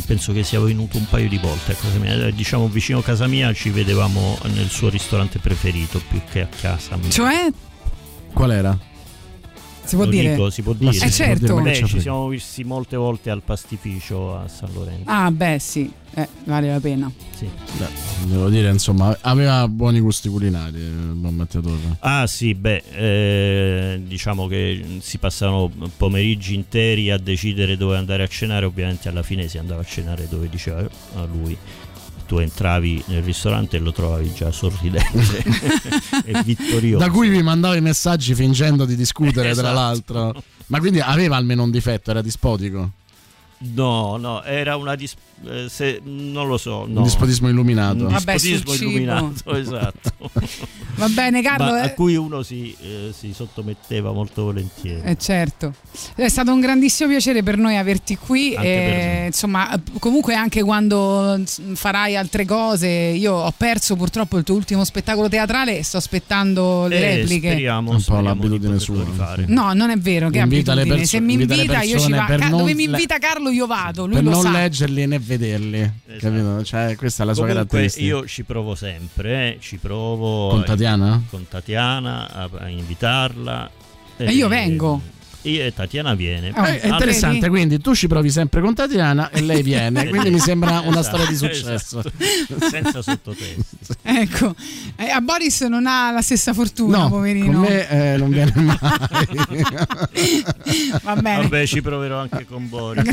[0.05, 2.13] penso che sia venuto un paio di volte a casa mia.
[2.27, 6.47] Eh, Diciamo vicino a casa mia ci vedevamo nel suo ristorante preferito più che a
[6.47, 7.09] casa mia.
[7.09, 7.51] Cioè,
[8.33, 8.77] Qual era?
[9.85, 10.31] Si può Lo dire?
[10.31, 10.91] dico, si può dire.
[10.91, 11.61] Eh, certo.
[11.61, 15.03] Beh, ci siamo visti molte volte al pastificio a San Lorenzo.
[15.05, 17.11] Ah, beh, sì, eh, vale la pena.
[17.35, 17.47] Sì.
[17.77, 17.87] Beh,
[18.27, 21.97] devo dire, insomma, aveva buoni gusti culinari, il buon Mattia Torre.
[21.99, 28.27] Ah sì, beh, eh, diciamo che si passano pomeriggi interi a decidere dove andare a
[28.27, 30.79] cenare, ovviamente alla fine si andava a cenare dove diceva
[31.15, 31.57] a lui.
[32.25, 35.43] Tu entravi nel ristorante e lo trovavi già sorridente
[36.25, 37.05] e vittorioso.
[37.05, 39.73] Da cui vi mandavo i messaggi fingendo di discutere, tra Esatto.
[39.73, 40.43] l'altro.
[40.67, 42.91] Ma quindi aveva almeno un difetto, era dispotico.
[43.73, 45.15] No, no, era una dis-
[45.47, 46.99] eh, se, non lo so, no.
[46.99, 48.05] Un dispotismo illuminato.
[48.05, 48.89] Un Vabbè, dispotismo cibo.
[48.91, 50.11] illuminato, esatto.
[50.95, 51.71] Va bene, Carlo.
[51.71, 55.01] Ma a eh, cui uno si, eh, si sottometteva molto volentieri.
[55.03, 55.73] Eh, certo,
[56.15, 58.55] è stato un grandissimo piacere per noi averti qui.
[58.55, 59.25] Anche e, me.
[59.27, 64.83] insomma, comunque, anche quando mm, farai altre cose, io ho perso purtroppo il tuo ultimo
[64.85, 67.49] spettacolo teatrale e sto aspettando le Eh, repliche.
[67.51, 69.03] speriamo, un po' l'abitudine sua.
[69.47, 70.95] No, non è vero, che Invita le abitudine.
[70.95, 72.37] perso- Se mi invita le invita, io ci vado.
[72.37, 74.05] Ca- dove mi invita Carlo, io vado.
[74.05, 74.51] Lui per lo non sa.
[74.51, 76.63] leggerli né vederli, capito?
[76.63, 78.05] Cioè, questa è la sua Comunque caratteristica.
[78.05, 81.23] io ci provo sempre, eh, ci provo Con eh, Tatiana?
[81.29, 83.69] con Tatiana a, a invitarla.
[84.17, 85.01] E io vengo.
[85.49, 86.51] Io e Tatiana viene.
[86.55, 90.29] Oh, Eh, è interessante, quindi tu ci provi sempre con Tatiana e lei viene, quindi
[90.31, 91.99] mi sembra una Esatto, storia di successo.
[91.99, 92.11] esatto.
[92.69, 93.63] Senza sottotesti.
[94.07, 94.55] Ecco,
[94.95, 97.51] Eh, a Boris non ha la stessa fortuna, No, poverino.
[97.51, 98.77] con me eh, non viene mai.
[101.03, 101.41] Va bene.
[101.43, 103.03] Vabbè, ci proverò anche con Boris,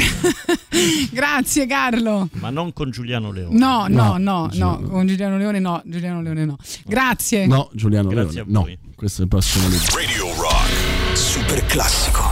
[1.10, 2.28] Grazie, Carlo.
[2.34, 3.59] ma non con Giuliano Leone.
[3.59, 6.56] No, no, No, no, no, con Giuliano Leone no, Giuliano Leone no.
[6.84, 7.46] Grazie.
[7.46, 8.92] No, Giuliano Grazie Leone, a no.
[8.94, 9.96] Questo è il prossimo libro.
[9.96, 10.21] Radio.
[11.52, 12.31] Super classico.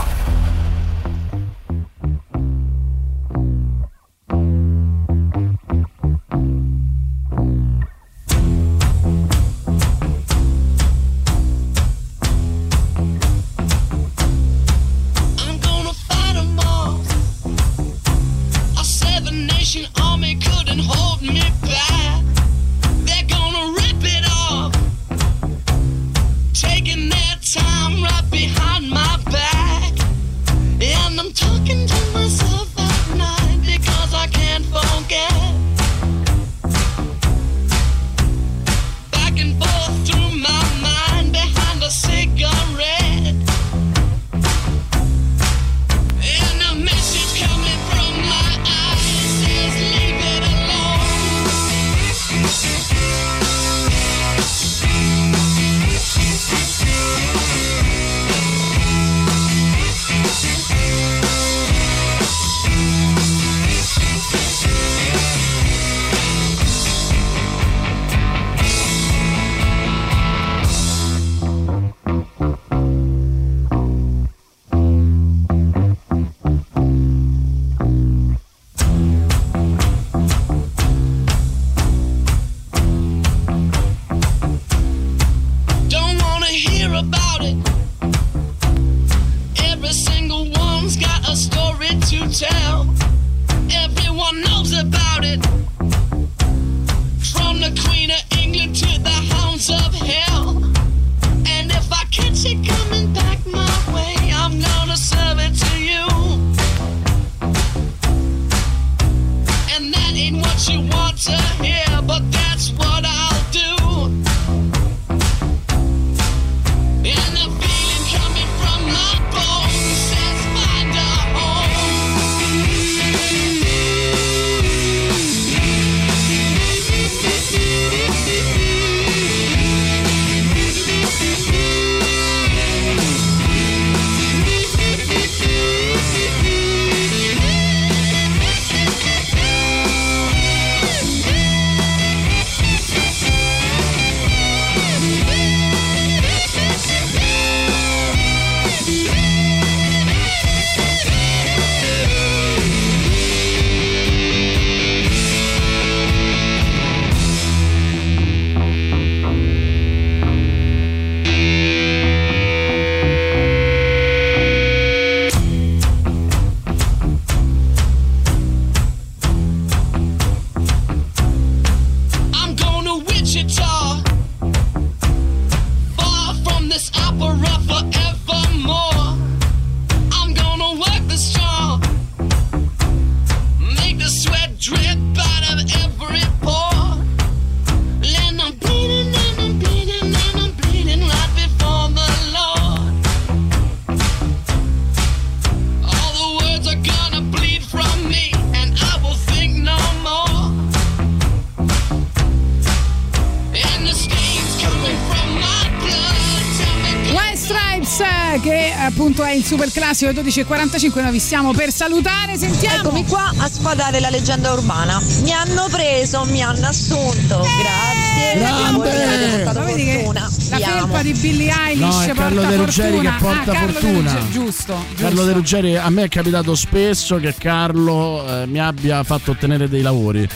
[210.01, 214.99] Classico 12.45 noi vi stiamo per salutare sentiamo Eccomi qua a sfadare la leggenda urbana.
[215.21, 217.45] Mi hanno preso, mi hanno assunto.
[217.61, 218.39] Grazie.
[218.39, 219.65] Grande!
[219.65, 220.09] Vedi che
[220.49, 223.11] la felpa di Billie Eilish No, è porta Carlo De Ruggeri fortuna.
[223.11, 224.11] che porta ah, Carlo fortuna.
[224.11, 225.25] Ruggeri, giusto, Carlo giusto.
[225.25, 229.81] De Ruggeri, a me è capitato spesso che Carlo eh, mi abbia fatto ottenere dei
[229.81, 230.27] lavori.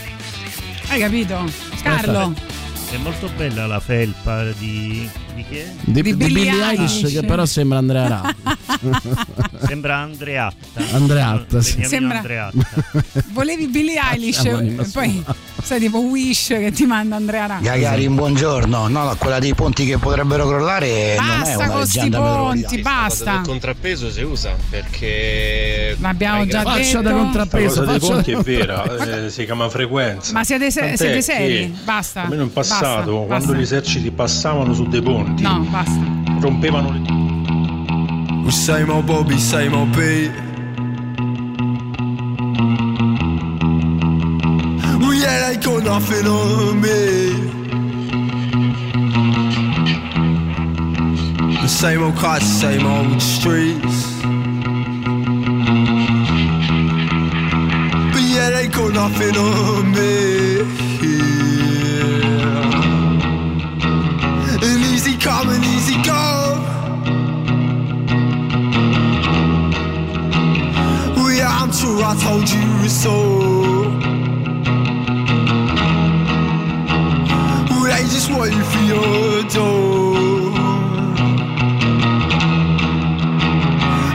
[0.89, 1.43] Hai capito?
[1.81, 2.33] Carlo.
[2.91, 5.65] È molto bella la felpa di, di chi è?
[5.81, 7.13] Di, Di di Billie Billie Eilish, Eilish.
[7.13, 8.35] che però sembra Andrea Ra.
[9.67, 10.81] Sembra Andreatta.
[10.91, 11.83] Andreatta, sì.
[11.83, 12.57] Sembra- Andreatta.
[13.31, 15.23] Volevi Billie Eilish e poi
[15.61, 17.59] sai tipo Wish che ti manda Andrea Ra.
[17.61, 18.87] Gagarin, buongiorno.
[18.87, 22.81] No, quella dei ponti che potrebbero crollare non è Basta una con sti leggenda ponti,
[22.81, 23.33] basta.
[23.35, 25.95] Il contrappeso si usa perché.
[25.99, 27.01] L'abbiamo già detto.
[27.01, 30.33] La cosa dei faccia- ponti è vera, eh, si chiama frequenza.
[30.33, 31.75] Ma siete, se- siete seri?
[31.83, 32.23] Basta.
[32.23, 33.53] Almeno in passato, Basta, quando basta.
[33.53, 35.99] gli eserciti passavano su dei ponti, No, basta.
[36.39, 37.01] rompevano le
[38.47, 40.31] Usain mon Bob, Usain mon pays.
[45.01, 47.25] Oui, elle est qu'on a phénomène.
[51.61, 54.21] The same old cars, same old streets.
[58.11, 60.34] But yeah, they got nothing on me.
[72.03, 73.15] I told you so.
[77.95, 80.51] They just you for your door.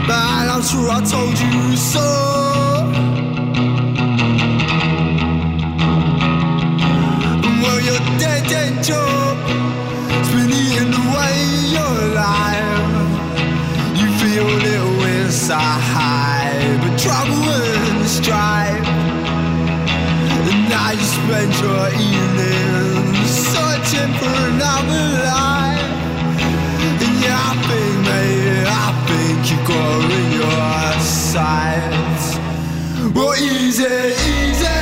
[0.07, 2.07] Man, I'm sure I told you so.
[7.63, 9.37] Well, your dead, dead job
[10.13, 11.35] has been eating away
[11.75, 12.99] your life.
[13.99, 15.80] You feel little inside, but
[18.31, 18.87] strife.
[20.47, 25.03] And now you spend your evenings searching for another
[25.35, 25.89] life.
[27.01, 32.25] And yeah, I think, mate, I think you got in your sights.
[33.15, 33.99] Well, easy,
[34.33, 34.81] easy.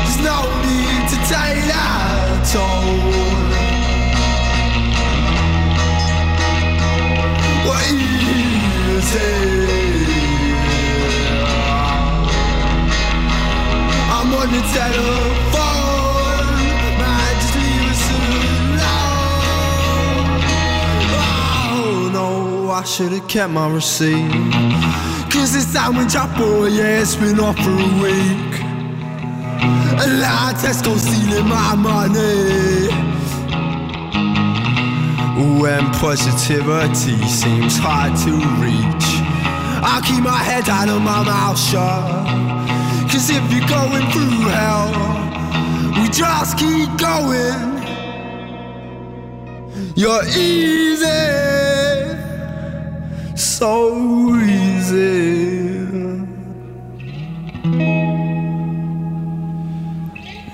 [0.00, 3.18] There's no need to take that toll.
[7.66, 8.67] Well, easy.
[14.10, 16.18] I'm on the telephone.
[17.52, 18.10] Just.
[21.70, 24.30] Oh no, I should have kept my receipt.
[25.32, 28.60] Cause this sandwich I bought, yeah, it's been off for a week.
[30.00, 33.07] And now Tesco stealing my money.
[35.38, 39.06] When positivity seems hard to reach,
[39.86, 42.26] I'll keep my head down and my mouth shut.
[43.08, 44.90] Cause if you're going through hell,
[45.94, 47.78] we just keep going.
[49.94, 51.06] You're easy,
[53.36, 55.86] so easy.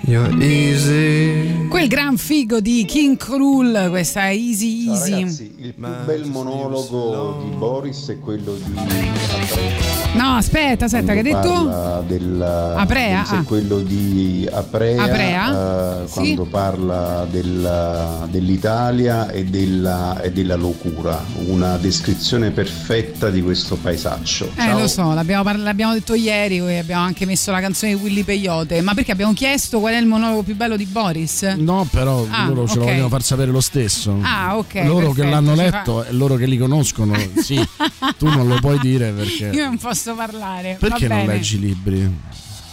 [0.07, 1.44] You're easy.
[1.75, 5.11] Quel gran figo di King Krul, questa Easy Ciao Easy.
[5.11, 8.75] ragazzi, il più bel monologo di Boris è quello di.
[10.13, 11.39] No, aspetta, aspetta, che hai detto?
[11.49, 12.43] Parla del,
[12.77, 13.23] Aprea?
[13.23, 13.43] è Ah.
[13.45, 16.03] quello di Aprea, Aprea?
[16.03, 16.13] eh, Sì.
[16.13, 24.51] quando parla del- dell'Italia e della, e della locura, una descrizione perfetta di questo paesaccio.
[24.57, 28.03] Eh, lo so, l'abbiamo, parla- l'abbiamo detto ieri, e abbiamo anche messo la canzone di
[28.03, 28.83] Willy Peyote.
[28.83, 31.43] Ma perché abbiamo chiesto qual è il monologo più bello di Boris?
[31.57, 34.15] No, però Ah, loro ce lo vogliono far sapere lo stesso.
[34.21, 37.57] Ah, ok, Loro che perfetto, l'hanno ci letto e loro che li conoscono, sì.
[38.19, 39.51] tu non lo puoi dire perché.
[39.55, 40.77] Io non posso parlare.
[40.79, 41.39] Perché Va non bene.
[41.39, 42.13] leggi libri?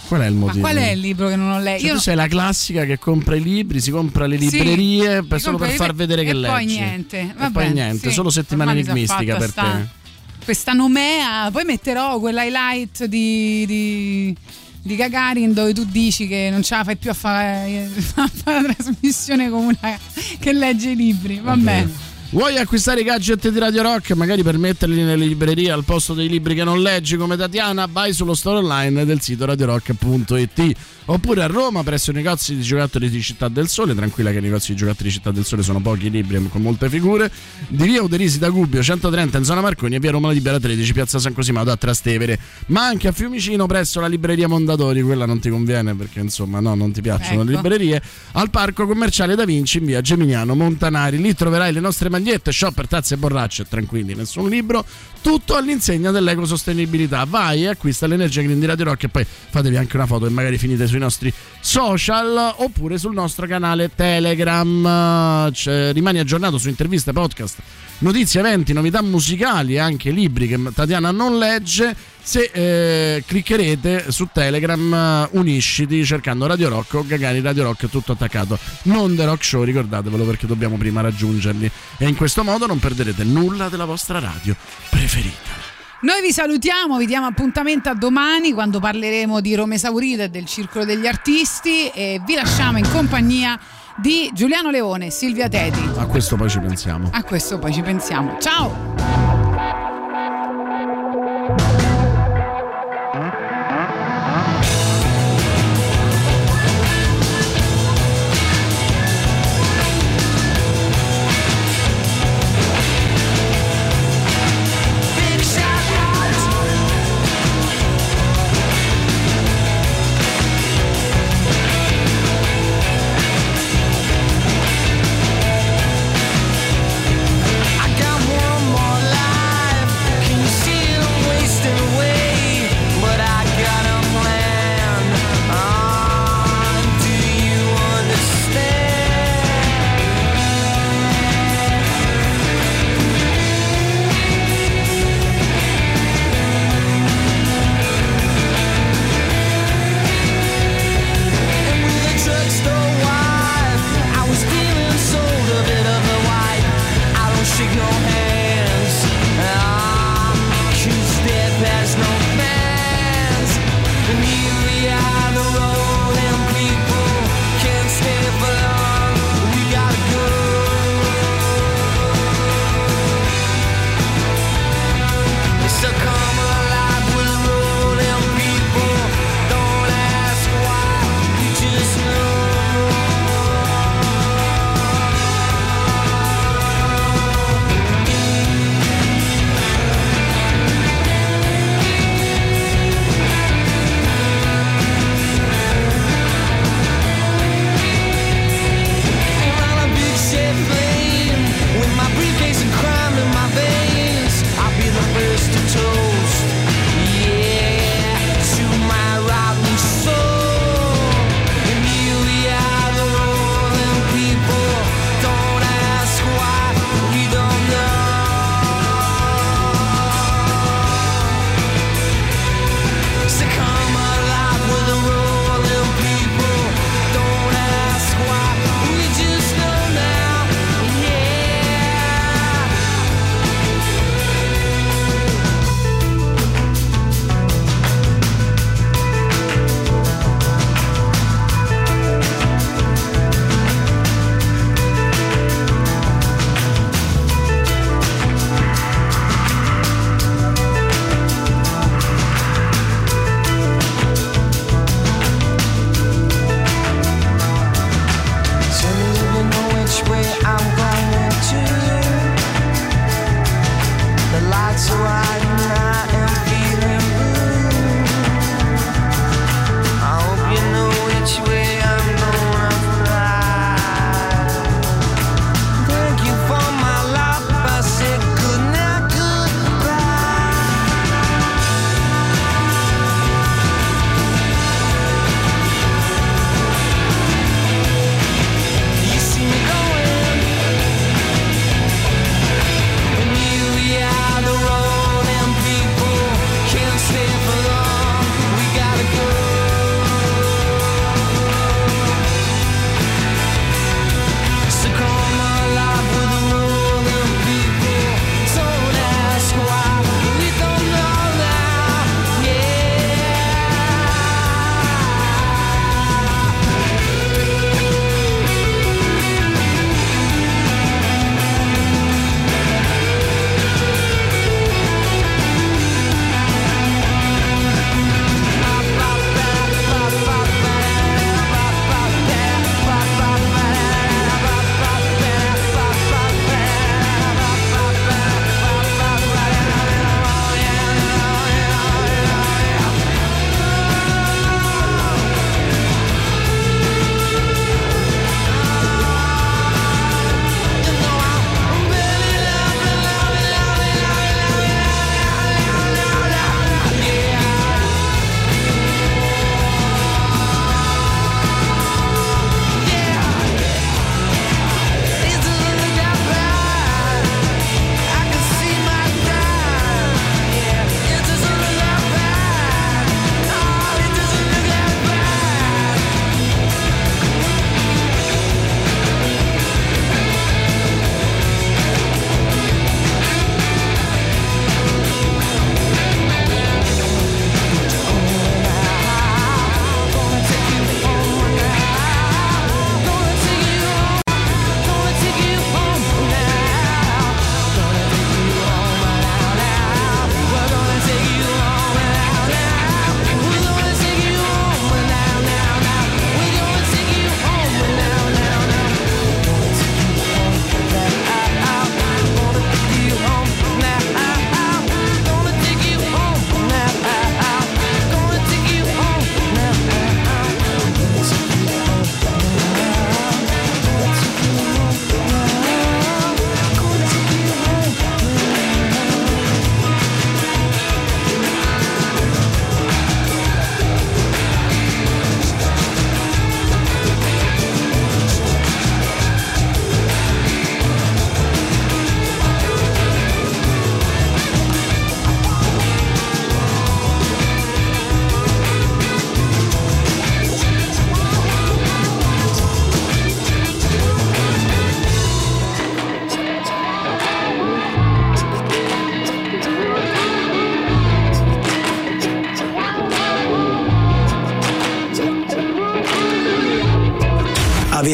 [0.08, 0.60] Qual è il Ma motivo?
[0.68, 1.80] qual è il libro che non ho letto?
[1.80, 5.24] Cioè, Io tu sei la classica che compra i libri, si compra le Sì, librerie
[5.24, 6.54] per mi solo per far vedere che e leggi.
[6.54, 7.20] poi niente.
[7.20, 8.14] E Vabbè, poi niente, sì.
[8.14, 10.00] solo settimana enigmistica per sta- te.
[10.44, 14.36] Questa nomea, poi metterò quell'highlight di, di,
[14.82, 18.62] di Gagarin dove tu dici che non ce la fai più a fare, a fare
[18.68, 19.98] la trasmissione con una
[20.40, 21.36] che legge i libri.
[21.38, 21.62] Va Vabbè.
[21.64, 21.92] bene.
[22.34, 26.30] Vuoi acquistare i gadget di Radio Rock, magari per metterli nelle librerie al posto dei
[26.30, 27.88] libri che non leggi come Tatiana?
[27.92, 30.76] Vai sullo store online del sito radiorock.it
[31.06, 33.96] oppure a Roma presso i negozi di giocattoli di Città del Sole.
[33.96, 36.90] Tranquilla che i negozi di giocattoli di Città del Sole sono pochi libri con molte
[36.90, 37.32] figure.
[37.68, 41.20] Di via Uderisi da Gubbio 130 in zona Marconi e via Roma Libera 13, piazza
[41.20, 42.40] San Cosimato a Trastevere.
[42.68, 45.02] Ma anche a Fiumicino presso la libreria Mondadori.
[45.02, 47.50] Quella non ti conviene perché insomma no, non ti piacciono Ecco.
[47.50, 48.02] le librerie.
[48.34, 51.18] Al parco commerciale Da Vinci in via Geminiano Montanari.
[51.18, 53.66] Lì troverai le nostre magliette, shopper, tazze e borracce.
[53.68, 54.86] Tranquilli, nessun libro.
[55.22, 57.26] Tutto all'insegna dell'ecosostenibilità.
[57.26, 60.30] Vai e acquista l'energia green di Radio Rock e poi fatevi anche una foto e
[60.30, 65.52] magari finite sui nostri social oppure sul nostro canale Telegram.
[65.52, 67.58] Cioè, rimani aggiornato su interviste, podcast,
[68.00, 71.96] notizie, eventi, novità musicali e anche libri che Tatiana non legge.
[72.24, 78.58] Se eh, cliccherete su Telegram, unisciti cercando Radio Rock o Gagani Radio Rock tutto attaccato.
[78.84, 81.70] Non The Rock Show, ricordatevelo perché dobbiamo prima raggiungerli.
[81.98, 84.56] E in questo modo non perderete nulla della vostra radio
[84.90, 85.71] preferita.
[86.04, 90.48] Noi vi salutiamo, vi diamo appuntamento a domani quando parleremo di Rome Esaurita e del
[90.48, 93.60] Circolo degli Artisti e vi lasciamo in compagnia
[93.98, 95.88] di Giuliano Leone Silvia Teti.
[95.98, 97.08] A questo poi ci pensiamo.
[97.12, 98.38] A questo poi ci pensiamo.
[98.40, 99.31] Ciao!